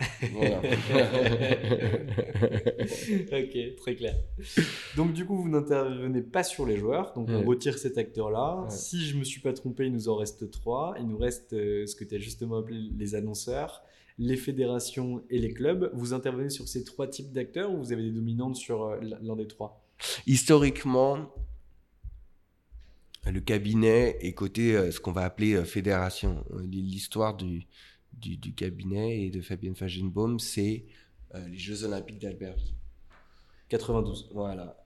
ok, 3.32 3.76
très 3.76 3.96
clair. 3.96 4.14
Donc 4.96 5.12
du 5.12 5.24
coup, 5.24 5.36
vous 5.36 5.48
n'intervenez 5.48 6.22
pas 6.22 6.42
sur 6.42 6.66
les 6.66 6.76
joueurs, 6.76 7.12
donc 7.14 7.28
on 7.30 7.44
retire 7.44 7.78
cet 7.78 7.98
acteur-là. 7.98 8.66
Si 8.68 9.06
je 9.06 9.16
me 9.16 9.24
suis 9.24 9.40
pas 9.40 9.52
trompé, 9.52 9.86
il 9.86 9.92
nous 9.92 10.08
en 10.08 10.16
reste 10.16 10.50
trois. 10.50 10.94
Il 10.98 11.06
nous 11.06 11.18
reste 11.18 11.52
euh, 11.52 11.86
ce 11.86 11.96
que 11.96 12.04
tu 12.04 12.14
as 12.14 12.18
justement 12.18 12.58
appelé 12.58 12.90
les 12.96 13.14
annonceurs, 13.14 13.82
les 14.18 14.36
fédérations 14.36 15.22
et 15.30 15.38
les 15.38 15.52
clubs. 15.52 15.90
Vous 15.94 16.12
intervenez 16.12 16.50
sur 16.50 16.68
ces 16.68 16.84
trois 16.84 17.06
types 17.06 17.32
d'acteurs 17.32 17.72
ou 17.72 17.78
vous 17.78 17.92
avez 17.92 18.02
des 18.02 18.12
dominantes 18.12 18.56
sur 18.56 18.84
euh, 18.84 19.00
l'un 19.00 19.36
des 19.36 19.46
trois? 19.46 19.82
Historiquement, 20.26 21.32
le 23.30 23.40
cabinet 23.40 24.18
est 24.20 24.34
côté 24.34 24.74
euh, 24.74 24.90
ce 24.90 25.00
qu'on 25.00 25.12
va 25.12 25.22
appeler 25.22 25.64
fédération. 25.64 26.44
L'histoire 26.60 27.36
du, 27.36 27.66
du, 28.14 28.54
cabinet 28.54 29.26
et 29.26 29.30
de 29.30 29.40
Fabienne 29.40 29.74
Fagenbaum, 29.74 30.38
c'est 30.38 30.84
les 31.34 31.58
Jeux 31.58 31.84
Olympiques 31.84 32.20
d'Albertville. 32.20 32.74
92. 33.68 34.30
Voilà. 34.32 34.76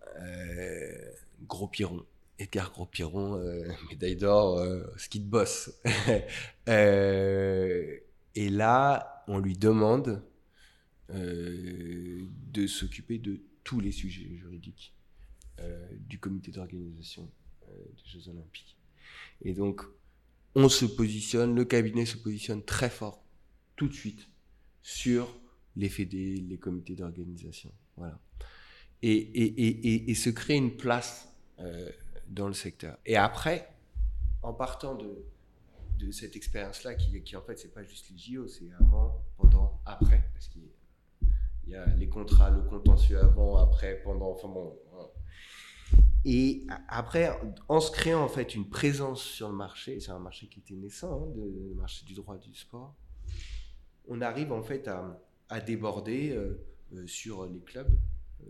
Gros 1.47 1.69
Piron. 1.69 2.05
Edgar 2.39 2.71
Gros-Piron, 2.71 3.39
médaille 3.91 4.17
d'or, 4.17 4.63
ski 4.99 5.21
de 5.21 5.25
boss. 5.25 5.73
et 6.67 8.51
là, 8.51 9.25
on 9.27 9.39
lui 9.39 9.57
demande 9.57 10.23
euh, 11.15 12.27
de 12.53 12.67
s'occuper 12.67 13.19
de 13.19 13.41
tous 13.63 13.79
les 13.79 13.93
sujets 13.93 14.29
juridiques 14.37 14.93
euh, 15.61 15.87
du 16.01 16.19
comité 16.19 16.51
d'organisation 16.51 17.31
euh, 17.69 17.73
des 17.97 18.11
Jeux 18.11 18.29
Olympiques. 18.29 18.77
Et 19.43 19.55
donc, 19.55 19.83
on 20.57 20.71
se 20.71 20.87
positionne, 20.87 21.55
le 21.55 21.67
cabinet 21.67 22.07
se 22.07 22.17
positionne 22.17 22.65
très 22.65 22.89
fort, 22.89 23.23
tout 23.77 23.89
de 23.89 23.93
suite, 23.93 24.27
sur 24.83 25.39
les 25.77 25.91
fédés, 25.91 26.37
les 26.37 26.57
comités 26.57 26.95
d'organisation. 26.95 27.71
Voilà. 27.99 28.19
Et, 29.03 30.15
se 30.15 30.31
créer 30.31 30.57
une 30.57 30.75
place 30.79 31.29
dans 32.27 32.49
le 32.49 32.55
secteur. 32.55 32.97
Et 33.05 33.17
après, 33.17 33.69
en 34.43 34.55
partant 34.55 34.95
de, 34.95 36.11
cette 36.11 36.37
expérience-là 36.37 36.95
qui, 36.95 37.23
qui, 37.23 37.37
en 37.37 37.43
fait, 37.43 37.59
c'est 37.59 37.75
pas 37.75 37.83
juste 37.83 38.09
les 38.11 38.17
JO, 38.17 38.49
c'est 38.49 38.71
avant, 38.81 39.23
pendant, 39.37 39.79
après, 39.85 40.25
parce 40.33 40.49
qu'il 40.49 40.71
y 41.69 41.75
a 41.75 41.85
les 41.97 42.09
contrats, 42.09 42.49
le 42.49 42.63
contentieux 42.63 43.19
avant, 43.19 43.59
après, 43.59 44.01
pendant, 44.03 44.31
enfin 44.31 44.49
bon. 44.49 44.75
Et 46.29 46.67
après, 46.89 47.31
en 47.69 47.79
se 47.79 47.93
créant 47.93 48.25
en 48.25 48.29
fait 48.29 48.57
une 48.57 48.69
présence 48.69 49.23
sur 49.23 49.49
le 49.49 49.55
marché, 49.55 50.01
c'est 50.01 50.11
un 50.11 50.19
marché 50.19 50.49
qui 50.49 50.59
était 50.59 50.75
naissant, 50.75 51.23
hein, 51.23 51.33
le 51.37 51.73
marché 51.77 52.05
du 52.05 52.15
droit 52.15 52.37
du 52.37 52.53
sport, 52.53 52.97
on 54.09 54.21
arrive 54.21 54.51
en 54.51 54.63
fait 54.63 54.89
à, 54.89 55.61
déborder 55.61 56.33
euh, 56.33 56.61
euh, 56.95 57.07
sur 57.07 57.47
les 57.47 57.61
clubs. 57.61 57.97
Euh, 58.43 58.47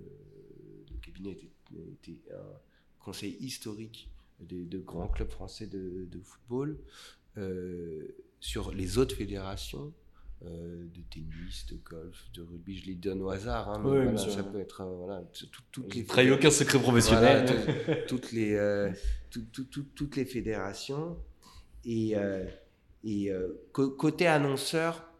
le 0.91 0.97
cabinet 1.03 1.33
était, 1.33 2.23
un 2.33 2.59
conseil 2.99 3.37
historique 3.41 4.11
de, 4.41 4.79
grands 4.79 5.09
clubs 5.09 5.31
français 5.31 5.67
de, 5.67 6.21
football. 6.23 6.79
Sur 8.41 8.73
les 8.73 8.97
autres 8.97 9.15
fédérations, 9.15 9.93
euh, 10.45 10.87
de 10.95 11.01
tennis, 11.11 11.67
de 11.67 11.77
golf, 11.77 12.31
de 12.35 12.43
rugby, 12.43 12.77
je 12.77 12.87
les 12.87 12.95
donne 12.95 13.23
au 13.23 13.31
hasard. 13.31 13.71
Hein, 13.71 13.81
voilà, 13.83 14.17
ça 14.17 14.43
peut 14.43 14.61
être 14.61 14.83
euh, 14.83 14.97
voilà, 14.97 15.23
toutes 15.73 15.95
les. 15.95 16.05
Trahis 16.05 16.31
aucun 16.31 16.51
secret 16.51 16.79
professionnel. 16.79 18.05
toutes 18.09 18.33
les 18.33 18.57
toutes 19.31 20.17
les 20.17 20.25
fédérations 20.25 21.19
et 21.85 22.15
et 23.05 23.33
côté 23.73 24.27
annonceur, 24.27 25.11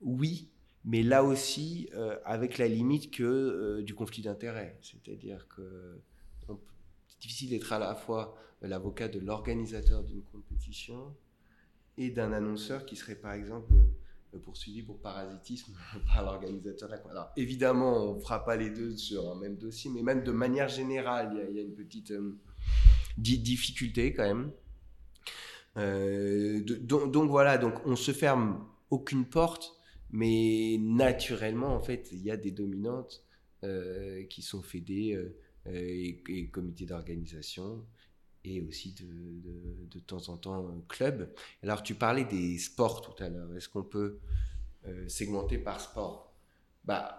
oui, 0.00 0.50
mais 0.84 1.02
là 1.02 1.22
aussi 1.22 1.90
avec 2.24 2.58
la 2.58 2.68
limite 2.68 3.10
que 3.10 3.80
du 3.82 3.94
conflit 3.94 4.22
d'intérêts, 4.22 4.78
c'est-à-dire 4.80 5.46
que 5.48 6.00
c'est 7.08 7.20
difficile 7.20 7.50
d'être 7.50 7.72
à 7.72 7.78
la 7.78 7.94
fois 7.94 8.36
l'avocat 8.62 9.08
de 9.08 9.18
l'organisateur 9.18 10.02
d'une 10.02 10.22
compétition 10.22 11.14
et 11.98 12.10
d'un 12.10 12.32
annonceur 12.32 12.84
qui 12.84 12.96
serait 12.96 13.14
par 13.14 13.32
exemple 13.32 13.72
euh, 13.72 13.95
poursuivi 14.42 14.82
pour 14.82 15.00
parasitisme 15.00 15.72
par 16.06 16.24
l'organisateur. 16.24 16.90
Alors 17.10 17.30
évidemment, 17.36 18.10
on 18.10 18.14
ne 18.16 18.20
fera 18.20 18.44
pas 18.44 18.56
les 18.56 18.70
deux 18.70 18.96
sur 18.96 19.30
un 19.30 19.34
même 19.34 19.56
dossier, 19.56 19.90
mais 19.90 20.02
même 20.02 20.22
de 20.22 20.32
manière 20.32 20.68
générale, 20.68 21.46
il 21.50 21.56
y, 21.56 21.58
a 21.58 21.62
une 21.62 21.74
petite 21.74 22.10
euh, 22.12 22.38
difficulté 23.16 24.12
quand 24.12 24.24
même. 24.24 24.50
Euh, 25.76 26.62
donc, 26.62 27.28
voilà, 27.28 27.58
donc 27.58 27.74
on 27.86 27.96
se 27.96 28.12
ferme 28.12 28.66
aucune 28.90 29.26
porte, 29.26 29.76
mais 30.10 30.78
naturellement, 30.80 31.74
en 31.74 31.80
fait, 31.80 32.08
il 32.12 32.22
y 32.22 32.30
a 32.30 32.36
des 32.36 32.50
dominantes 32.50 33.22
qui 34.30 34.42
sont 34.42 34.62
fédées 34.62 35.20
et, 35.68 36.22
et 36.28 36.50
comités 36.50 36.86
d'organisation 36.86 37.84
et 38.46 38.60
aussi 38.60 38.92
de, 38.92 39.90
de, 39.90 39.98
temps 40.00 40.28
en 40.28 40.36
temps 40.36 40.84
club. 40.88 41.32
Alors 41.62 41.82
tu 41.82 41.94
parlais 41.94 42.24
des 42.24 42.58
sports 42.58 43.00
tout 43.02 43.22
à 43.22 43.28
l'heure. 43.28 43.54
Est-ce 43.56 43.68
qu'on 43.68 43.82
peut 43.82 44.20
euh, 44.86 45.08
segmenter 45.08 45.58
par 45.58 45.80
sport? 45.80 46.32
Bah 46.84 47.18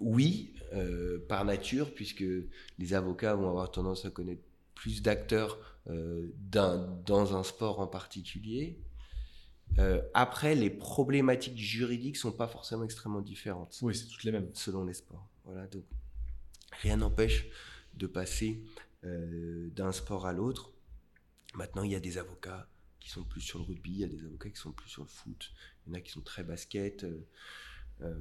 oui, 0.00 0.54
euh, 0.72 1.24
par 1.28 1.44
nature, 1.44 1.94
puisque 1.94 2.24
les 2.78 2.94
avocats 2.94 3.34
vont 3.34 3.48
avoir 3.48 3.70
tendance 3.70 4.04
à 4.04 4.10
connaître 4.10 4.42
plus 4.74 5.02
d'acteurs 5.02 5.58
euh, 5.88 6.28
dans 6.50 7.36
un 7.36 7.42
sport 7.42 7.80
en 7.80 7.86
particulier. 7.86 8.78
après, 10.14 10.54
les 10.56 10.70
problématiques 10.70 11.56
juridiques 11.56 12.16
sont 12.16 12.32
pas 12.32 12.48
forcément 12.48 12.82
extrêmement 12.84 13.20
différentes. 13.20 13.78
Oui, 13.82 13.94
c'est 13.94 14.06
toutes 14.06 14.24
les 14.24 14.32
mêmes. 14.32 14.48
Selon 14.52 14.84
les 14.84 14.94
sports. 14.94 15.28
Voilà, 15.44 15.66
donc 15.68 15.84
rien 16.82 16.96
n'empêche 16.96 17.46
de 17.94 18.06
passer 18.06 18.62
euh, 18.62 18.89
d'un 19.02 19.92
sport 19.92 20.26
à 20.26 20.32
l'autre. 20.32 20.72
Maintenant, 21.54 21.82
il 21.82 21.90
y 21.90 21.96
a 21.96 22.00
des 22.00 22.18
avocats 22.18 22.68
qui 23.00 23.10
sont 23.10 23.24
plus 23.24 23.40
sur 23.40 23.58
le 23.58 23.64
rugby, 23.64 23.92
il 23.92 23.98
y 24.00 24.04
a 24.04 24.08
des 24.08 24.24
avocats 24.24 24.50
qui 24.50 24.60
sont 24.60 24.72
plus 24.72 24.88
sur 24.88 25.02
le 25.02 25.08
foot, 25.08 25.50
il 25.86 25.90
y 25.90 25.92
en 25.92 25.98
a 25.98 26.00
qui 26.00 26.12
sont 26.12 26.20
très 26.20 26.44
basket. 26.44 27.04
Euh, 27.04 27.26
euh, 28.02 28.14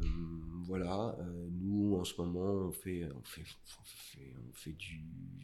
voilà, 0.66 1.18
nous 1.52 1.96
en 1.96 2.04
ce 2.04 2.20
moment 2.20 2.68
on 2.68 2.72
fait, 2.72 3.08
on 3.16 3.24
fait, 3.24 3.44
on 3.80 4.52
fait, 4.52 4.74
du, 4.74 5.00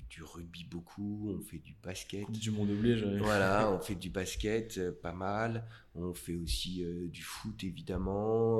du, 0.09 0.23
rugby 0.23 0.65
beaucoup, 0.65 1.33
on 1.33 1.39
fait 1.39 1.59
du 1.59 1.73
basket. 1.81 2.29
Du 2.29 2.51
monde 2.51 2.69
oublié, 2.69 3.01
Voilà, 3.17 3.71
on 3.71 3.79
fait 3.79 3.95
du 3.95 4.09
basket 4.09 4.91
pas 5.01 5.13
mal, 5.13 5.65
on 5.93 6.13
fait 6.13 6.35
aussi 6.35 6.83
du 7.07 7.23
foot 7.23 7.63
évidemment, 7.63 8.59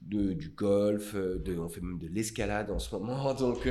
de, 0.00 0.32
du 0.32 0.48
golf, 0.48 1.14
de, 1.14 1.56
on 1.58 1.68
fait 1.68 1.80
même 1.80 2.00
de 2.00 2.08
l'escalade 2.08 2.72
en 2.72 2.80
ce 2.80 2.92
moment. 2.92 3.34
Donc 3.38 3.68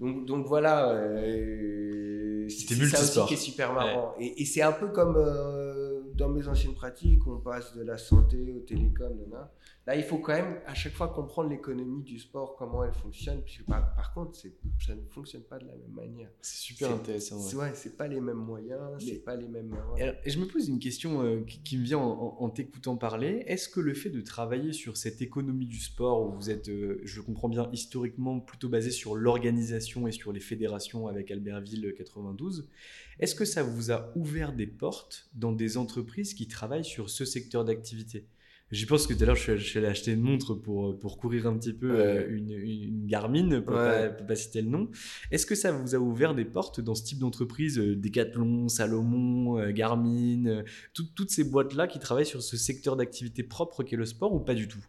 donc, 0.00 0.26
donc 0.26 0.46
voilà, 0.46 0.90
euh, 0.90 2.48
c'est 2.48 2.74
ça 2.74 3.00
aussi 3.00 3.26
qui 3.28 3.34
est 3.34 3.36
super 3.36 3.72
marrant. 3.72 4.14
Et, 4.18 4.42
et 4.42 4.44
c'est 4.44 4.62
un 4.62 4.72
peu 4.72 4.88
comme 4.88 5.16
euh, 5.16 6.02
dans 6.14 6.28
mes 6.28 6.46
anciennes 6.48 6.74
pratiques, 6.74 7.26
on 7.26 7.38
passe 7.38 7.74
de 7.76 7.82
la 7.82 7.98
santé 7.98 8.52
au 8.56 8.60
télécom, 8.60 9.12
Là, 9.30 9.52
il 9.94 10.02
faut 10.02 10.16
quand 10.16 10.32
même 10.32 10.60
à 10.66 10.72
chaque 10.74 10.94
fois 10.94 11.08
comprendre 11.08 11.50
l'économie 11.50 12.02
du 12.02 12.18
sport, 12.18 12.56
comment 12.56 12.82
elle 12.84 12.94
fonctionne, 12.94 13.42
puisque 13.42 13.66
par, 13.66 13.94
par 13.94 14.14
contre, 14.14 14.34
ça 14.38 14.94
ne 14.94 15.02
fonctionne 15.10 15.42
pas 15.42 15.58
de 15.58 15.66
la 15.66 15.74
même 15.76 15.92
manière. 15.92 16.30
C'est 16.40 16.56
super 16.56 16.90
intéressant. 16.90 17.36
ouais. 17.36 17.72
C'est 17.74 17.90
ouais, 17.90 17.94
pas 17.96 18.08
les 18.08 18.20
mêmes 18.20 18.38
moyens, 18.38 18.80
Mais- 18.98 19.04
c'est 19.04 19.18
pas 19.24 19.36
les 19.36 19.46
mêmes. 19.46 19.76
Et 19.98 20.02
alors, 20.02 20.14
et 20.24 20.30
je 20.30 20.38
me 20.40 20.46
pose 20.46 20.68
une 20.68 20.78
question 20.78 21.22
euh, 21.22 21.42
qui, 21.42 21.62
qui 21.62 21.76
me 21.76 21.84
vient 21.84 21.98
en, 21.98 22.10
en- 22.38 22.44
en 22.44 22.48
t'écoutant 22.48 22.96
parler. 22.96 23.44
Est-ce 23.46 23.68
que 23.68 23.80
le 23.80 23.92
fait 23.92 24.08
de 24.08 24.22
travailler 24.22 24.72
sur 24.72 24.96
cette 24.96 25.20
économie 25.20 25.66
du 25.66 25.78
sport, 25.78 26.22
où 26.26 26.32
vous 26.32 26.48
êtes, 26.48 26.70
euh, 26.70 27.02
je 27.04 27.16
le 27.16 27.22
comprends 27.22 27.50
bien, 27.50 27.68
historiquement 27.72 28.40
plutôt 28.40 28.70
basé 28.70 28.90
sur 28.90 29.14
l'organisation 29.16 30.08
et 30.08 30.12
sur 30.12 30.32
les 30.32 30.40
fédérations 30.40 31.08
avec 31.08 31.30
Albertville 31.30 31.92
92, 31.94 32.70
est-ce 33.18 33.34
que 33.34 33.44
ça 33.44 33.62
vous 33.62 33.92
a 33.92 34.10
ouvert 34.16 34.54
des 34.54 34.66
portes 34.66 35.28
dans 35.34 35.52
des 35.52 35.76
entreprises 35.76 36.32
qui 36.32 36.48
travaillent 36.48 36.84
sur 36.86 37.10
ce 37.10 37.24
secteur 37.26 37.64
d'activité? 37.66 38.26
J'y 38.74 38.86
pense 38.86 39.06
que 39.06 39.14
tout 39.14 39.22
à 39.22 39.26
l'heure, 39.26 39.36
je 39.36 39.42
suis- 39.42 39.58
je 39.58 39.64
suis 39.70 39.78
allé 39.78 39.86
acheter 39.88 40.10
une 40.12 40.20
montre 40.20 40.54
pour, 40.54 40.98
pour 40.98 41.16
courir 41.18 41.46
un 41.46 41.56
petit 41.56 41.72
peu 41.72 41.90
euh, 42.00 42.26
une, 42.28 42.50
une 42.50 43.06
Garmin, 43.06 43.60
pour 43.60 43.74
ne 43.74 43.78
Ouais. 43.78 44.08
pas, 44.08 44.14
pour 44.16 44.26
pas 44.26 44.34
citer 44.36 44.62
le 44.62 44.68
nom. 44.68 44.90
Est-ce 45.30 45.46
que 45.46 45.54
ça 45.54 45.70
vous 45.70 45.94
a 45.94 45.98
ouvert 45.98 46.34
des 46.34 46.44
portes 46.44 46.80
dans 46.80 46.94
ce 46.96 47.04
type 47.04 47.18
d'entreprise, 47.20 47.78
euh, 47.78 47.94
Decathlon, 47.94 48.68
Salomon, 48.68 49.58
euh, 49.60 49.70
Garmin, 49.70 50.46
euh, 50.46 50.62
tout- 50.92 51.06
toutes 51.14 51.30
ces 51.30 51.44
boîtes-là 51.44 51.86
qui 51.86 51.98
travaillent 52.00 52.26
sur 52.26 52.42
ce 52.42 52.56
secteur 52.56 52.96
d'activité 52.96 53.42
propre 53.44 53.84
qu'est 53.84 53.96
le 53.96 54.06
sport 54.06 54.34
ou 54.34 54.40
pas 54.40 54.54
du 54.54 54.66
tout? 54.66 54.84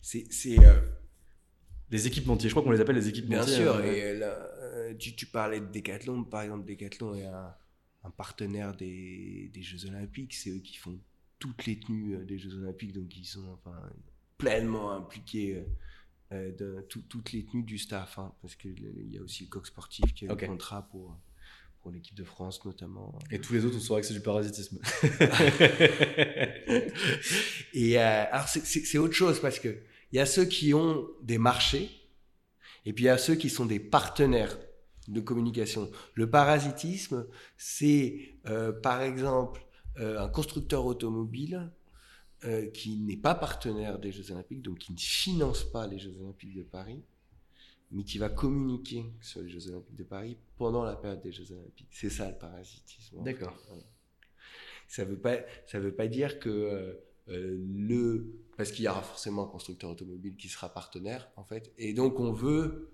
C'est, 0.00 0.26
euh, 0.60 0.80
Les 1.90 2.06
équipementiers, 2.06 2.48
je 2.48 2.54
crois 2.54 2.62
qu'on 2.62 2.70
les 2.70 2.80
appelle 2.80 2.96
les 2.96 3.08
équipementiers. 3.08 3.56
bien 3.56 3.64
sûr. 3.64 3.74
euh, 3.76 3.82
Et 3.92 4.02
euh, 4.04 4.18
là, 4.18 4.50
euh, 4.62 4.94
tu, 4.98 5.16
tu 5.16 5.26
parlais 5.26 5.60
de 5.60 5.66
Decathlon, 5.66 6.22
par 6.24 6.42
exemple, 6.42 6.64
Decathlon 6.68 7.14
est 7.14 7.24
un, 7.26 7.54
un 8.04 8.10
partenaire 8.10 8.76
des, 8.76 9.50
des 9.52 9.62
Jeux 9.62 9.86
Olympiques. 9.88 10.34
C'est 10.34 10.50
eux 10.50 10.60
qui 10.60 10.76
font 10.76 10.98
toutes 11.38 11.66
les 11.66 11.78
tenues 11.78 12.16
euh, 12.16 12.24
des 12.24 12.38
Jeux 12.38 12.54
Olympiques, 12.56 12.92
donc 12.92 13.16
ils 13.16 13.24
sont 13.24 13.46
enfin 13.52 13.76
pleinement 14.38 14.92
impliqués. 14.92 15.56
euh, 15.56 15.62
euh, 16.32 16.52
de 16.52 16.84
tout- 16.90 17.00
toutes 17.08 17.32
les 17.32 17.46
tenues 17.46 17.62
du 17.62 17.78
staff, 17.78 18.18
hein, 18.18 18.34
parce 18.42 18.54
qu'il 18.54 18.74
y 19.10 19.16
a 19.16 19.22
aussi 19.22 19.44
le 19.44 19.48
coq 19.48 19.66
sportif 19.66 20.12
qui 20.12 20.26
a 20.26 20.32
un 20.32 20.36
contrat 20.46 20.86
pour, 20.90 21.16
pour 21.80 21.90
l'équipe 21.90 22.14
de 22.14 22.22
France 22.24 22.62
notamment. 22.66 23.18
Et 23.30 23.40
tous 23.40 23.54
les 23.54 23.64
autres, 23.64 23.76
on 23.78 23.80
saura 23.80 24.02
que 24.02 24.06
c'est 24.06 24.12
du 24.12 24.20
parasitisme. 24.20 24.78
Et 27.72 27.98
euh, 27.98 28.24
alors 28.30 28.48
c'est- 28.48 28.98
autre 28.98 29.14
chose 29.14 29.40
parce 29.40 29.58
que 29.58 29.78
il 30.12 30.16
y 30.16 30.20
a 30.20 30.26
ceux 30.26 30.44
qui 30.44 30.72
ont 30.74 31.06
des 31.22 31.38
marchés 31.38 31.90
et 32.84 32.92
puis 32.92 33.04
il 33.04 33.06
y 33.06 33.10
a 33.10 33.18
ceux 33.18 33.34
qui 33.34 33.50
sont 33.50 33.66
des 33.66 33.80
partenaires 33.80 34.58
de 35.06 35.20
communication. 35.20 35.90
Le 36.14 36.28
parasitisme, 36.28 37.26
c'est 37.56 38.34
euh, 38.48 38.72
par 38.72 39.02
exemple 39.02 39.62
euh, 40.00 40.20
un 40.20 40.28
constructeur 40.28 40.86
automobile 40.86 41.70
euh, 42.44 42.66
qui 42.70 42.96
n'est 42.98 43.16
pas 43.16 43.34
partenaire 43.34 43.98
des 43.98 44.12
Jeux 44.12 44.30
Olympiques, 44.32 44.62
donc 44.62 44.78
qui 44.78 44.92
ne 44.92 44.98
finance 44.98 45.64
pas 45.64 45.86
les 45.86 45.98
Jeux 45.98 46.16
Olympiques 46.20 46.54
de 46.54 46.62
Paris, 46.62 47.02
mais 47.90 48.04
qui 48.04 48.18
va 48.18 48.28
communiquer 48.28 49.06
sur 49.20 49.40
les 49.42 49.48
Jeux 49.48 49.68
Olympiques 49.68 49.96
de 49.96 50.04
Paris 50.04 50.36
pendant 50.56 50.84
la 50.84 50.94
période 50.94 51.20
des 51.20 51.32
Jeux 51.32 51.50
Olympiques. 51.52 51.88
C'est 51.90 52.10
ça 52.10 52.28
le 52.30 52.36
parasitisme. 52.36 53.18
en 53.18 53.24
fait. 53.24 53.32
D'accord. 53.32 53.56
Ça 54.86 55.04
veut 55.04 55.18
pas, 55.18 55.38
ça 55.66 55.80
veut 55.80 55.94
pas 55.94 56.06
dire 56.06 56.38
que 56.38 56.96
euh, 57.28 57.58
le, 57.66 58.40
parce 58.56 58.72
qu'il 58.72 58.84
y 58.84 58.88
aura 58.88 59.02
forcément 59.02 59.44
un 59.44 59.48
constructeur 59.48 59.90
automobile 59.90 60.36
qui 60.36 60.48
sera 60.48 60.72
partenaire 60.72 61.30
en 61.36 61.44
fait, 61.44 61.72
et 61.76 61.92
donc 61.92 62.20
on 62.20 62.32
veut 62.32 62.90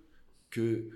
que 0.51 0.89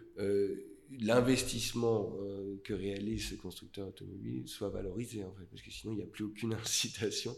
l'investissement 0.91 2.15
euh, 2.21 2.61
que 2.65 2.73
réalise 2.73 3.31
ce 3.31 3.35
constructeur 3.35 3.89
automobile 3.89 4.49
soit 4.49 4.71
valorisé 4.71 5.25
en 5.25 5.33
fait, 5.33 5.45
parce 5.45 5.63
que 5.63 5.71
sinon 5.71 5.93
il 5.93 5.97
n'y 5.97 6.03
a 6.03 6.07
plus 6.07 6.25
aucune 6.25 6.55
incitation. 6.63 7.37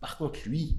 Par 0.00 0.18
contre, 0.18 0.40
lui, 0.46 0.78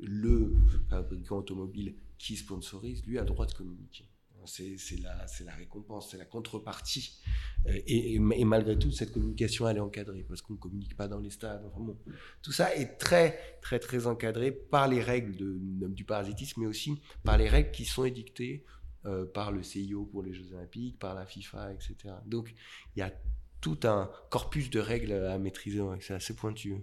le 0.00 0.54
fabricant 0.90 1.38
automobile 1.38 1.94
qui 2.18 2.36
sponsorise, 2.36 3.04
lui 3.06 3.18
a 3.18 3.24
droit 3.24 3.46
de 3.46 3.52
communiquer. 3.52 4.04
C'est 4.46 5.00
la, 5.00 5.54
récompense, 5.56 6.10
c'est 6.12 6.18
la 6.18 6.24
contrepartie. 6.24 7.18
Euh, 7.66 7.80
et, 7.88 8.20
malgré 8.20 8.78
tout, 8.78 8.92
cette 8.92 9.12
communication, 9.12 9.68
elle 9.68 9.78
est 9.78 9.80
encadrée 9.80 10.24
parce 10.28 10.40
qu'on 10.40 10.52
ne 10.52 10.58
communique 10.58 10.96
pas 10.96 11.08
dans 11.08 11.18
les 11.18 11.30
stades. 11.30 11.68
Tout 12.42 12.52
ça 12.52 12.72
est 12.76 12.96
très, 12.96 13.58
très, 13.60 13.80
très 13.80 14.06
encadré 14.06 14.52
par 14.52 14.86
les 14.86 15.02
règles 15.02 15.34
du 15.36 16.04
parasitisme, 16.04 16.60
mais 16.60 16.68
aussi 16.68 16.92
par 17.24 17.38
les 17.38 17.48
règles 17.48 17.72
qui 17.72 17.84
sont 17.84 18.04
édictées 18.04 18.64
euh, 19.06 19.24
par 19.24 19.52
le 19.52 19.62
CIO 19.62 20.04
pour 20.04 20.22
les 20.22 20.32
Jeux 20.32 20.52
Olympiques, 20.52 20.98
par 20.98 21.14
la 21.14 21.26
FIFA, 21.26 21.72
etc. 21.72 22.14
Donc, 22.26 22.54
il 22.94 23.00
y 23.00 23.02
a 23.02 23.12
tout 23.60 23.78
un 23.84 24.10
corpus 24.30 24.70
de 24.70 24.80
règles 24.80 25.12
à 25.12 25.38
maîtriser. 25.38 25.80
ouais, 25.80 25.98
C'est 26.00 26.14
assez 26.14 26.34
pointu. 26.36 26.74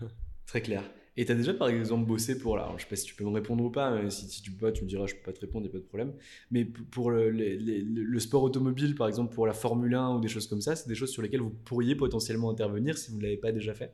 Très 0.46 0.62
clair. 0.62 0.82
Et 1.16 1.24
tu 1.24 1.32
as 1.32 1.34
déjà 1.34 1.52
par 1.52 1.68
exemple 1.68 2.06
bossé 2.06 2.38
pour, 2.38 2.56
alors, 2.56 2.78
je 2.78 2.84
sais 2.84 2.88
pas 2.88 2.94
si 2.94 3.04
tu 3.04 3.14
peux 3.16 3.24
me 3.24 3.30
répondre 3.30 3.64
ou 3.64 3.70
pas, 3.70 3.90
mais 3.90 4.08
si, 4.08 4.28
si 4.28 4.40
tu 4.40 4.52
peux 4.52 4.66
pas, 4.66 4.72
tu 4.72 4.84
me 4.84 4.88
diras, 4.88 5.06
je 5.06 5.14
peux 5.16 5.22
pas 5.22 5.32
te 5.32 5.40
répondre, 5.40 5.66
il 5.66 5.68
n'y 5.68 5.76
a 5.76 5.78
pas 5.78 5.82
de 5.82 5.88
problème. 5.88 6.12
Mais 6.52 6.64
pour 6.64 7.10
le, 7.10 7.30
le 7.30 8.20
sport 8.20 8.44
automobile, 8.44 8.94
par 8.94 9.08
exemple 9.08 9.34
pour 9.34 9.46
la 9.46 9.52
Formule 9.52 9.94
1 9.94 10.14
ou 10.14 10.20
des 10.20 10.28
choses 10.28 10.46
comme 10.46 10.60
ça, 10.60 10.76
c'est 10.76 10.88
des 10.88 10.94
choses 10.94 11.10
sur 11.10 11.22
lesquelles 11.22 11.40
vous 11.40 11.50
pourriez 11.50 11.96
potentiellement 11.96 12.50
intervenir 12.50 12.96
si 12.96 13.10
vous 13.10 13.18
ne 13.18 13.22
l'avez 13.24 13.36
pas 13.36 13.50
déjà 13.50 13.74
fait? 13.74 13.92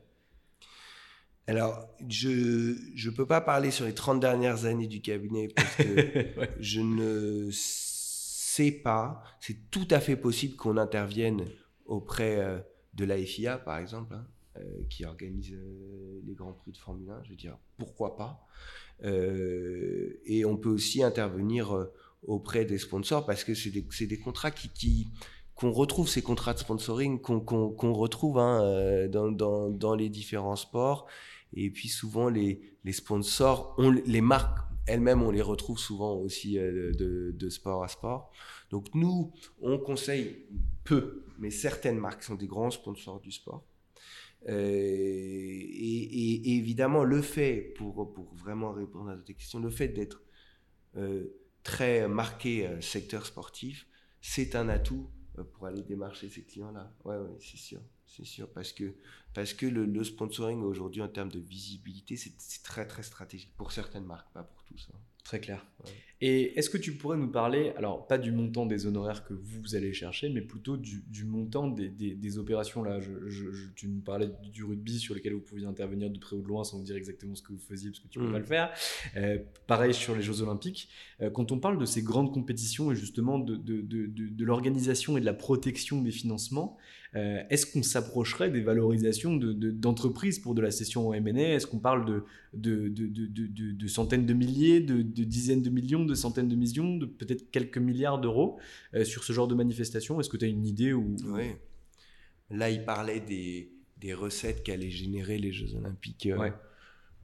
Alors, 1.47 1.87
je 2.09 2.75
je 2.95 3.09
peux 3.11 3.25
pas 3.27 3.41
parler 3.41 3.69
sur 3.71 3.85
les 3.85 3.93
30 3.93 4.19
dernières 4.19 4.65
années 4.65 4.87
du 4.87 5.01
cabinet 5.01 5.47
parce 5.55 5.75
que 5.75 5.83
Ouais. 6.39 6.49
je 6.59 6.81
ne 6.81 7.49
sais 7.51 8.71
pas. 8.71 9.21
C'est 9.39 9.69
tout 9.69 9.87
à 9.91 9.99
fait 9.99 10.15
possible 10.15 10.55
qu'on 10.55 10.77
intervienne 10.77 11.45
auprès 11.85 12.39
euh, 12.39 12.57
de 12.95 13.05
la 13.05 13.17
FIA, 13.17 13.57
par 13.59 13.77
exemple, 13.77 14.15
hein, 14.15 14.25
euh, 14.57 14.63
qui 14.89 15.05
organise 15.05 15.53
euh, 15.53 16.21
les 16.25 16.33
grands 16.33 16.53
prix 16.53 16.71
de 16.71 16.77
Formule 16.77 17.09
1. 17.11 17.23
Je 17.25 17.29
veux 17.29 17.35
dire, 17.35 17.57
pourquoi 17.77 18.15
pas? 18.17 18.47
Euh, 19.03 20.19
Et 20.25 20.45
on 20.45 20.57
peut 20.57 20.69
aussi 20.69 21.03
intervenir 21.03 21.87
auprès 22.23 22.65
des 22.65 22.79
sponsors 22.79 23.25
parce 23.25 23.43
que 23.43 23.53
c'est 23.53 23.69
des, 23.69 23.85
c'est 23.91 24.07
des 24.07 24.17
contrats 24.19 24.49
qui, 24.51 24.69
qui 24.69 25.09
qu'on 25.53 25.71
retrouve 25.71 26.09
ces 26.09 26.21
contrats 26.21 26.53
de 26.53 26.59
sponsoring 26.59 27.21
qu'on 27.21 27.39
qu'on 27.39 27.69
qu'on 27.69 27.93
retrouve 27.93 28.39
hein, 28.39 29.07
dans, 29.09 29.31
dans, 29.31 29.69
dans 29.69 29.95
les 29.95 30.09
différents 30.09 30.55
sports 30.55 31.07
et 31.55 31.69
puis 31.69 31.87
souvent 31.87 32.29
les, 32.29 32.61
sponsors 32.91 33.75
on, 33.77 33.91
les 33.91 34.21
marques 34.21 34.59
elles-mêmes 34.87 35.23
on 35.23 35.31
les 35.31 35.41
retrouve 35.41 35.79
souvent 35.79 36.15
aussi 36.15 36.59
euh, 36.59 36.91
de, 36.93 37.49
sport 37.49 37.83
à 37.83 37.87
sport. 37.87 38.31
Donc 38.69 38.93
nous 38.93 39.33
on 39.61 39.77
conseille 39.77 40.45
peu 40.83 41.25
mais 41.39 41.49
certaines 41.49 41.97
marques 41.97 42.23
sont 42.23 42.35
des 42.35 42.47
grands 42.47 42.71
sponsors 42.71 43.19
du 43.19 43.31
sport. 43.31 43.65
Euh, 44.47 44.53
et, 44.53 46.57
évidemment, 46.57 47.03
le 47.03 47.21
fait, 47.21 47.73
pour, 47.77 48.13
pour 48.13 48.33
vraiment 48.35 48.71
répondre 48.71 49.09
à 49.09 49.17
cette 49.17 49.37
question, 49.37 49.59
le 49.59 49.71
fait 49.71 49.87
d'être 49.87 50.21
euh, 50.97 51.35
très 51.63 52.07
marqué 52.07 52.69
secteur 52.79 53.25
sportif, 53.25 53.87
c'est 54.21 54.55
un 54.55 54.69
atout 54.69 55.09
pour 55.53 55.65
aller 55.65 55.81
démarcher 55.81 56.29
ces 56.29 56.43
clients-là. 56.43 56.95
Ouais, 57.03 57.17
ouais, 57.17 57.37
c'est 57.39 57.57
sûr, 57.57 57.81
c'est 58.15 58.25
sûr, 58.25 58.49
parce 58.49 58.71
que 58.71 58.95
parce 59.33 59.53
que 59.53 59.65
le, 59.65 60.03
sponsoring 60.03 60.61
aujourd'hui 60.61 61.01
en 61.01 61.09
termes 61.09 61.29
de 61.31 61.39
visibilité, 61.39 62.15
c'est 62.15 62.33
c'est 62.37 62.63
très 62.63 62.87
très 62.87 63.03
stratégique 63.03 63.53
pour 63.57 63.71
certaines 63.71 64.05
marques, 64.05 64.31
pas 64.33 64.43
pour 64.43 64.63
tous. 64.63 64.87
hein. 64.93 64.97
Très 65.23 65.39
clair. 65.39 65.65
Et 66.21 66.57
est-ce 66.57 66.69
que 66.69 66.77
tu 66.77 66.93
pourrais 66.93 67.17
nous 67.17 67.27
parler, 67.29 67.73
alors 67.75 68.07
pas 68.07 68.17
du 68.17 68.31
montant 68.31 68.65
des 68.65 68.85
honoraires 68.85 69.25
que 69.25 69.33
vous 69.33 69.75
allez 69.75 69.91
chercher, 69.91 70.29
mais 70.29 70.39
plutôt 70.41 70.77
du, 70.77 71.03
du 71.09 71.25
montant 71.25 71.67
des, 71.67 71.89
des- 71.89 72.15
des 72.15 72.37
opérations 72.37 72.83
là? 72.83 73.01
Je, 73.01 73.11
je- 73.27 73.51
je- 73.51 73.65
Tu 73.75 73.89
nous 73.89 73.99
parlais 73.99 74.29
du 74.53 74.63
rugby 74.63 74.97
sur 74.97 75.13
lequel 75.13 75.33
vous 75.33 75.41
pouviez 75.41 75.65
intervenir 75.67 76.09
de 76.09 76.17
près 76.17 76.37
ou 76.37 76.41
de 76.41 76.47
loin 76.47 76.63
sans 76.63 76.77
nous 76.79 76.85
dire 76.85 76.95
exactement 76.95 77.35
ce 77.35 77.41
que 77.41 77.51
vous 77.51 77.59
faisiez 77.59 77.89
parce 77.89 77.99
que 77.99 78.07
tu 78.07 78.19
ne 78.19 78.23
peux 78.23 78.29
Mm. 78.29 78.33
pas 78.33 78.39
le 78.39 78.45
faire. 78.45 78.69
Euh, 79.17 79.39
pareil 79.67 79.93
sur 79.93 80.15
les 80.15 80.21
Jeux 80.21 80.41
Olympiques. 80.41 80.87
Euh, 81.21 81.29
quand 81.29 81.51
on 81.51 81.59
parle 81.59 81.77
de 81.77 81.85
ces 81.85 82.01
grandes 82.01 82.33
compétitions 82.33 82.93
et 82.93 82.95
justement 82.95 83.37
de, 83.37 83.57
de, 83.57 83.81
de- 83.81 84.05
de- 84.05 84.29
de 84.29 84.45
l'organisation 84.45 85.17
et 85.17 85.19
de 85.19 85.25
la 85.25 85.33
protection 85.33 86.01
des 86.01 86.11
financements, 86.11 86.77
euh, 87.15 87.41
est-ce 87.49 87.65
qu'on 87.65 87.83
s'approcherait 87.83 88.49
des 88.51 88.61
valorisations 88.61 89.35
de- 89.35 89.53
de- 89.53 89.71
d'entreprises 89.71 90.39
pour 90.39 90.53
de 90.55 90.61
la 90.61 90.71
session 90.71 91.09
en 91.09 91.13
M&A 91.13 91.55
Est-ce 91.55 91.67
qu'on 91.67 91.79
parle 91.79 92.05
de, 92.05 92.23
de, 92.53 93.87
centaines 93.87 94.25
de 94.25 94.33
milliers, 94.33 94.79
de, 94.81 95.01
de 95.01 95.23
dizaines 95.23 95.61
de 95.61 95.69
millions, 95.75 96.05
de 96.05 96.15
centaines 96.15 96.47
de 96.49 96.55
millions, 96.55 96.97
de 96.97 97.05
peut-être 97.05 97.51
quelques 97.51 97.77
milliards 97.77 98.19
d'euros 98.19 98.57
euh, 98.93 99.03
sur 99.05 99.23
ce 99.23 99.31
genre 99.33 99.47
de 99.47 99.55
manifestation 99.55 100.19
Est-ce 100.19 100.29
que 100.29 100.37
tu 100.37 100.45
as 100.45 100.47
une 100.47 100.65
idée 100.65 100.93
ou 100.93 101.15
Oui. 101.27 101.51
Là, 102.49 102.69
il 102.69 102.83
parlait 102.85 103.19
des, 103.19 103.71
des 103.97 104.13
recettes 104.13 104.63
qu'allaient 104.63 104.89
générer 104.89 105.37
les 105.37 105.51
Jeux 105.51 105.75
Olympiques 105.75 106.27
euh, 106.27 106.37
Ouais. 106.37 106.53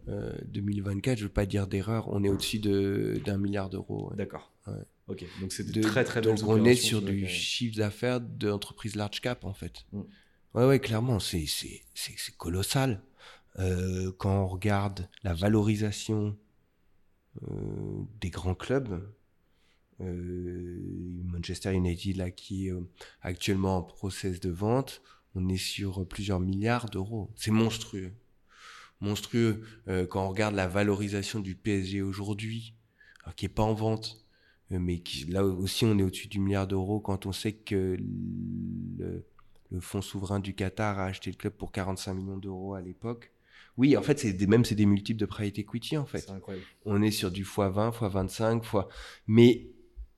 euh, 0.10 0.34
2024. 0.47 1.18
Je 1.18 1.24
ne 1.24 1.28
veux 1.28 1.34
pas 1.34 1.45
dire 1.45 1.68
d'erreur, 1.68 2.08
on 2.10 2.24
est 2.24 2.30
au-dessus 2.30 2.60
de- 2.60 3.20
d'un 3.26 3.38
milliard 3.38 3.70
d'euros. 3.70 4.10
ouais. 4.12 4.18
D'accord. 4.18 4.52
Ouais. 4.68 4.74
Ok, 5.08 5.26
donc 5.41 5.52
c'est 5.52 5.70
de, 5.70 5.82
très 5.82 6.04
très 6.06 6.22
Donc 6.22 6.39
on 6.43 6.64
est 6.64 6.76
sur 6.76 7.02
du 7.02 7.28
chiffre 7.28 7.76
d'affaires 7.78 8.22
d'entreprises 8.22 8.95
large 8.95 9.20
cap 9.20 9.43
en 9.43 9.54
fait. 9.54 9.86
Mm. 9.91 10.02
Ouais 10.54 10.66
ouais 10.66 10.80
clairement 10.80 11.20
c'est 11.20 11.45
c'est 11.47 11.82
c'est 11.93 12.14
c'est 12.18 12.36
colossal. 12.38 13.02
Euh, 13.60 14.12
quand 14.18 14.43
on 14.43 14.47
regarde 14.47 15.10
la 15.24 15.34
valorisation 15.34 16.28
euh, 16.28 16.32
des 18.19 18.29
grands 18.29 18.55
clubs, 18.55 19.01
euh, 20.01 21.21
Manchester 21.25 21.73
United 21.73 22.17
là 22.17 22.32
qui 22.32 22.67
est 22.67 22.71
euh, 22.71 22.82
actuellement 23.21 23.77
en 23.77 23.82
process 23.84 24.39
de 24.39 24.49
vente, 24.49 25.01
on 25.36 25.47
est 25.49 25.57
sur 25.57 26.05
plusieurs 26.07 26.39
milliards 26.39 26.89
d'euros. 26.89 27.32
C'est 27.36 27.51
monstrueux, 27.51 28.11
monstrueux. 28.99 29.63
Euh, 29.88 30.05
quand 30.05 30.25
on 30.25 30.29
regarde 30.29 30.55
la 30.55 30.67
valorisation 30.67 31.39
du 31.39 31.55
PSG 31.55 32.01
aujourd'hui, 32.01 32.73
qui 33.36 33.45
est 33.45 33.49
pas 33.49 33.63
en 33.63 33.73
vente, 33.73 34.25
euh, 34.71 34.79
mais 34.79 34.99
qui, 34.99 35.25
là 35.25 35.45
aussi 35.45 35.86
on 35.86 35.97
est 35.97 36.03
au-dessus 36.03 36.27
du 36.27 36.39
milliard 36.39 36.67
d'euros 36.67 36.99
quand 36.99 37.25
on 37.25 37.32
sait 37.32 37.53
que 37.53 37.97
le 38.99 39.79
fonds 39.79 40.01
souverain 40.01 40.39
du 40.39 40.53
Qatar 40.53 40.99
a 40.99 41.05
acheté 41.05 41.32
le 41.32 41.38
club 41.38 41.53
pour 41.53 41.71
45 41.71 42.13
millions 42.13 42.38
d'euros 42.38 42.73
à 42.73 42.82
l'époque. 42.82 43.32
Oui, 43.78 43.95
en 43.97 44.01
fait, 44.01 44.19
c'est 44.19 44.34
des, 44.34 44.47
même 44.47 44.65
c'est 44.65 44.76
des 44.76 44.86
multiples 44.86 45.19
de 45.19 45.26
private 45.26 45.59
equity 45.59 45.97
en 45.97 46.05
fait. 46.05 46.30
incroyable. 46.30 46.65
On 46.86 47.01
est 47.01 47.11
sur 47.11 47.32
du 47.32 47.43
x20, 47.43 47.91
x25, 47.93 48.63
fois. 48.63 48.89
Mais 49.28 49.69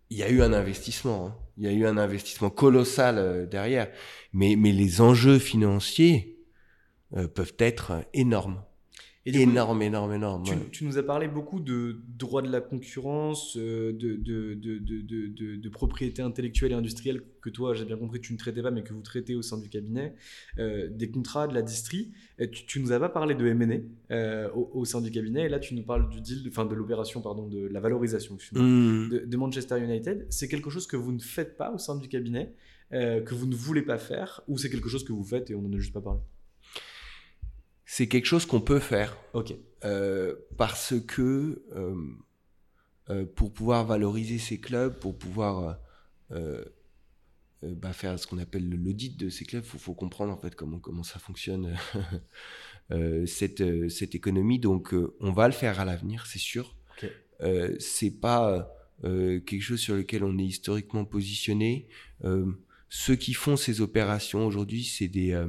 il 0.10 0.18
y 0.18 0.24
a 0.24 0.30
eu 0.30 0.42
un 0.42 0.54
investissement. 0.54 1.28
Hein. 1.28 1.36
Il 1.58 1.64
y 1.64 1.68
a 1.68 1.72
eu 1.72 1.86
un 1.86 1.98
investissement 1.98 2.50
colossal 2.50 3.18
euh, 3.18 3.46
derrière. 3.46 3.92
Mais, 4.32 4.56
mais 4.56 4.72
les 4.72 5.02
enjeux 5.02 5.40
financiers 5.40 6.40
euh, 7.16 7.28
peuvent 7.28 7.56
être 7.60 8.06
énormes. 8.14 8.64
Et 9.26 9.42
énorme, 9.42 9.82
énorme, 9.82 10.14
énorme. 10.14 10.44
Tu, 10.44 10.54
tu, 10.72 10.84
nous 10.84 10.98
as 10.98 11.04
parlé 11.04 11.30
beaucoup 11.30 11.62
de 11.62 12.02
droit 12.18 12.42
de 12.42 12.52
la 12.52 12.60
concurrence, 12.60 13.56
euh, 13.56 13.94
de, 13.94 14.16
de, 14.18 14.54
de, 14.54 15.70
propriété 15.70 16.22
intellectuelle 16.22 16.74
et 16.74 16.76
industrielle 16.76 17.22
que 17.42 17.50
toi, 17.50 17.74
j'ai 17.74 17.86
bien 17.86 17.96
compris, 17.96 18.20
tu 18.20 18.34
ne 18.34 18.38
traitais 18.38 18.62
pas, 18.62 18.70
mais 18.70 18.84
que 18.84 18.94
vous 18.94 19.02
traitez 19.02 19.36
au 19.36 19.42
sein 19.42 19.58
du 19.58 19.70
cabinet, 19.70 20.14
euh, 20.60 20.90
des 20.90 21.10
contrats, 21.10 21.48
de 21.48 21.54
la 21.54 21.62
distrie. 21.62 22.12
Tu, 22.38 22.66
tu 22.66 22.82
nous 22.82 22.92
as 22.92 23.00
pas 23.00 23.08
parlé 23.08 23.34
de 23.34 23.48
M&A 23.48 24.14
euh, 24.14 24.50
au, 24.52 24.70
au, 24.74 24.84
sein 24.84 25.00
du 25.00 25.10
cabinet, 25.10 25.44
et 25.44 25.50
là 25.50 25.60
tu 25.60 25.74
nous 25.74 25.84
parles 25.84 26.10
du 26.10 26.20
deal, 26.20 26.44
enfin 26.50 26.66
de 26.66 26.76
l'opération, 26.76 27.22
pardon, 27.22 27.48
de 27.48 27.66
la 27.68 27.80
valorisation 27.80 28.36
mmh. 28.36 29.10
de, 29.26 29.38
Manchester 29.38 29.82
United. 29.82 30.28
C'est 30.30 30.50
quelque 30.50 30.70
chose 30.70 30.86
que 30.86 30.98
vous 30.98 31.14
ne 31.14 31.20
faites 31.20 31.56
pas 31.56 31.72
au 31.72 31.78
sein 31.78 31.96
du 31.96 32.10
cabinet, 32.10 32.54
que 32.92 33.34
vous 33.34 33.48
ne 33.48 33.56
voulez 33.56 33.84
pas 33.84 33.98
faire, 33.98 34.42
ou 34.50 34.58
c'est 34.58 34.70
quelque 34.70 34.90
chose 34.90 35.06
que 35.06 35.14
vous 35.14 35.24
faites 35.24 35.50
et 35.50 35.56
on 35.56 35.62
n'en 35.62 35.72
a 35.72 35.80
juste 35.80 35.94
pas 35.94 36.02
parlé? 36.02 36.20
C'est 37.86 38.08
quelque 38.08 38.26
chose 38.26 38.46
qu'on 38.46 38.62
peut 38.62 38.80
faire. 38.80 39.18
Ok. 39.34 39.54
Euh, 39.86 40.36
parce 40.58 40.94
que 41.06 41.64
euh, 41.76 41.96
euh, 43.10 43.26
pour 43.26 43.54
pouvoir 43.54 43.86
valoriser 43.86 44.38
ces 44.38 44.60
clubs, 44.60 44.98
pour 44.98 45.18
pouvoir 45.18 45.80
bah, 47.62 47.94
faire 47.94 48.18
ce 48.18 48.26
qu'on 48.28 48.40
appelle 48.40 48.68
l'audit 48.70 49.18
de 49.18 49.30
ces 49.30 49.46
clubs, 49.46 49.64
il 49.64 49.80
faut, 49.80 49.94
comprendre 49.94 50.34
en 50.34 50.38
fait 50.38 50.56
comment, 50.56 50.80
comment 50.80 51.04
ça 51.04 51.20
fonctionne 51.20 51.76
cette, 53.28 53.90
cette 53.90 54.16
économie. 54.16 54.60
Donc 54.60 54.96
on 55.20 55.32
va 55.32 55.48
le 55.48 55.54
faire 55.54 55.80
à 55.80 55.86
l'avenir, 55.86 56.26
c'est 56.26 56.40
sûr. 56.40 56.76
Okay. 56.98 57.80
c'est 57.80 58.20
pas 58.20 58.74
quelque 59.04 59.62
chose 59.62 59.80
sur 59.80 59.96
lequel 59.96 60.24
on 60.24 60.38
est 60.40 60.46
historiquement 60.46 61.06
positionné. 61.06 61.88
ceux 62.90 63.16
qui 63.16 63.34
font 63.34 63.58
ces 63.58 63.82
opérations 63.82 64.48
aujourd'hui, 64.48 64.84
c'est 64.84 65.08
des 65.08 65.40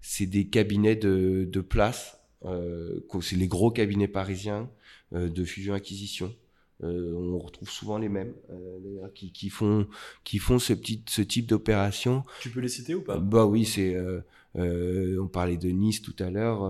c'est 0.00 0.26
des 0.26 0.48
cabinets 0.48 0.96
de, 0.96 1.48
de 1.50 1.60
place, 1.60 2.18
euh, 2.44 3.00
c'est 3.22 3.36
les 3.36 3.48
gros 3.48 3.70
cabinets 3.70 4.08
parisiens 4.08 4.70
euh, 5.12 5.28
de 5.28 5.44
fusion-acquisition. 5.44 6.34
Euh, 6.82 7.12
on 7.14 7.38
retrouve 7.38 7.68
souvent 7.68 7.98
les 7.98 8.08
mêmes 8.08 8.32
euh, 8.50 9.06
qui, 9.14 9.32
qui, 9.32 9.50
font 9.50 9.86
qui 10.24 10.38
font 10.38 10.58
ce 10.58 10.72
petit 10.72 11.02
ce 11.08 11.20
type 11.20 11.46
d'opération. 11.46 12.24
Tu 12.40 12.48
peux 12.48 12.60
les 12.60 12.68
citer 12.68 12.94
ou 12.94 13.02
pas? 13.02 13.18
Bah 13.18 13.44
oui, 13.44 13.66
c'est 13.66 13.94
euh, 13.94 15.18
on 15.20 15.28
parlait 15.28 15.58
de 15.58 15.68
Nice 15.68 16.00
tout 16.00 16.16
à 16.18 16.30
l'heure. 16.30 16.60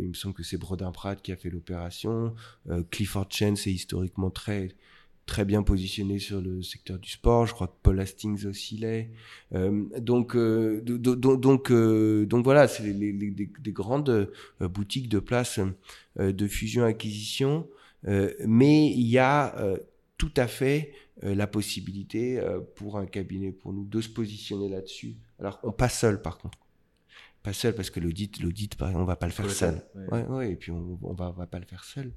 il 0.00 0.08
me 0.08 0.14
semble 0.14 0.34
que 0.34 0.44
c'est 0.44 0.56
Brodin 0.56 0.92
Pratt 0.92 1.20
qui 1.20 1.32
a 1.32 1.36
fait 1.36 1.50
l'opération. 1.50 2.34
Clifford 2.90 3.26
Chen, 3.28 3.56
c'est 3.56 3.72
historiquement 3.72 4.30
très 4.30 4.68
très 5.26 5.44
bien 5.44 5.62
positionné 5.62 6.18
sur 6.18 6.40
le 6.40 6.62
secteur 6.62 6.98
du 6.98 7.10
sport. 7.10 7.46
Je 7.46 7.54
crois 7.54 7.68
que 7.68 7.76
Paul 7.82 7.98
Hastings 8.00 8.46
aussi 8.46 8.76
l'est. 8.76 9.10
Euh, 9.54 9.84
donc, 9.98 10.36
euh, 10.36 10.82
donc, 10.82 11.70
euh, 11.70 12.26
donc 12.26 12.44
voilà, 12.44 12.68
c'est 12.68 12.82
les, 12.82 13.12
des, 13.12 13.72
grandes 13.72 14.08
euh, 14.60 14.68
boutiques 14.68 15.08
de 15.08 15.18
place 15.18 15.60
euh, 16.18 16.32
de 16.32 16.46
fusion-acquisition. 16.46 17.66
mais 18.46 18.88
il 18.90 19.06
y 19.06 19.18
a 19.18 19.56
tout 20.18 20.32
à 20.36 20.46
fait 20.46 20.92
la 21.22 21.46
possibilité 21.46 22.38
pour 22.76 22.98
un 22.98 23.06
cabinet, 23.06 23.50
pour 23.50 23.72
nous, 23.72 23.84
de 23.84 24.00
se 24.02 24.10
positionner 24.10 24.68
là-dessus. 24.68 25.16
Alors, 25.38 25.58
on 25.62 25.72
passe 25.72 26.00
seul 26.00 26.20
par 26.20 26.36
contre 26.36 26.63
pas 27.44 27.52
seul 27.52 27.74
parce 27.74 27.90
que 27.90 28.00
l'audit 28.00 28.40
l'audit 28.40 28.74
on 28.80 29.04
va 29.04 29.16
pas 29.16 29.26
le 29.26 29.32
faire 29.32 29.50
seul. 29.50 29.82
ouais. 30.10 30.24
ouais. 30.24 30.52
et 30.52 30.56
puis 30.56 30.72
on, 30.72 30.98
on 31.02 31.12
va 31.12 31.28
on 31.28 31.38
va 31.38 31.46
pas 31.46 31.60
le 31.60 31.66
faire 31.66 31.84
seul. 31.84 32.10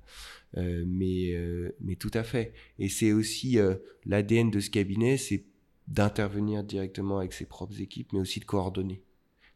Euh, 0.55 0.85
mais 0.87 1.33
euh, 1.33 1.75
mais 1.81 1.95
tout 1.95 2.11
à 2.13 2.23
fait. 2.23 2.53
Et 2.79 2.87
c'est 2.87 3.11
aussi 3.11 3.59
euh, 3.59 3.75
l'ADN 4.05 4.49
de 4.49 4.61
ce 4.61 4.69
cabinet 4.69 5.17
c'est 5.17 5.43
d'intervenir 5.89 6.63
directement 6.63 7.19
avec 7.19 7.33
ses 7.33 7.45
propres 7.45 7.79
équipes 7.81 8.13
mais 8.13 8.19
aussi 8.19 8.39
de 8.39 8.45
coordonner. 8.45 9.03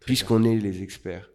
Puisqu'on 0.02 0.44
est 0.44 0.58
les 0.58 0.84
experts 0.84 1.32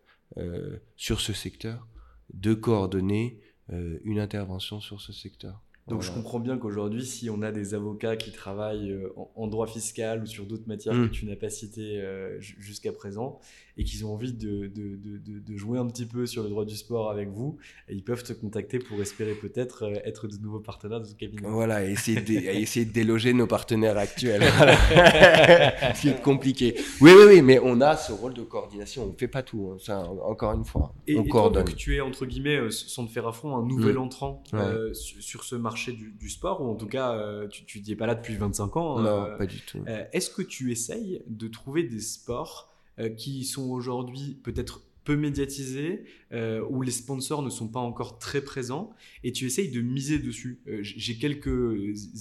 sur 0.97 1.21
ce 1.21 1.33
secteur 1.33 1.87
de 2.35 2.53
coordonner 2.53 3.41
une 3.71 4.19
intervention 4.19 4.81
sur 4.81 5.01
ce 5.01 5.13
secteur 5.13 5.63
donc 5.89 6.03
je 6.03 6.11
comprends 6.11 6.41
bien 6.41 6.59
qu'aujourd'hui, 6.59 7.07
si 7.07 7.31
on 7.31 7.43
a 7.43 7.53
des 7.53 7.75
avocats 7.75 8.17
qui 8.17 8.33
travaillent 8.33 8.91
euh, 8.91 9.13
en, 9.37 9.47
droit 9.47 9.69
fiscal 9.69 10.23
ou 10.23 10.27
sur 10.27 10.45
d'autres 10.45 10.67
matières 10.67 10.95
mm. 10.95 11.09
que 11.09 11.13
tu 11.13 11.27
n'as 11.27 11.37
pas 11.37 11.49
citées 11.49 12.01
euh, 12.01 12.41
jusqu'à 12.41 12.93
présent, 12.93 13.39
et 13.79 13.85
qu'ils 13.85 14.07
ont 14.07 14.13
envie 14.13 14.33
de, 14.33 14.67
de, 14.69 14.97
de, 14.97 15.39
de, 15.39 15.57
jouer 15.57 15.79
un 15.79 15.87
petit 15.87 16.07
peu 16.07 16.27
sur 16.27 16.43
le 16.43 16.49
droit 16.49 16.65
du 16.65 16.75
sport 16.75 17.11
avec 17.11 17.29
vous, 17.29 17.59
ils 17.91 18.03
peuvent 18.03 18.23
te 18.23 18.33
contacter 18.33 18.79
pour 18.79 19.01
espérer 19.01 19.35
peut-être 19.35 19.85
euh, 19.85 19.95
être 20.05 20.27
de 20.27 20.37
nouveaux 20.39 20.61
partenaires 20.61 21.01
de 21.01 21.07
ce 21.07 21.15
cabinet. 21.15 21.47
Voilà, 21.47 21.85
et 21.85 21.93
essayer 21.93 22.21
de, 22.21 22.33
essayer 22.33 22.87
de 22.87 22.93
déloger 22.93 23.35
nos 23.35 23.47
partenaires 23.47 23.99
actuels. 23.99 24.43
C'est 25.95 26.23
compliqué. 26.23 26.75
Oui, 27.01 27.13
oui, 27.15 27.25
oui, 27.29 27.43
mais 27.43 27.61
on 27.63 27.81
a 27.83 27.97
ce 27.97 28.13
rôle 28.13 28.33
de 28.33 28.43
coordination. 28.43 29.05
On 29.05 29.13
ne 29.13 29.17
fait 29.17 29.29
pas 29.29 29.43
tout. 29.43 29.73
Hein. 29.73 29.77
Ça, 29.79 30.09
encore 30.25 30.55
une 30.55 30.65
fois, 30.65 30.95
et, 31.07 31.19
on 31.19 31.25
et 31.25 31.29
coordonne. 31.29 31.65
Donc, 31.65 31.77
tu 31.77 31.97
es 31.97 32.01
entre 32.01 32.25
guillemets, 32.25 32.71
sans 32.71 33.07
te 33.07 33.13
faire 33.13 33.29
affront, 33.29 33.57
un 33.57 33.67
nouvel 33.67 33.97
mm. 33.97 34.01
entrant 34.01 34.43
ouais. 34.53 34.59
euh, 34.59 34.95
sur, 34.95 35.23
sur, 35.23 35.45
ce 35.45 35.55
marché 35.55 35.76
du, 35.85 36.13
du, 36.13 36.29
sport, 36.29 36.61
ou 36.63 36.71
en 36.71 36.75
tout 36.75 36.87
cas, 36.87 37.13
euh, 37.13 37.49
tu 37.49 37.81
n'y 37.81 37.93
es 37.93 37.97
pas 37.97 38.07
là 38.07 38.15
depuis 38.15 38.37
25 38.37 38.77
ans. 38.77 38.99
Non, 38.99 39.25
euh, 39.25 39.37
pas 39.37 39.47
du 39.47 39.61
tout. 39.61 39.85
Est-ce 40.13 40.31
que 40.31 40.43
tu 40.43 40.73
essayes 40.73 41.23
de 41.27 41.49
trouver 41.49 41.85
des 41.85 42.01
sports 42.01 42.73
euh, 42.99 43.11
qui 43.11 43.45
sont 43.45 43.71
aujourd'hui 43.71 44.41
peut-être 44.43 44.83
peu 45.07 45.17
médiatisés, 45.17 46.05
euh, 46.33 46.61
où 46.69 46.83
les 46.83 46.91
sponsors 46.91 47.41
ne 47.41 47.49
sont 47.49 47.69
pas 47.69 47.79
encore 47.79 48.19
très 48.19 48.43
présents, 48.43 48.91
et 49.23 49.33
tu 49.33 49.47
essayes 49.47 49.71
de 49.71 49.81
miser 49.81 50.19
dessus. 50.19 50.61
Euh, 50.67 50.81
J'ai 50.83 51.17
quelques 51.17 51.49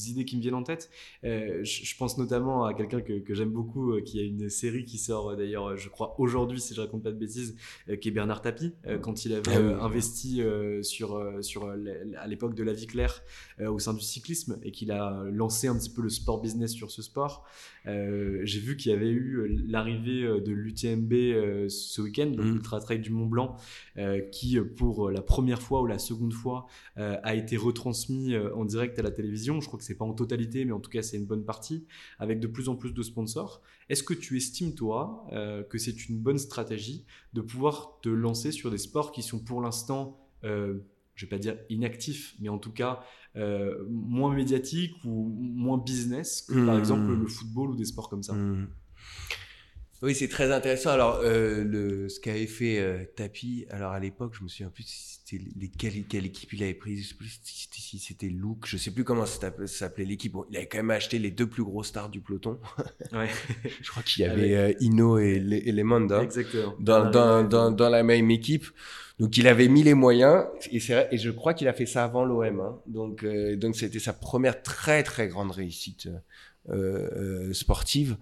idées 0.08 0.24
qui 0.24 0.38
me 0.38 0.42
viennent 0.42 0.54
en 0.54 0.64
tête. 0.64 0.92
Euh, 1.24 1.64
je, 1.64 1.96
pense 1.98 2.18
notamment 2.20 2.66
à 2.66 2.76
quelqu'un 2.76 3.02
que, 3.02 3.20
que 3.20 3.34
j'aime 3.34 3.50
beaucoup, 3.50 3.94
euh, 3.94 4.02
qui 4.02 4.20
a 4.20 4.24
une 4.24 4.50
série 4.50 4.86
qui 4.86 5.00
sort 5.00 5.32
euh, 5.32 5.36
d'ailleurs, 5.36 5.76
je 5.76 5.90
crois, 5.90 6.16
aujourd'hui, 6.20 6.62
si 6.62 6.76
je 6.76 6.82
raconte 6.82 7.04
pas 7.04 7.12
de 7.12 7.18
bêtises, 7.18 7.56
qui 8.00 8.10
est 8.10 8.12
Bernard 8.12 8.42
Tapie, 8.42 8.74
quand 9.02 9.26
il 9.26 9.34
avait 9.34 9.56
ah 9.56 9.86
investi 9.86 10.42
sur, 10.82 11.22
sur 11.42 11.70
à 11.70 12.28
l'époque 12.28 12.54
de 12.54 12.64
la 12.64 12.74
vie 12.74 12.86
claire 12.86 13.24
au 13.60 13.80
sein 13.80 13.94
du 13.94 14.02
cyclisme, 14.02 14.60
et 14.64 14.72
qu'il 14.72 14.92
a 14.92 15.24
lancé 15.32 15.68
un 15.68 15.76
petit 15.76 15.90
peu 15.90 16.02
le 16.02 16.10
sport 16.10 16.42
business 16.42 16.72
sur 16.72 16.92
ce 16.92 17.02
sport. 17.02 17.46
J'ai 17.86 18.60
vu 18.60 18.78
qu'il 18.78 18.92
y 18.92 18.96
avait 18.96 19.10
eu 19.10 19.64
l'arrivée 19.68 20.22
de 20.22 20.52
l'UTMB 20.52 21.70
ce 21.70 22.02
week-end, 22.02 22.28
donc 22.28 22.46
mmh. 22.46 22.62
Trail 22.80 23.00
du 23.00 23.10
Mont 23.10 23.26
Blanc, 23.26 23.58
euh, 23.98 24.22
qui 24.32 24.60
pour 24.60 25.10
la 25.10 25.22
première 25.22 25.62
fois 25.62 25.82
ou 25.82 25.86
la 25.86 26.00
seconde 26.00 26.34
fois 26.34 26.68
euh, 26.98 27.18
a 27.24 27.36
été 27.36 27.58
retransmis 27.58 28.34
euh, 28.34 28.56
en 28.56 28.66
direct 28.66 28.98
à 29.00 29.02
la 29.02 29.12
télévision. 29.12 29.62
Je 29.62 29.68
crois 29.68 29.78
que 29.78 29.86
c'est 29.86 29.98
pas 29.98 30.06
en 30.06 30.14
totalité, 30.14 30.66
mais 30.66 30.72
en 30.72 30.80
tout 30.80 30.90
cas 30.90 31.02
c'est 31.02 31.18
une 31.18 31.26
bonne 31.26 31.46
partie, 31.46 31.86
avec 32.20 32.40
de 32.40 32.48
plus 32.48 32.70
en 32.70 32.76
plus 32.76 32.94
de 32.94 33.04
sponsors. 33.04 33.62
Est-ce 33.90 34.04
que 34.04 34.14
tu 34.14 34.38
estimes 34.38 34.74
toi 34.74 35.28
que 35.70 35.78
c'est 35.78 36.10
une 36.10 36.20
bonne 36.20 36.40
stratégie 36.40 37.06
de 37.34 37.42
pouvoir 37.42 38.00
te 38.02 38.10
lancer 38.10 38.52
sur 38.52 38.72
des 38.72 38.78
sports 38.78 39.12
qui 39.12 39.22
sont 39.22 39.40
pour 39.40 39.62
l'instant 39.62 40.20
je 41.16 41.26
vais 41.26 41.30
pas 41.30 41.38
dire 41.38 41.58
inactifs, 41.70 42.36
mais 42.40 42.50
en 42.50 42.58
tout 42.58 42.72
cas 42.72 43.04
euh, 43.36 43.86
moins 43.90 44.34
médiatiques 44.34 44.96
ou 45.04 45.34
moins 45.40 45.78
business 45.78 46.46
que 46.48 46.54
mmh. 46.54 46.66
par 46.66 46.78
exemple 46.78 47.14
le 47.14 47.28
football 47.28 47.72
ou 47.72 47.76
des 47.76 47.86
sports 47.86 48.10
comme 48.10 48.24
ça? 48.24 48.34
Mmh. 48.34 48.68
Oui, 50.06 50.14
c'est 50.14 50.28
très 50.28 50.52
intéressant. 50.52 50.92
Alors, 50.92 51.22
euh, 51.24 51.64
le, 51.64 52.10
ce 52.10 52.20
qu'avait 52.20 52.46
fait 52.46 52.78
euh, 52.78 53.06
Tapi, 53.16 53.66
alors 53.72 53.92
à 53.92 54.00
l'époque, 54.00 54.36
je 54.38 54.44
me 54.44 54.48
souviens 54.48 54.70
plus 54.70 54.84
si 54.84 55.18
c'était 55.18 55.44
les, 55.60 55.68
quelle, 55.68 56.04
quelle, 56.04 56.28
équipe 56.28 56.54
il 56.54 56.62
avait 56.62 56.76
pris, 56.76 56.98
je 56.98 57.08
sais 57.10 57.16
plus 57.16 57.40
si 57.44 57.98
c'était 57.98 58.28
Luke, 58.28 58.68
je 58.68 58.78
sais 58.78 58.92
plus 58.92 59.04
comment 59.04 59.26
ça 59.26 59.52
s'appelait 59.66 60.06
l'équipe. 60.06 60.34
Bon, 60.34 60.46
il 60.52 60.58
avait 60.58 60.68
quand 60.68 60.78
même 60.78 60.92
acheté 60.92 61.18
les 61.18 61.32
deux 61.32 61.48
plus 61.48 61.64
gros 61.64 61.82
stars 61.82 62.10
du 62.10 62.22
peloton. 62.22 62.60
Ouais. 63.14 63.30
je 63.82 63.90
crois 63.90 64.04
qu'il 64.04 64.24
y 64.24 64.28
avait 64.28 64.56
Avec... 64.56 64.76
euh, 64.76 64.86
Ino 64.86 65.18
et, 65.18 65.38
et 65.38 65.72
les 65.72 65.84
Manda 65.84 66.22
Exactement. 66.22 66.76
Dans, 66.80 67.10
dans, 67.10 67.44
dans, 67.44 67.72
dans, 67.72 67.90
la 67.90 68.04
même 68.04 68.30
équipe. 68.30 68.66
Donc 69.18 69.36
il 69.38 69.48
avait 69.48 69.70
mis 69.70 69.82
les 69.82 69.96
moyens 69.96 70.46
et, 70.72 70.80
je 70.80 71.32
crois 71.32 71.56
qu'il 71.56 71.68
a 71.68 71.74
fait 71.74 71.88
ça 71.88 72.04
avant 72.04 72.26
l'OM. 72.26 72.60
Hein. 72.60 72.80
Donc 72.86 73.24
euh, 73.24 73.56
donc 73.56 73.76
c'était 73.76 73.98
sa 73.98 74.14
première 74.14 74.62
très 74.62 75.02
très 75.02 75.30
grande 75.30 75.50
réussite 75.50 76.10
euh, 76.70 77.10
euh, 77.50 77.54
sportive. 77.54 78.18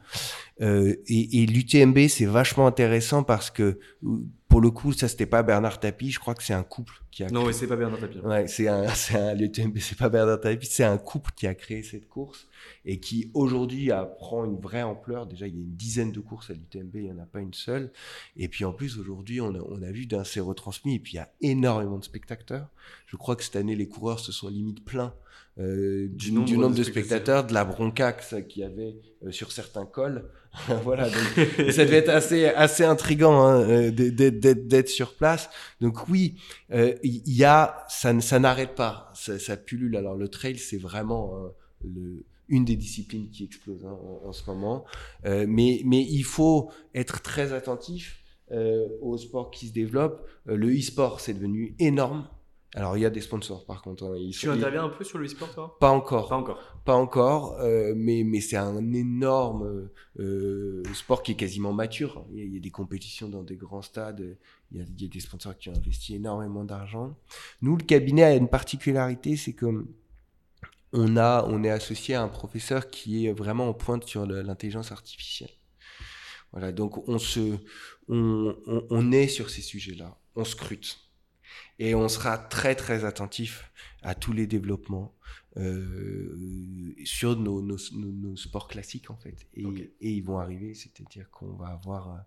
Euh, 0.62 0.96
et, 1.08 1.42
et 1.42 1.46
l'UTMB, 1.46 2.08
c'est 2.08 2.26
vachement 2.26 2.68
intéressant 2.68 3.24
parce 3.24 3.50
que 3.50 3.80
pour 4.48 4.62
le 4.62 4.70
coup, 4.70 4.94
ça 4.94 5.08
c'était 5.08 5.26
pas 5.26 5.42
Bernard 5.42 5.80
Tapie, 5.80 6.12
je 6.12 6.20
crois 6.20 6.36
que 6.36 6.44
c'est 6.44 6.54
un 6.54 6.62
couple 6.64 6.94
qui 7.10 7.24
a 7.24 7.28
Non, 7.30 7.40
créé- 7.42 7.48
mais 7.48 7.54
c'est 7.54 7.68
pas 7.68 7.76
Bernard 7.76 8.00
Tapie. 8.00 8.20
Ouais, 8.20 8.48
c'est 8.48 8.68
un, 8.68 8.88
c'est 8.94 9.16
un 9.16 9.34
l'UTMB, 9.34 9.78
c'est 9.80 9.98
pas 9.98 10.10
Bernard 10.10 10.42
Tapie, 10.42 10.68
c'est 10.68 10.84
un 10.84 10.98
couple 11.00 11.32
qui 11.36 11.48
a 11.48 11.56
créé 11.56 11.82
cette 11.82 12.08
course 12.08 12.48
et 12.86 13.00
qui 13.00 13.32
aujourd'hui 13.34 13.90
prend 14.20 14.46
une 14.46 14.60
vraie 14.60 14.84
ampleur. 14.84 15.26
Déjà, 15.26 15.48
il 15.48 15.56
y 15.56 15.58
a 15.58 15.62
une 15.64 15.76
dizaine 15.76 16.12
de 16.12 16.20
courses 16.20 16.52
à 16.52 16.54
l'UTMB, 16.54 16.96
il 16.96 17.04
n'y 17.06 17.12
en 17.12 17.18
a 17.20 17.26
pas 17.26 17.40
une 17.40 17.54
seule. 17.54 17.92
Et 18.38 18.48
puis 18.48 18.64
en 18.64 18.74
plus, 18.74 19.00
aujourd'hui, 19.00 19.42
on 19.42 19.56
a, 19.56 19.60
on 19.60 19.82
a 19.82 19.92
vu 19.92 20.06
d'un 20.06 20.24
c'est 20.24 20.40
retransmis 20.40 20.96
et 20.96 21.00
puis 21.00 21.14
il 21.14 21.16
y 21.16 21.20
a 21.20 21.32
énormément 21.42 21.98
de 21.98 22.04
spectateurs. 22.06 22.68
Je 23.08 23.16
crois 23.18 23.36
que 23.36 23.44
cette 23.44 23.56
année, 23.56 23.76
les 23.76 23.88
coureurs 23.88 24.20
se 24.20 24.32
sont 24.32 24.50
limite 24.50 24.86
pleins 24.86 25.16
euh, 25.60 26.08
du, 26.10 26.32
nombre 26.32 26.46
du 26.48 26.58
nombre 26.58 26.74
de 26.74 26.80
de 26.80 26.84
spectateurs. 26.84 27.44
spectateurs, 27.44 27.48
de 27.48 27.54
la 27.54 27.66
bronca 27.66 28.14
que 28.14 28.24
ça- 28.24 28.42
qu'il 28.42 28.62
y 28.64 28.66
avait 28.66 28.96
euh, 29.26 29.32
sur 29.32 29.52
certains 29.52 29.86
cols. 29.86 30.30
voilà, 30.84 31.10
donc 31.10 31.16
ça 31.72 31.86
devait 31.86 31.98
être 31.98 32.10
assez, 32.10 32.46
assez 32.46 32.84
intriguant 32.84 33.42
hein, 33.44 33.62
euh, 33.70 33.92
d'être- 33.92 34.88
sur 34.90 35.14
place. 35.16 35.50
Donc 35.82 36.08
oui, 36.10 36.36
euh, 36.72 36.94
il 37.04 37.22
y 37.36 37.44
a, 37.44 37.86
ça, 37.90 38.20
ça 38.22 38.40
n'arrête 38.40 38.76
pas, 38.76 39.12
ça, 39.16 39.38
ça 39.40 39.58
pullule. 39.58 39.96
Alors 39.96 40.16
le 40.16 40.28
trail, 40.28 40.58
c'est 40.58 40.78
vraiment 40.78 41.34
hein, 41.38 41.52
le, 41.84 42.24
une 42.50 42.66
des 42.66 42.76
disciplines 42.76 43.30
qui 43.30 43.46
explose 43.46 43.86
hein, 43.86 43.98
en, 44.24 44.28
en 44.30 44.34
ce 44.34 44.44
moment. 44.50 44.86
Euh, 45.26 45.46
mais, 45.48 45.82
mais 45.86 46.02
il 46.02 46.24
faut 46.24 46.70
être 46.94 47.22
très 47.22 47.54
attentif 47.54 48.20
euh, 48.52 48.86
au 49.02 49.18
sport 49.18 49.50
qui 49.52 49.68
se 49.70 49.74
développe. 49.74 50.28
Euh, 50.50 50.56
le 50.56 50.70
e-sport, 50.78 51.20
c'est 51.20 51.34
devenu 51.34 51.76
énorme. 51.80 52.28
Alors 52.76 52.98
il 52.98 53.02
y 53.02 53.06
a 53.06 53.10
des 53.12 53.22
sponsors 53.22 53.66
par 53.66 53.82
contre. 53.84 54.04
hein, 54.06 54.16
ils 54.18 54.32
Tu 54.32 54.48
sont- 54.48 54.52
interviens 54.54 54.84
un 54.86 54.90
peu 54.90 55.04
sur 55.04 55.20
le 55.20 55.26
e-sport, 55.26 55.54
toi? 55.54 55.78
Pas 55.80 55.92
encore. 55.92 56.28
Pas 56.30 56.36
encore. 56.38 56.60
Pas 56.86 56.96
encore, 56.96 57.60
euh, 57.60 57.94
mais, 57.96 58.24
mais 58.24 58.42
c'est 58.42 58.58
un 58.58 58.92
énorme 58.94 59.90
euh, 60.20 60.84
sport 60.94 61.22
qui 61.22 61.34
est 61.34 61.36
quasiment 61.36 61.72
mature. 61.72 62.26
Il 62.32 62.38
y, 62.40 62.42
a, 62.42 62.46
il 62.46 62.54
y 62.56 62.58
a 62.58 62.60
des 62.60 62.72
compétitions 62.72 63.30
dans 63.30 63.44
des 63.44 63.56
grands 63.58 63.84
stades, 63.84 64.38
il 64.72 64.80
y 64.80 64.82
a, 64.82 64.86
il 64.98 65.02
y 65.04 65.06
a 65.06 65.08
des 65.08 65.20
sponsors 65.20 65.56
qui 65.58 65.70
ont 65.70 65.74
investi 65.76 66.16
énormément 66.16 66.64
d'argent. 66.64 67.16
Nous, 67.62 67.78
le 67.78 67.84
cabinet 67.84 68.24
a 68.24 68.36
une 68.36 68.50
particularité, 68.50 69.36
c'est 69.38 69.54
que 69.54 69.86
on, 70.94 71.18
a, 71.18 71.46
on 71.48 71.64
est 71.64 71.70
associé 71.72 72.16
à 72.16 72.22
un 72.24 72.28
professeur 72.28 72.90
qui 72.90 73.26
est 73.28 73.34
vraiment 73.34 73.68
en 73.70 73.74
pointe 73.74 74.04
sur 74.06 74.26
l'intelligence 74.26 74.92
artificielle. 74.92 75.50
Voilà, 76.52 76.72
donc 76.72 77.08
on, 77.08 77.18
se, 77.18 77.56
on, 78.10 78.56
on, 78.68 78.86
on 78.90 79.12
est 79.12 79.28
sur 79.28 79.50
ces 79.50 79.62
sujets-là, 79.62 80.18
on 80.36 80.44
scrute. 80.44 81.00
Et 81.80 81.96
on 81.96 82.08
sera 82.08 82.38
très 82.38 82.76
très 82.76 83.06
attentif 83.06 83.72
à 84.02 84.16
tous 84.16 84.34
les 84.34 84.48
développements 84.48 85.16
euh, 85.58 86.96
sur 87.04 87.38
nos, 87.38 87.62
nos, 87.62 87.78
nos, 87.94 88.12
nos 88.12 88.36
sports 88.36 88.68
classiques 88.68 89.10
en 89.10 89.18
fait. 89.18 89.48
Et, 89.56 89.64
ils 90.02 90.24
vont 90.24 90.40
arriver, 90.40 90.74
c'est-à-dire 90.74 91.30
qu'on 91.30 91.54
va 91.54 91.68
avoir, 91.68 92.10
euh, 92.14 92.20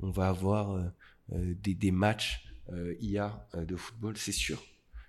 on 0.00 0.10
va 0.10 0.28
avoir 0.28 0.72
euh, 0.72 1.54
des, 1.62 1.74
des 1.74 1.90
matchs 1.90 2.46
euh, 2.72 2.94
IA 3.00 3.46
de 3.54 3.76
football, 3.76 4.16
c'est 4.16 4.32
sûr. 4.32 4.62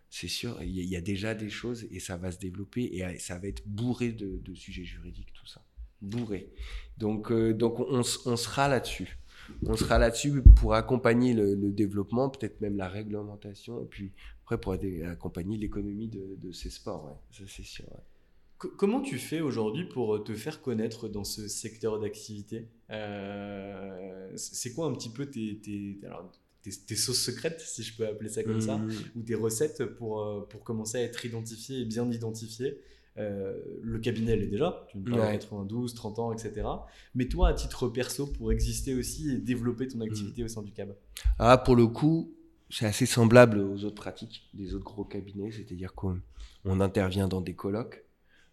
C'est 0.10 0.28
sûr, 0.28 0.62
il 0.62 0.72
y, 0.72 0.80
a, 0.82 0.84
il 0.84 0.90
y 0.90 0.98
a 0.98 1.02
déjà 1.02 1.34
des 1.34 1.50
choses 1.50 1.88
et 1.90 2.02
ça 2.02 2.18
va 2.18 2.34
se 2.34 2.40
développer 2.40 2.84
et 2.84 3.18
ça 3.18 3.40
va 3.40 3.48
être 3.48 3.66
bourré 3.66 4.12
de, 4.12 4.40
de 4.44 4.54
sujets 4.54 4.84
juridiques, 4.84 5.32
tout 5.34 5.48
ça. 5.48 5.64
Bourré. 6.02 6.52
Donc, 6.98 7.32
donc 7.32 7.80
on 7.80 8.04
sera 8.04 8.68
là-dessus. 8.68 9.21
On 9.66 9.76
sera 9.76 9.98
là-dessus 10.00 10.42
pour 10.58 10.74
accompagner 10.74 11.34
le, 11.34 11.56
le 11.56 11.72
développement, 11.72 12.30
peut-être 12.30 12.62
même 12.62 12.78
la 12.78 12.88
réglementation, 12.90 13.82
et 13.82 13.86
puis 13.86 14.12
après 14.44 14.60
pour 14.60 14.74
accompagner 14.74 15.58
l'économie 15.58 16.08
de, 16.08 16.38
de 16.42 16.52
ces 16.52 16.70
sports. 16.70 17.06
Ouais. 17.06 17.14
Ça, 17.38 17.44
c'est 17.48 17.64
sûr. 17.64 17.86
ouais. 17.92 18.70
Comment 18.78 19.02
tu 19.02 19.18
fais 19.18 19.42
aujourd'hui 19.42 19.86
pour 19.86 20.24
te 20.24 20.34
faire 20.36 20.62
connaître 20.62 21.08
dans 21.08 21.24
ce 21.24 21.48
secteur 21.48 22.00
d'activité? 22.00 22.68
Euh, 22.92 24.32
C'est 24.36 24.74
quoi 24.74 24.86
un 24.88 24.94
petit 24.94 25.10
peu 25.10 25.26
tes, 25.26 25.58
tes, 25.58 25.98
alors, 26.06 26.32
tes, 26.62 26.70
tes 26.70 26.96
sauces 26.96 27.22
secrètes, 27.24 27.60
si 27.60 27.82
je 27.82 27.96
peux 27.98 28.06
appeler 28.06 28.30
ça 28.30 28.44
comme 28.44 28.62
ça, 28.62 28.78
Mmh. 28.78 28.92
ou 29.16 29.22
tes 29.24 29.34
recettes 29.36 29.84
pour, 29.96 30.22
euh, 30.22 30.42
pour 30.48 30.64
commencer 30.64 30.98
à 31.00 31.02
être 31.02 31.26
identifié 31.26 31.80
et 31.82 31.86
bien 31.86 32.10
identifié 32.12 32.78
Euh, 33.18 33.60
le 33.82 34.00
cabinet 34.00 34.38
l'est 34.38 34.48
déjà, 34.48 34.86
tu 34.90 34.98
me 34.98 35.04
parles 35.04 35.20
Ouais. 35.22 35.32
92, 35.34 35.94
30 35.96 36.20
ans, 36.20 36.32
etc. 36.32 36.66
Mais 37.14 37.28
toi, 37.28 37.50
à 37.50 37.54
titre 37.54 37.90
perso, 37.90 38.28
pour 38.28 38.52
exister 38.52 38.96
aussi 38.96 39.32
et 39.32 39.38
développer 39.38 39.88
ton 39.88 40.00
activité 40.02 40.44
au 40.44 40.48
sein 40.48 40.62
du 40.62 40.72
CAB? 40.72 40.96
Ah, 41.38 41.58
pour 41.58 41.76
le 41.76 41.88
coup, 41.88 42.34
c'est 42.70 42.86
assez 42.86 43.06
semblable 43.06 43.60
aux 43.60 43.84
autres 43.84 44.02
pratiques 44.02 44.50
des 44.54 44.74
autres 44.76 44.86
gros 44.86 45.04
cabinets, 45.04 45.52
c'est-à-dire 45.52 45.94
qu'on 45.94 46.22
on 46.64 46.80
intervient 46.80 47.28
dans 47.28 47.42
des 47.42 47.54
colloques, 47.54 48.06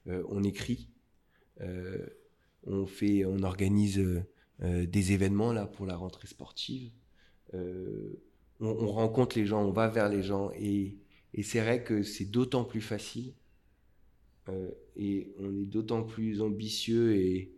euh, 0.08 0.24
on 0.28 0.42
écrit, 0.42 0.88
euh, 1.60 2.06
on 2.66 2.86
fait, 2.86 3.24
on 3.24 3.42
organise 3.42 4.00
des 4.60 5.12
événements 5.12 5.52
là 5.52 5.66
pour 5.66 5.86
la 5.86 5.94
rentrée 5.96 6.26
sportive, 6.26 6.90
on, 7.54 8.16
on 8.60 8.88
rencontre 8.88 9.38
les 9.38 9.46
gens, 9.46 9.62
on 9.62 9.70
va 9.70 9.86
vers 9.86 10.08
les 10.08 10.24
gens 10.24 10.50
et, 10.58 10.96
et 11.32 11.44
c'est 11.44 11.60
vrai 11.60 11.84
que 11.84 12.02
c'est 12.02 12.24
d'autant 12.24 12.64
plus 12.64 12.80
facile 12.80 13.34
et 14.96 15.32
on 15.38 15.54
est 15.60 15.66
d'autant 15.66 16.02
plus 16.02 16.40
ambitieux 16.40 17.16
et, 17.16 17.52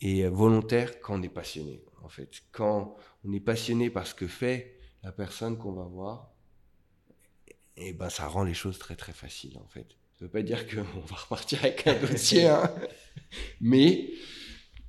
et 0.00 0.26
volontaire 0.28 1.00
quand 1.00 1.18
on 1.18 1.22
est 1.22 1.28
passionné 1.28 1.82
en 2.02 2.08
fait. 2.08 2.42
Quand 2.52 2.96
on 3.24 3.32
est 3.32 3.40
passionné 3.40 3.90
par 3.90 4.06
ce 4.06 4.14
que 4.14 4.26
fait 4.26 4.78
la 5.02 5.12
personne 5.12 5.58
qu'on 5.58 5.72
va 5.72 5.84
voir, 5.84 6.34
et 7.76 7.92
ben 7.92 8.10
ça 8.10 8.26
rend 8.26 8.44
les 8.44 8.54
choses 8.54 8.78
très 8.78 8.96
très 8.96 9.12
faciles 9.12 9.58
en 9.58 9.68
fait. 9.68 9.86
Ça 10.18 10.26
veut 10.26 10.30
pas 10.30 10.42
dire 10.42 10.66
qu'on 10.68 10.82
va 11.06 11.16
repartir 11.16 11.60
avec 11.64 11.86
un 11.86 11.98
dossier, 11.98 12.46
hein. 12.48 12.74
mais 13.60 14.10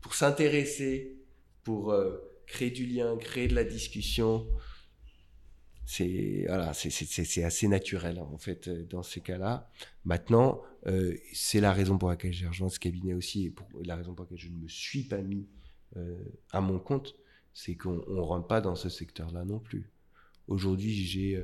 pour 0.02 0.14
s'intéresser, 0.14 1.18
pour 1.64 1.92
euh, 1.92 2.18
créer 2.48 2.72
du 2.72 2.86
lien, 2.86 3.18
créer 3.18 3.48
de 3.48 3.56
la 3.56 3.64
discussion, 3.64 4.48
c'est 5.96 6.46
voilà, 6.48 6.74
c'est- 6.74 7.44
assez 7.44 7.68
naturel 7.68 8.18
hein, 8.20 8.28
en 8.32 8.38
fait 8.38 8.68
euh, 8.68 8.86
dans 8.90 9.04
ces 9.04 9.22
cas-là. 9.22 9.70
Maintenant, 10.06 10.62
euh, 10.88 11.16
c'est 11.34 11.60
la 11.62 11.74
raison 11.74 11.98
pour 11.98 12.10
laquelle 12.10 12.34
j'ai 12.34 12.48
rejoint 12.48 12.70
ce 12.70 12.80
cabinet 12.80 13.14
aussi 13.14 13.46
et 13.46 13.50
pour 13.52 13.68
la 13.84 13.96
raison 13.96 14.14
pour 14.16 14.24
laquelle 14.26 14.38
je 14.40 14.50
ne 14.50 14.58
me 14.64 14.68
suis 14.68 15.04
pas 15.04 15.22
mis 15.22 15.48
euh, 15.98 16.18
à 16.52 16.62
mon 16.62 16.80
compte, 16.80 17.16
c'est 17.54 17.76
qu'on 17.76 17.98
ne 18.08 18.20
rentre 18.22 18.48
pas 18.48 18.62
dans 18.62 18.76
ce 18.76 18.90
secteur-là 18.90 19.44
non 19.44 19.60
plus. 19.60 19.92
Aujourd'hui, 20.48 20.94
j'ai 20.94 21.44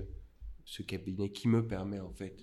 ce 0.66 0.82
cabinet 0.82 1.30
qui 1.32 1.48
me 1.50 1.66
permet 1.68 2.00
en 2.00 2.14
fait 2.14 2.36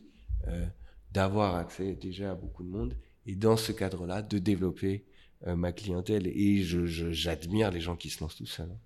d'avoir 1.13 1.55
accès 1.57 1.95
déjà 1.95 2.33
à 2.33 2.35
beaucoup 2.35 2.63
de 2.65 2.69
monde 2.69 2.95
et 3.27 3.35
dans 3.37 3.57
ce 3.57 3.73
cadre-là 3.73 4.21
de 4.23 4.39
développer 4.39 5.05
ma 5.47 5.73
clientèle. 5.73 6.27
Et 6.27 6.63
je- 6.63 6.87
je- 6.87 7.13
j'admire 7.13 7.71
les 7.71 7.81
gens 7.81 7.97
qui 7.97 8.11
se 8.11 8.21
lancent 8.23 8.37
tout 8.37 8.47
seuls. 8.47 8.71
hein. 8.71 8.79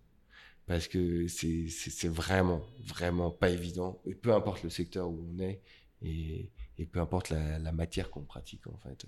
Parce 0.68 0.86
que 0.86 1.26
c'est 1.28 2.08
vraiment, 2.08 2.62
vraiment 2.84 3.30
pas 3.30 3.50
évident. 3.50 4.00
Et 4.06 4.14
peu 4.14 4.32
importe 4.34 4.62
le 4.62 4.70
secteur 4.70 5.08
où 5.08 5.18
on 5.34 5.38
est 5.40 5.62
et, 6.02 6.50
et 6.76 6.86
peu 6.86 7.00
importe 7.00 7.30
la, 7.30 7.58
la 7.58 7.72
matière 7.72 8.10
qu'on 8.10 8.22
pratique 8.22 8.66
en 8.66 8.76
fait. 8.76 9.06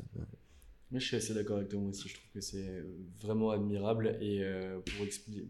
Mais 0.91 0.99
je 0.99 1.07
suis 1.07 1.17
assez 1.17 1.35
d'accord 1.35 1.59
avec 1.59 1.69
toi 1.69 1.81
aussi. 1.83 2.09
Je 2.09 2.15
trouve 2.15 2.31
que 2.35 2.41
c'est 2.41 2.67
euh, 2.67 2.83
vraiment 3.23 3.51
admirable. 3.51 4.19
Et 4.21 4.43
euh, 4.43 4.81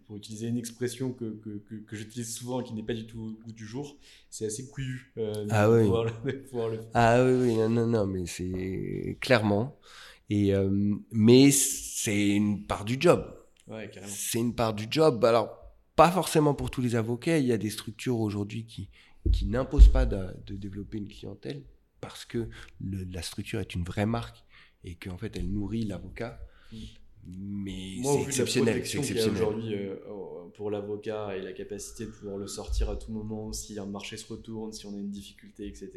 pour, 0.06 0.16
utiliser 0.16 0.48
une 0.48 0.58
expression 0.58 1.12
que, 1.12 1.40
que, 1.42 1.58
que, 1.66 1.76
que 1.76 1.96
j'utilise 1.96 2.34
souvent 2.34 2.60
et 2.60 2.64
qui 2.64 2.74
n'est 2.74 2.82
pas 2.82 2.92
du 2.92 3.06
tout 3.06 3.20
au 3.20 3.44
goût 3.44 3.52
du 3.52 3.64
jour, 3.64 3.96
c'est 4.28 4.44
assez 4.44 4.68
couillu 4.68 5.14
euh, 5.16 5.44
de, 5.44 5.48
Ah 5.50 5.70
oui. 5.70 5.84
pouvoir 5.84 6.04
le, 6.04 6.32
de 6.32 6.38
pouvoir 6.40 6.68
le 6.68 6.76
faire. 6.76 6.90
Ah 6.92 7.24
oui, 7.24 7.32
oui, 7.32 7.56
non, 7.56 7.70
non, 7.70 7.86
non, 7.86 8.06
mais 8.06 8.26
c'est 8.26 9.16
clairement. 9.20 9.78
Et, 10.28 10.54
euh, 10.54 10.68
mais 11.10 11.50
c'est 11.50 12.28
une 12.28 12.66
part 12.66 12.84
du 12.84 12.98
job. 13.00 13.34
Ouais, 13.66 13.88
carrément. 13.88 14.12
C'est 14.14 14.40
une 14.40 14.54
part 14.54 14.74
du 14.74 14.86
job. 14.90 15.24
Alors, 15.24 15.59
pas 16.00 16.10
forcément 16.10 16.54
pour 16.54 16.70
tous 16.70 16.80
les 16.80 16.94
avocats. 16.96 17.36
Il 17.38 17.46
y 17.46 17.52
a 17.52 17.58
des 17.58 17.68
structures 17.68 18.18
aujourd'hui 18.20 18.64
qui, 18.64 18.88
qui 19.32 19.44
n'imposent 19.44 19.92
pas 19.92 20.06
de, 20.06 20.28
de 20.46 20.54
développer 20.56 20.96
une 20.96 21.08
clientèle 21.08 21.62
parce 22.00 22.24
que 22.24 22.48
le- 22.80 23.04
la 23.12 23.20
structure 23.20 23.60
est 23.60 23.74
une 23.74 23.84
vraie 23.84 24.06
marque 24.06 24.42
et 24.82 24.94
qu'en 24.94 25.18
fait, 25.18 25.36
elle 25.36 25.50
nourrit 25.50 25.84
l'avocat. 25.84 26.40
Mm. 26.72 26.76
Mais 27.26 27.98
c'est 28.02 28.22
exceptionnel. 28.22 28.86
C'est 28.86 28.96
exceptionnel. 28.98 29.30
aujourd'hui 29.42 29.74
euh, 29.74 29.96
pour 30.54 30.70
l'avocat 30.70 31.36
et 31.36 31.42
la 31.42 31.52
capacité 31.52 32.06
de 32.06 32.10
pouvoir 32.10 32.38
le 32.38 32.46
sortir 32.46 32.88
à 32.88 32.96
tout 32.96 33.12
moment 33.12 33.52
si 33.52 33.78
un 33.78 33.84
marché 33.84 34.16
se 34.16 34.26
retourne, 34.32 34.72
si 34.72 34.86
on 34.86 34.94
a 34.94 34.98
une 34.98 35.10
difficulté, 35.10 35.66
etc. 35.66 35.90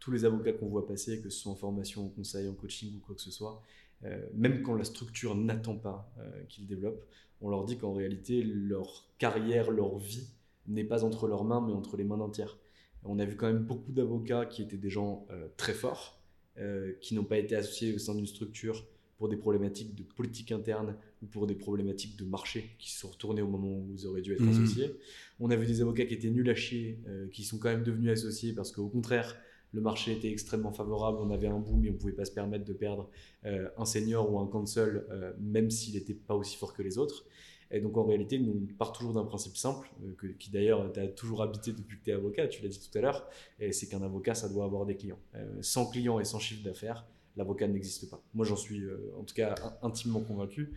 Tous 0.00 0.10
les 0.10 0.26
avocats 0.26 0.52
qu'on 0.52 0.68
voit 0.68 0.86
passer, 0.86 1.22
que 1.22 1.30
ce 1.30 1.38
soit 1.40 1.52
en 1.52 1.56
formation, 1.56 2.04
en 2.04 2.10
conseil, 2.10 2.46
en 2.46 2.52
coaching 2.52 2.94
ou 2.96 3.00
quoi 3.00 3.14
que 3.14 3.22
ce 3.22 3.30
soit, 3.30 3.62
euh, 4.04 4.22
même 4.34 4.60
quand 4.62 4.74
la 4.74 4.84
structure 4.84 5.34
n'attend 5.34 5.76
pas 5.76 6.12
euh, 6.18 6.42
qu'ils 6.50 6.66
développent, 6.66 7.06
on 7.40 7.48
leur 7.48 7.64
dit 7.64 7.76
qu'en 7.78 7.92
réalité, 7.92 8.42
leur 8.42 9.08
carrière, 9.18 9.70
leur 9.70 9.98
vie 9.98 10.28
n'est 10.66 10.84
pas 10.84 11.04
entre 11.04 11.26
leurs 11.26 11.44
mains, 11.44 11.64
mais 11.66 11.72
entre 11.72 11.96
les 11.96 12.04
mains 12.04 12.18
d'un 12.18 12.30
tiers. 12.30 12.58
On 13.04 13.18
a 13.18 13.24
vu 13.24 13.36
quand 13.36 13.46
même 13.46 13.64
beaucoup 13.64 13.92
d'avocats 13.92 14.44
qui 14.46 14.62
étaient 14.62 14.76
des 14.76 14.90
gens 14.90 15.26
euh, 15.30 15.48
très 15.56 15.72
forts, 15.72 16.20
euh, 16.58 16.92
qui 17.00 17.14
n'ont 17.14 17.24
pas 17.24 17.38
été 17.38 17.56
associés 17.56 17.94
au 17.94 17.98
sein 17.98 18.14
d'une 18.14 18.26
structure 18.26 18.86
pour 19.16 19.28
des 19.28 19.36
problématiques 19.36 19.94
de 19.94 20.02
politique 20.02 20.52
interne 20.52 20.96
ou 21.22 21.26
pour 21.26 21.46
des 21.46 21.54
problématiques 21.54 22.16
de 22.18 22.24
marché 22.24 22.70
qui 22.78 22.90
se 22.90 23.00
sont 23.00 23.08
retournées 23.08 23.42
au 23.42 23.48
moment 23.48 23.78
où 23.78 23.90
ils 23.92 24.06
auraient 24.06 24.22
dû 24.22 24.32
être 24.32 24.40
Mhm. 24.42 24.48
associés. 24.48 24.94
On 25.40 25.50
a 25.50 25.56
vu 25.56 25.66
des 25.66 25.80
avocats 25.82 26.06
qui 26.06 26.14
étaient 26.14 26.30
nuls 26.30 26.48
à 26.48 26.54
chier, 26.54 26.98
euh, 27.06 27.26
qui 27.28 27.44
sont 27.44 27.58
quand 27.58 27.68
même 27.68 27.82
devenus 27.82 28.10
associés 28.10 28.52
parce 28.54 28.72
qu'au 28.72 28.88
contraire, 28.88 29.36
le 29.72 29.80
marché 29.80 30.12
était 30.12 30.30
extrêmement 30.30 30.72
favorable, 30.72 31.18
on 31.20 31.30
avait 31.30 31.46
un 31.46 31.58
boom 31.58 31.84
et 31.84 31.90
on 31.90 31.92
ne 31.92 31.98
pouvait 31.98 32.12
pas 32.12 32.24
se 32.24 32.32
permettre 32.32 32.64
de 32.64 32.72
perdre 32.72 33.08
euh, 33.46 33.68
un 33.76 33.84
senior 33.84 34.32
ou 34.32 34.38
un 34.38 34.46
counsel, 34.46 35.04
euh, 35.10 35.32
même 35.38 35.70
s'il 35.70 35.94
n'était 35.94 36.14
pas 36.14 36.34
aussi 36.34 36.56
fort 36.56 36.74
que 36.74 36.82
les 36.82 36.98
autres. 36.98 37.24
Et 37.72 37.80
donc 37.80 37.96
en 37.96 38.04
réalité, 38.04 38.40
nous, 38.40 38.52
on 38.52 38.74
part 38.74 38.92
toujours 38.92 39.12
d'un 39.12 39.24
principe 39.24 39.56
simple, 39.56 39.88
euh, 40.02 40.34
qui 40.38 40.50
d'ailleurs 40.50 40.92
tu 40.92 40.98
as 40.98 41.06
toujours 41.06 41.42
habité 41.42 41.72
depuis 41.72 41.98
que 41.98 42.04
tu 42.04 42.10
es 42.10 42.14
avocat, 42.14 42.48
tu 42.48 42.62
l'as 42.62 42.68
dit 42.68 42.80
tout 42.80 42.98
à 42.98 43.00
l'heure, 43.00 43.28
c'est 43.70 43.88
qu'un 43.88 44.02
avocat, 44.02 44.34
ça 44.34 44.48
doit 44.48 44.64
avoir 44.64 44.86
des 44.86 44.96
clients. 44.96 45.20
Sans 45.60 45.86
clients 45.86 46.18
et 46.18 46.24
sans 46.24 46.40
chiffre 46.40 46.64
d'affaires, 46.64 47.06
l'avocat 47.36 47.68
n'existe 47.68 48.10
pas. 48.10 48.20
Moi, 48.34 48.44
j'en 48.44 48.56
suis 48.56 48.82
en 49.16 49.22
tout 49.22 49.34
cas 49.36 49.54
intimement 49.82 50.20
convaincu. 50.20 50.72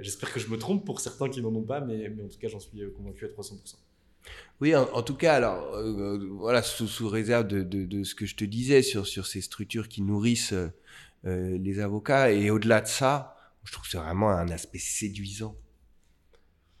J'espère 0.00 0.32
que 0.32 0.38
je 0.38 0.48
me 0.48 0.58
trompe 0.58 0.86
pour 0.86 1.00
certains 1.00 1.28
qui 1.28 1.42
n'en 1.42 1.52
ont 1.56 1.64
pas, 1.64 1.80
mais, 1.80 2.08
mais 2.08 2.22
en 2.22 2.28
tout 2.28 2.38
cas, 2.38 2.46
j'en 2.46 2.60
suis 2.60 2.80
convaincu 2.92 3.24
à 3.24 3.28
300%. 3.28 3.74
Oui, 4.62 4.76
en, 4.76 5.02
tout 5.02 5.16
cas, 5.16 5.34
alors 5.34 5.76
voilà, 6.38 6.62
sous, 6.62 7.08
réserve 7.08 7.48
de, 7.48 8.04
ce 8.04 8.14
que 8.14 8.26
je 8.26 8.36
te 8.36 8.44
disais 8.44 8.82
sur, 8.82 9.08
ces 9.08 9.40
structures 9.40 9.88
qui 9.88 10.02
nourrissent 10.02 10.54
les 11.24 11.80
avocats, 11.80 12.30
et 12.30 12.48
au-delà 12.48 12.80
de 12.80 12.86
ça, 12.86 13.36
je 13.64 13.72
trouve 13.72 13.84
que 13.84 13.90
c'est 13.90 13.98
vraiment 13.98 14.30
un 14.30 14.48
aspect 14.50 14.78
séduisant 14.78 15.56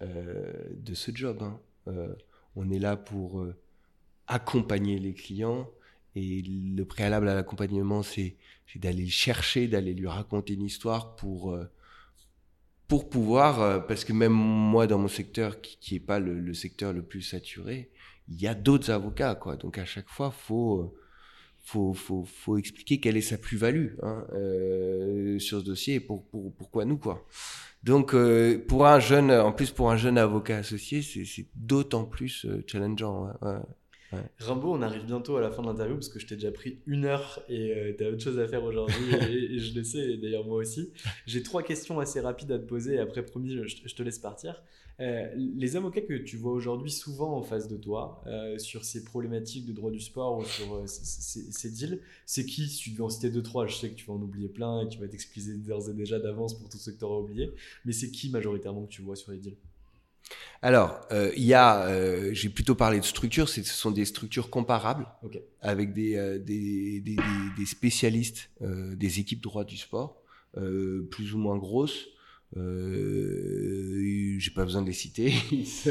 euh, 0.00 0.52
de 0.76 0.94
ce 0.94 1.10
job. 1.12 1.38
Hein. 1.42 1.60
Euh, 1.88 2.14
on 2.54 2.70
est 2.70 2.78
là 2.78 2.96
pour 2.96 3.40
euh, 3.40 3.56
accompagner 4.28 5.00
les 5.00 5.12
clients 5.12 5.68
et 6.14 6.40
le 6.42 6.84
préalable 6.84 7.28
à 7.28 7.34
l'accompagnement, 7.34 8.04
c'est 8.04 8.36
d'aller 8.76 9.08
chercher, 9.08 9.66
d'aller 9.66 9.92
lui 9.92 10.06
raconter 10.06 10.54
une 10.54 10.62
histoire 10.62 11.16
pour 11.16 11.58
pour 12.92 13.08
pouvoir, 13.08 13.86
parce 13.86 14.04
que 14.04 14.12
même 14.12 14.34
moi 14.34 14.86
dans 14.86 14.98
mon 14.98 15.08
secteur, 15.08 15.62
qui 15.62 15.94
n'est 15.94 16.00
pas 16.00 16.18
le, 16.18 16.52
secteur 16.52 16.92
le 16.92 17.00
plus 17.00 17.22
saturé, 17.22 17.90
il 18.28 18.38
y 18.38 18.46
a 18.46 18.54
d'autres 18.54 18.90
avocats, 18.90 19.34
quoi. 19.34 19.56
Donc 19.56 19.78
à 19.78 19.86
chaque 19.86 20.10
fois, 20.10 20.30
faut 20.30 20.94
faut, 21.64 21.94
faut, 21.94 22.26
faut 22.26 22.58
expliquer 22.58 23.00
quelle 23.00 23.16
est 23.16 23.22
sa 23.22 23.38
plus-value 23.38 23.94
hein, 24.02 24.26
sur 25.38 25.60
ce 25.60 25.64
dossier 25.64 25.94
et 25.94 26.00
pour, 26.00 26.26
pour, 26.26 26.52
pourquoi 26.54 26.84
nous, 26.84 26.98
quoi. 26.98 27.26
Donc, 27.82 28.12
euh, 28.12 28.62
pour 28.68 28.86
un 28.86 29.00
jeune, 29.00 29.30
en 29.30 29.52
plus 29.52 29.70
pour 29.70 29.90
un 29.90 29.96
jeune 29.96 30.18
avocat 30.18 30.58
associé, 30.58 31.00
c'est 31.00 31.46
d'autant 31.54 32.04
plus 32.04 32.44
euh, 32.44 32.62
challengeant. 32.66 33.32
Ouais, 33.40 33.56
Rimbaud, 34.38 34.72
on 34.72 34.82
arrive 34.82 35.04
bientôt 35.04 35.36
à 35.36 35.40
la 35.40 35.50
fin 35.50 35.62
de 35.62 35.68
l'interview 35.68 35.94
parce 35.94 36.08
que 36.08 36.18
je 36.18 36.26
t'ai 36.26 36.34
déjà 36.34 36.50
pris 36.50 36.78
une 36.86 37.04
heure 37.04 37.42
et 37.48 37.72
euh, 37.72 37.94
tu 37.96 38.04
as 38.04 38.10
autre 38.10 38.22
chose 38.22 38.38
à 38.38 38.46
faire 38.46 38.64
aujourd'hui 38.64 39.14
et, 39.30 39.58
je 39.58 39.74
le 39.74 39.84
sais, 39.84 40.12
et 40.12 40.16
d'ailleurs 40.16 40.44
moi 40.44 40.56
aussi. 40.56 40.90
J'ai 41.26 41.42
trois 41.42 41.62
questions 41.62 42.00
assez 42.00 42.20
rapides 42.20 42.52
à 42.52 42.58
te 42.58 42.64
poser 42.64 42.94
et 42.94 42.98
après, 42.98 43.24
promis, 43.24 43.56
je, 43.66 43.94
te 43.94 44.02
laisse 44.02 44.18
partir. 44.18 44.62
Euh, 45.00 45.28
les 45.36 45.76
avocats 45.76 46.02
que 46.02 46.14
tu 46.14 46.36
vois 46.36 46.52
aujourd'hui 46.52 46.90
souvent 46.90 47.36
en 47.36 47.42
face 47.42 47.66
de 47.66 47.76
toi 47.76 48.22
euh, 48.26 48.58
sur 48.58 48.84
ces 48.84 49.04
problématiques 49.04 49.64
de 49.66 49.72
droit 49.72 49.90
du 49.90 50.00
sport 50.00 50.38
ou 50.38 50.44
sur 50.44 50.82
ces, 50.86 51.70
deals, 51.70 52.00
c'est 52.26 52.44
qui? 52.44 52.68
Si 52.68 52.78
tu 52.78 52.90
devais 52.90 53.02
en 53.02 53.08
citer 53.08 53.30
deux, 53.30 53.42
trois, 53.42 53.66
je 53.66 53.76
sais 53.76 53.88
que 53.88 53.94
tu 53.94 54.06
vas 54.06 54.12
en 54.12 54.22
oublier 54.22 54.48
plein 54.48 54.82
et 54.82 54.88
tu 54.88 54.98
vas 54.98 55.08
t'excuser 55.08 55.56
d'ores 55.56 55.88
et 55.88 55.94
déjà 55.94 56.18
d'avance 56.18 56.58
pour 56.58 56.68
tout 56.68 56.78
ce 56.78 56.90
que 56.90 56.98
tu 56.98 57.04
auras 57.04 57.18
oublié, 57.18 57.50
mais 57.84 57.92
c'est 57.92 58.10
qui 58.10 58.30
majoritairement 58.30 58.84
que 58.84 58.90
tu 58.90 59.02
vois 59.02 59.16
sur 59.16 59.32
les 59.32 59.38
deals? 59.38 59.56
Alors, 60.64 61.00
euh, 61.10 61.32
il 61.36 61.42
y 61.42 61.54
a, 61.54 61.86
euh, 61.88 62.30
j'ai 62.32 62.48
plutôt 62.48 62.76
parlé 62.76 63.00
de 63.00 63.04
structures, 63.04 63.48
ce 63.48 63.64
sont 63.64 63.90
des 63.90 64.04
structures 64.04 64.48
comparables 64.48 65.08
avec 65.60 65.92
des, 65.92 66.16
euh, 66.16 66.38
des, 66.38 67.00
des, 67.00 67.16
des, 67.56 67.66
spécialistes, 67.66 68.48
des 68.60 69.18
équipes 69.18 69.42
droit 69.42 69.64
du 69.64 69.76
sport, 69.76 70.22
plus 71.10 71.34
ou 71.34 71.38
moins 71.38 71.58
grosses. 71.58 72.06
Euh, 72.56 74.36
j'ai 74.38 74.50
pas 74.50 74.64
besoin 74.64 74.82
de 74.82 74.86
les 74.86 74.92
citer, 74.92 75.32
ils 75.52 75.66
se, 75.66 75.90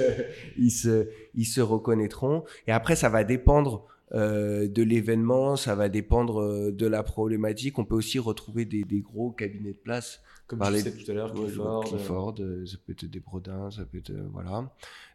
ils 0.58 0.72
se, 0.72 1.10
ils 1.34 1.46
se 1.46 1.60
reconnaîtront. 1.60 2.46
Et 2.68 2.72
après, 2.72 2.96
ça 2.96 3.10
va 3.10 3.24
dépendre 3.24 3.88
euh, 4.14 4.68
de 4.68 4.84
l'événement, 4.84 5.56
ça 5.56 5.76
va 5.76 5.90
dépendre 5.90 6.72
de 6.72 6.88
la 6.88 7.04
problématique. 7.04 7.80
On 7.80 7.86
peut 7.86 7.96
aussi 7.96 8.20
retrouver 8.20 8.66
des, 8.66 8.84
des 8.84 9.02
gros 9.02 9.32
cabinets 9.32 9.74
de 9.74 9.78
place 9.78 10.22
comme 10.52 10.60
tu 10.68 10.74
disais 10.74 10.92
tout 10.92 11.12
à 11.12 11.14
l'heure, 11.14 11.34
Clifford, 11.34 11.86
Clifford 11.86 12.36
euh, 12.40 12.66
ça 12.66 12.76
peut 12.86 12.92
être 12.92 13.06
des 13.06 13.22
Brodins, 13.22 13.72
ça 13.72 13.86
peut 13.86 14.00
être 14.00 14.10
euh, 14.10 14.28
voilà, 14.34 14.70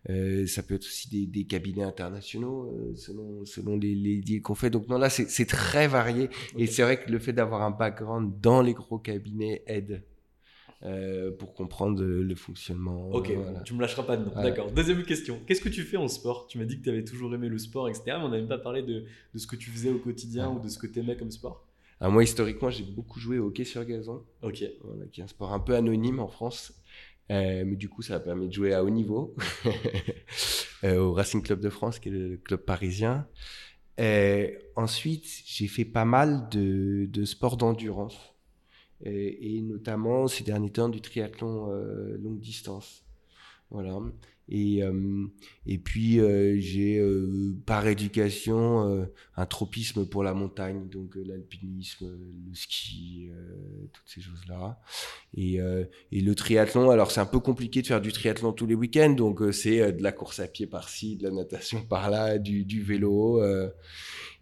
euh, 0.09 0.47
ça 0.47 0.63
peut 0.63 0.75
être 0.75 0.87
aussi 0.87 1.11
des, 1.11 1.27
des 1.27 1.45
cabinets 1.45 1.83
internationaux 1.83 2.75
selon 2.97 3.45
selon 3.45 3.77
les, 3.77 3.95
les 3.95 4.23
deals 4.23 4.41
qu'on 4.41 4.55
fait. 4.55 4.71
Donc 4.71 4.89
non 4.89 4.97
là 4.97 5.11
c'est 5.11 5.47
très 5.47 5.89
varié 5.89 6.31
et 6.57 6.67
c'est 6.67 6.83
vrai 6.83 6.99
que 6.99 7.11
le 7.11 7.19
fait 7.19 7.35
d'avoir 7.35 7.61
un 7.63 7.71
background 7.71 8.41
dans 8.41 8.63
les 8.63 8.73
gros 8.73 8.99
cabinets 8.99 9.63
aide. 9.67 10.03
Euh, 10.87 11.33
pour 11.33 11.53
comprendre 11.53 12.01
le 12.05 12.35
fonctionnement. 12.37 13.11
Ok, 13.11 13.33
tu 13.65 13.75
me 13.75 13.81
lâcheras 13.81 14.05
pas 14.05 14.17
de 14.17 14.31
D'accord. 14.41 14.71
Deuxième 14.71 15.03
question. 15.03 15.41
Qu'est-ce 15.45 15.61
que 15.61 15.69
tu 15.69 15.83
fais 15.83 15.97
en 15.97 16.07
sport? 16.07 16.47
Tu 16.47 16.59
m'as 16.59 16.65
dit 16.65 16.79
que 16.79 16.85
tu 16.85 16.91
avais 16.91 17.03
toujours 17.03 17.35
aimé 17.35 17.49
le 17.49 17.59
sport, 17.59 17.89
etc. 17.89 18.05
Mais 18.07 18.25
on 18.25 18.29
n'a 18.29 18.37
même 18.37 18.47
pas 18.47 18.59
parlé 18.59 18.83
de, 18.83 19.05
de, 19.35 19.39
ce 19.39 19.49
que 19.49 19.57
tu 19.57 19.71
faisais 19.71 19.91
au 19.91 19.99
quotidien 19.99 20.49
ou 20.49 20.61
de 20.61 20.69
ce 20.69 20.79
que 20.79 20.87
tu 20.87 21.01
aimais 21.01 21.17
comme 21.17 21.33
sport? 21.33 21.67
Alors 22.01 22.13
moi, 22.13 22.23
historiquement, 22.23 22.71
j'ai 22.71 22.85
beaucoup 22.85 23.19
joué 23.19 23.41
au 23.41 23.47
hockey 23.47 23.65
sur 23.65 23.85
gazon. 23.85 24.23
Ok. 24.43 24.63
Voilà, 24.85 25.07
qui 25.07 25.23
est 25.23 25.25
un 25.25 25.29
sport 25.29 25.53
un 25.53 25.59
peu 25.59 25.75
anonyme 25.75 26.21
en 26.21 26.29
France. 26.29 26.73
Euh, 27.33 27.65
mais 27.67 27.75
du 27.75 27.89
coup, 27.89 28.03
ça 28.03 28.17
a 28.17 28.21
permis 28.21 28.47
de 28.47 28.53
jouer 28.53 28.73
à 28.73 28.85
haut 28.85 28.91
niveau 28.91 29.35
euh, 30.85 30.99
au 30.99 31.15
Racing 31.15 31.43
Club 31.43 31.59
de 31.59 31.71
France, 31.71 31.99
qui 31.99 32.11
est 32.11 32.13
le 32.13 32.37
club 32.37 32.61
parisien. 32.61 33.27
Ensuite, 34.77 35.27
j'ai 35.47 35.67
fait 35.67 35.85
pas 35.85 36.05
mal 36.05 36.49
de, 36.51 37.07
de 37.11 37.25
sports 37.25 37.57
d'endurance. 37.57 38.36
Et, 39.05 39.61
notamment, 39.63 40.27
ces 40.27 40.45
derniers 40.45 40.71
temps, 40.71 40.89
du 40.89 41.01
triathlon 41.01 41.71
euh, 41.71 42.17
longue 42.19 42.41
distance. 42.41 43.05
Voilà. 43.71 43.99
Et, 44.49 44.85
euh, 44.85 45.27
et 45.67 45.77
puis, 45.77 46.21
euh, 46.21 46.57
j'ai 46.61 47.03
par 47.67 47.87
éducation 47.87 49.07
un 49.37 49.47
tropisme 49.47 50.07
pour 50.07 50.23
la 50.23 50.35
montagne, 50.35 50.89
donc 50.89 51.17
l'alpinisme, 51.17 52.07
le 52.49 52.55
ski, 52.55 53.29
toutes 53.93 54.09
ces 54.09 54.21
choses-là. 54.21 54.81
Et, 55.37 55.57
et 56.13 56.21
le 56.21 56.35
triathlon, 56.35 56.91
alors 56.91 57.11
c'est 57.11 57.21
un 57.21 57.27
peu 57.27 57.41
compliqué 57.41 57.83
de 57.83 57.89
faire 57.89 58.01
du 58.01 58.13
triathlon 58.13 58.53
tous 58.53 58.67
les 58.67 58.77
week-ends, 58.77 59.11
donc 59.11 59.43
c'est 59.53 59.93
de 59.93 60.03
la 60.03 60.13
course 60.13 60.39
à 60.39 60.47
pied 60.47 60.69
par-ci, 60.69 61.17
de 61.17 61.25
la 61.25 61.33
natation 61.33 61.85
par-là, 61.85 62.39
du 62.39 62.83
vélo. 62.83 63.43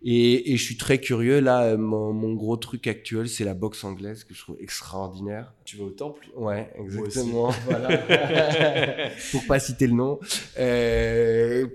Et, 0.07 0.53
et, 0.53 0.57
je 0.57 0.63
suis 0.63 0.77
très 0.77 0.99
curieux. 0.99 1.41
Là, 1.41 1.77
mon, 1.77 2.13
mon 2.13 2.35
gros 2.35 2.57
truc 2.59 2.87
actuel, 2.87 3.29
c'est 3.29 3.45
la 3.45 3.55
boxe 3.55 3.83
anglaise 3.85 4.25
que 4.25 4.35
je 4.35 4.41
trouve 4.41 4.57
extraordinaire. 4.61 5.55
Tu 5.65 5.79
vas 5.79 5.85
au 5.85 5.91
temple? 5.91 6.27
Ouais, 6.37 6.71
exactement. 6.79 7.51
Voilà. 7.65 9.11
pour 9.33 9.47
pas 9.47 9.59
citer 9.59 9.87
le 9.87 9.95
nom. 9.95 10.21
Euh, 10.59 11.67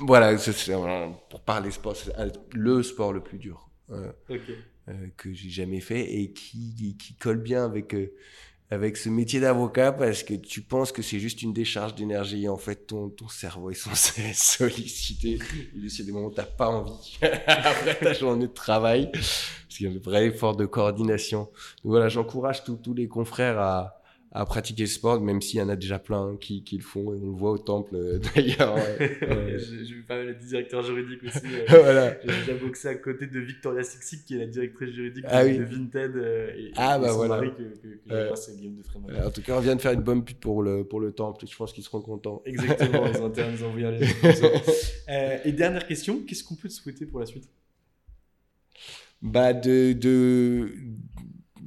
voilà, 0.00 0.36
c'est, 0.36 0.72
pour 1.30 1.40
parler 1.40 1.70
sport, 1.70 1.96
c'est 1.96 2.12
le 2.52 2.82
sport 2.82 3.12
le 3.12 3.22
plus 3.22 3.38
dur 3.38 3.70
euh, 3.90 4.12
euh, 4.88 5.06
que 5.16 5.32
j'ai 5.32 5.48
jamais 5.48 5.80
fait 5.80 6.20
et 6.20 6.32
qui, 6.32 6.96
qui 6.98 7.14
colle 7.14 7.40
bien 7.40 7.64
avec 7.64 7.94
euh, 7.94 8.12
avec 8.70 8.96
ce 8.96 9.08
métier 9.08 9.40
d'avocat 9.40 9.92
parce 9.92 10.22
que 10.22 10.34
tu 10.34 10.60
penses 10.60 10.90
que 10.90 11.02
c'est 11.02 11.20
juste 11.20 11.42
une 11.42 11.52
décharge 11.52 11.94
d'énergie. 11.94 12.48
En 12.48 12.56
fait, 12.56 12.86
ton, 12.86 13.10
ton 13.10 13.28
cerveau 13.28 13.70
est 13.70 13.74
censé 13.74 14.22
sollicité. 14.34 15.38
Il 15.74 15.86
y 15.86 16.00
a 16.00 16.04
des 16.04 16.12
moments 16.12 16.28
où 16.28 16.34
t'as 16.34 16.44
pas 16.44 16.68
envie 16.68 17.18
après 17.46 17.98
ta 17.98 18.12
journée 18.12 18.48
de 18.48 18.52
travail. 18.52 19.10
Parce 19.12 19.76
qu'il 19.76 19.88
y 19.88 19.92
a 19.92 19.94
un 19.94 19.98
vrai 19.98 20.26
effort 20.26 20.56
de 20.56 20.66
coordination. 20.66 21.40
Donc 21.84 21.92
voilà, 21.92 22.08
j'encourage 22.08 22.64
tous 22.64 22.94
les 22.94 23.08
confrères 23.08 23.58
à, 23.58 24.00
à 24.36 24.44
pratiquer 24.44 24.82
le 24.82 24.88
sport, 24.88 25.18
même 25.20 25.40
s'il 25.40 25.60
y 25.60 25.62
en 25.62 25.70
a 25.70 25.76
déjà 25.76 25.98
plein 25.98 26.36
qui, 26.38 26.62
qui 26.62 26.76
le 26.76 26.82
font, 26.82 27.14
et 27.14 27.16
on 27.16 27.26
le 27.26 27.32
voit 27.32 27.52
au 27.52 27.58
temple 27.58 27.96
euh, 27.96 28.18
d'ailleurs. 28.34 28.76
J'ai 28.98 29.94
vu 29.94 30.04
pas 30.06 30.16
mal 30.16 30.38
de 30.38 30.46
directeurs 30.46 30.82
juridiques 30.82 31.24
aussi. 31.24 31.46
Euh, 31.46 31.64
voilà. 31.68 32.16
J'ai 32.20 32.40
déjà 32.40 32.54
boxé 32.54 32.88
à 32.88 32.94
côté 32.96 33.26
de 33.26 33.40
Victoria 33.40 33.82
Sixic, 33.82 34.26
qui 34.26 34.34
est 34.34 34.38
la 34.40 34.46
directrice 34.46 34.90
juridique 34.90 35.24
ah 35.26 35.42
de, 35.42 35.62
Vinted. 35.64 36.16
Euh, 36.16 36.50
et, 36.54 36.70
ah 36.76 36.98
bah 36.98 37.12
voilà. 37.12 37.36
Mari 37.36 37.50
que, 37.56 37.62
que, 37.62 38.08
que 38.08 38.28
passe, 38.28 38.54
Guillaume 38.54 38.76
de 38.76 38.82
Frémont. 38.82 39.08
En 39.24 39.30
tout 39.30 39.40
cas, 39.40 39.56
on 39.56 39.60
vient 39.60 39.74
de 39.74 39.80
faire 39.80 39.92
une 39.92 40.02
bonne 40.02 40.22
pute 40.22 40.38
pour 40.38 40.62
le, 40.62 40.84
pour 40.84 41.00
le 41.00 41.12
temple, 41.12 41.46
je 41.50 41.56
pense 41.56 41.72
qu'ils 41.72 41.84
seront 41.84 42.02
contents. 42.02 42.42
Exactement, 42.44 43.06
ils 43.14 43.16
ont 43.22 43.26
intérêt 43.26 43.48
à 43.48 43.52
nous 43.52 43.64
envoyer 43.64 43.86
un 43.86 43.98
euh, 45.08 45.38
Et 45.46 45.52
dernière 45.52 45.86
question, 45.86 46.20
qu'est-ce 46.26 46.44
qu'on 46.44 46.56
peut 46.56 46.68
te 46.68 46.74
souhaiter 46.74 47.06
pour 47.06 47.20
la 47.20 47.26
suite? 47.26 47.48
Bah 49.22 49.54
de, 49.54 49.94
de 49.94 50.74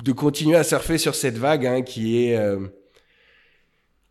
de 0.03 0.11
continuer 0.11 0.55
à 0.55 0.63
surfer 0.63 0.97
sur 0.97 1.15
cette 1.15 1.37
vague 1.37 1.65
hein, 1.65 1.81
qui 1.81 2.25
est 2.25 2.37
euh, 2.37 2.67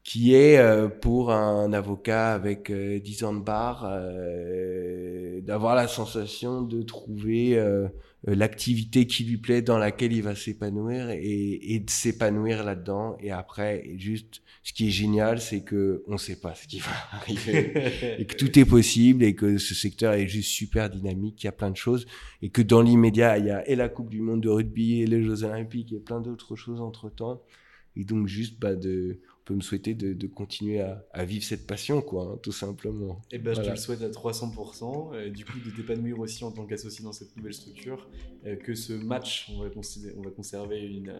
qui 0.09 0.35
est 0.35 0.57
euh, 0.57 0.89
pour 0.89 1.33
un 1.33 1.71
avocat 1.75 2.33
avec 2.33 2.71
euh, 2.71 2.99
10 2.99 3.25
ans 3.25 3.35
de 3.35 3.41
bar 3.41 3.87
euh, 3.87 5.43
d'avoir 5.43 5.75
la 5.75 5.87
sensation 5.87 6.63
de 6.63 6.81
trouver 6.81 7.63
l'activité 8.25 9.07
qui 9.07 9.25
lui 9.25 9.37
plaît 9.37 9.61
dans 9.61 9.77
laquelle 9.77 10.15
il 10.15 10.23
va 10.23 10.35
s'épanouir 10.35 11.11
et, 11.11 11.75
et, 11.75 11.81
de 11.81 11.91
s'épanouir 11.91 12.65
là-dedans. 12.65 13.19
Et 13.21 13.33
après 13.33 13.85
juste 13.99 14.41
ce 14.69 14.75
qui 14.75 14.89
est 14.89 14.91
génial 14.91 15.41
c'est 15.41 15.63
que 15.63 16.03
on 16.07 16.19
sait 16.19 16.39
pas 16.39 16.55
ce 16.55 16.67
qui 16.67 16.79
va 16.81 16.91
arriver 17.13 17.73
et 18.19 18.27
que 18.27 18.37
tout 18.37 18.59
est 18.59 18.67
possible 18.67 19.25
et 19.25 19.35
que 19.35 19.57
ce 19.57 19.75
secteur 19.75 20.13
est 20.13 20.29
juste 20.29 20.51
super 20.51 20.91
dynamique 20.91 21.43
il 21.43 21.47
y 21.47 21.49
a 21.49 21.53
plein 21.53 21.71
de 21.71 21.77
choses 21.77 22.05
et 22.43 22.51
que 22.51 22.61
dans 22.61 22.83
l'immédiat 22.83 23.39
il 23.39 23.47
y 23.47 23.51
a 23.51 23.67
et 23.67 23.77
la 23.77 23.89
Coupe 23.89 24.11
du 24.11 24.21
monde 24.21 24.43
de 24.43 24.51
rugby 24.51 25.01
et 25.01 25.07
les 25.07 25.23
Jeux 25.23 25.43
olympiques 25.43 25.95
et 25.95 26.01
plein 26.01 26.21
d'autres 26.21 26.55
choses 26.55 26.83
entre 26.83 27.09
temps 27.09 27.41
et 27.97 28.05
donc 28.05 28.27
juste 28.27 28.61
bah 28.61 28.75
de 28.75 29.21
peut 29.49 29.55
me 29.55 29.63
souhaiter 29.63 29.95
de, 29.95 30.13
de 30.13 30.27
continuer 30.27 30.83
à, 30.83 31.03
à, 31.11 31.25
vivre 31.25 31.43
cette 31.43 31.67
passion, 31.67 32.03
quoi, 32.03 32.33
hein, 32.35 32.39
tout 32.43 32.53
simplement. 32.53 33.23
Et 33.33 33.37
eh 33.37 33.39
ben, 33.39 33.55
voilà. 33.55 33.63
je 33.63 33.69
te 33.69 33.71
le 33.71 33.81
souhaite 33.81 34.03
à 34.03 34.11
300%, 34.11 35.15
euh, 35.15 35.31
du 35.31 35.47
coup, 35.47 35.59
de 35.59 35.71
t'épanouir 35.75 36.19
aussi 36.19 36.45
en 36.45 36.53
tant 36.53 36.67
qu'associé 36.67 37.03
dans 37.03 37.13
cette 37.13 37.35
nouvelle 37.35 37.55
structure, 37.55 38.11
euh, 38.45 38.57
que 38.57 38.75
ce 38.75 38.93
match, 38.93 39.51
on 39.51 39.63
va, 39.63 39.71
on 40.19 40.23
va 40.23 40.31
conserver 40.31 40.81
une, 40.81 41.15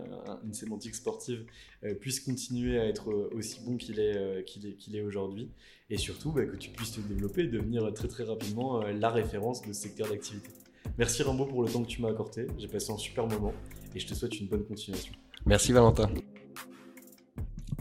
une, 0.45 0.53
sémantique 0.53 0.95
sportive, 0.95 1.47
euh, 1.85 1.95
puisse 1.95 2.21
continuer 2.21 2.79
à 2.79 2.85
être 2.85 3.31
aussi 3.35 3.61
bon 3.65 3.79
qu'il 3.79 3.99
est, 3.99 4.45
qu'il 4.45 4.67
est, 4.67 4.75
qu'il 4.75 4.95
est 4.95 5.03
aujourd'hui, 5.03 5.49
et 5.89 5.97
surtout 5.97 6.31
bah, 6.31 6.45
que 6.45 6.57
tu 6.57 6.69
puisses 6.69 6.93
te 6.93 7.01
développer 7.01 7.45
et 7.45 7.49
devenir 7.49 7.91
très 7.95 8.09
très 8.09 8.25
rapidement 8.25 8.83
la 8.83 9.09
référence 9.09 9.63
de 9.63 9.73
ce 9.73 9.81
secteur 9.81 10.07
d'activité. 10.11 10.51
Merci 10.99 11.23
Rimbaud 11.23 11.47
pour 11.47 11.63
le 11.63 11.71
temps 11.71 11.83
que 11.83 11.89
tu 11.89 12.03
m'as 12.03 12.11
accordé, 12.11 12.47
j'ai 12.59 12.69
passé 12.69 12.93
un 12.93 12.99
super 12.99 13.27
moment, 13.27 13.55
et 13.95 13.99
je 13.99 14.07
te 14.07 14.13
souhaite 14.13 14.39
une 14.39 14.49
bonne 14.49 14.67
continuation. 14.67 15.15
Merci 15.47 15.73
Valentin. 15.73 16.11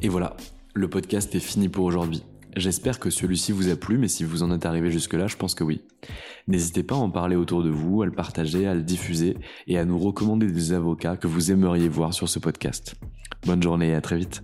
Et 0.03 0.09
voilà, 0.09 0.37
le 0.75 0.87
podcast 0.87 1.33
est 1.33 1.39
fini 1.39 1.69
pour 1.69 1.83
aujourd'hui. 1.85 2.23
J'espère 2.55 2.99
que 2.99 3.09
celui-ci 3.09 3.51
vous 3.51 3.69
a 3.69 3.75
plu, 3.75 3.97
mais 3.97 4.07
si 4.07 4.23
vous 4.23 4.43
en 4.43 4.51
êtes 4.51 4.67
arrivé 4.67 4.91
jusque-là, 4.91 5.25
je 5.25 5.37
pense 5.37 5.55
que 5.55 5.63
oui. 5.63 5.81
N'hésitez 6.47 6.83
pas 6.83 6.93
à 6.93 6.99
en 6.99 7.09
parler 7.09 7.35
autour 7.35 7.63
de 7.63 7.71
vous, 7.71 8.03
à 8.03 8.05
le 8.05 8.11
partager, 8.11 8.67
à 8.67 8.75
le 8.75 8.83
diffuser 8.83 9.37
et 9.65 9.79
à 9.79 9.85
nous 9.85 9.97
recommander 9.97 10.45
des 10.45 10.71
avocats 10.71 11.17
que 11.17 11.25
vous 11.25 11.51
aimeriez 11.51 11.89
voir 11.89 12.13
sur 12.13 12.29
ce 12.29 12.37
podcast. 12.37 12.93
Bonne 13.47 13.63
journée 13.63 13.89
et 13.89 13.95
à 13.95 14.01
très 14.01 14.17
vite. 14.17 14.43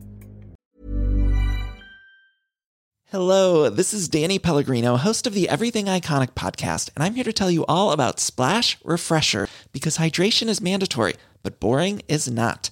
Hello, 3.11 3.69
this 3.69 3.93
is 3.93 4.09
Danny 4.09 4.39
Pellegrino, 4.39 4.97
host 4.97 5.27
of 5.27 5.35
the 5.35 5.47
Everything 5.47 5.85
Iconic 5.85 6.33
podcast, 6.33 6.89
and 6.95 7.05
I'm 7.05 7.13
here 7.13 7.23
to 7.23 7.31
tell 7.31 7.51
you 7.51 7.63
all 7.67 7.91
about 7.91 8.19
Splash 8.19 8.79
Refresher 8.83 9.47
because 9.71 9.99
hydration 9.99 10.49
is 10.49 10.61
mandatory, 10.61 11.13
but 11.43 11.59
boring 11.59 12.01
is 12.07 12.27
not. 12.27 12.71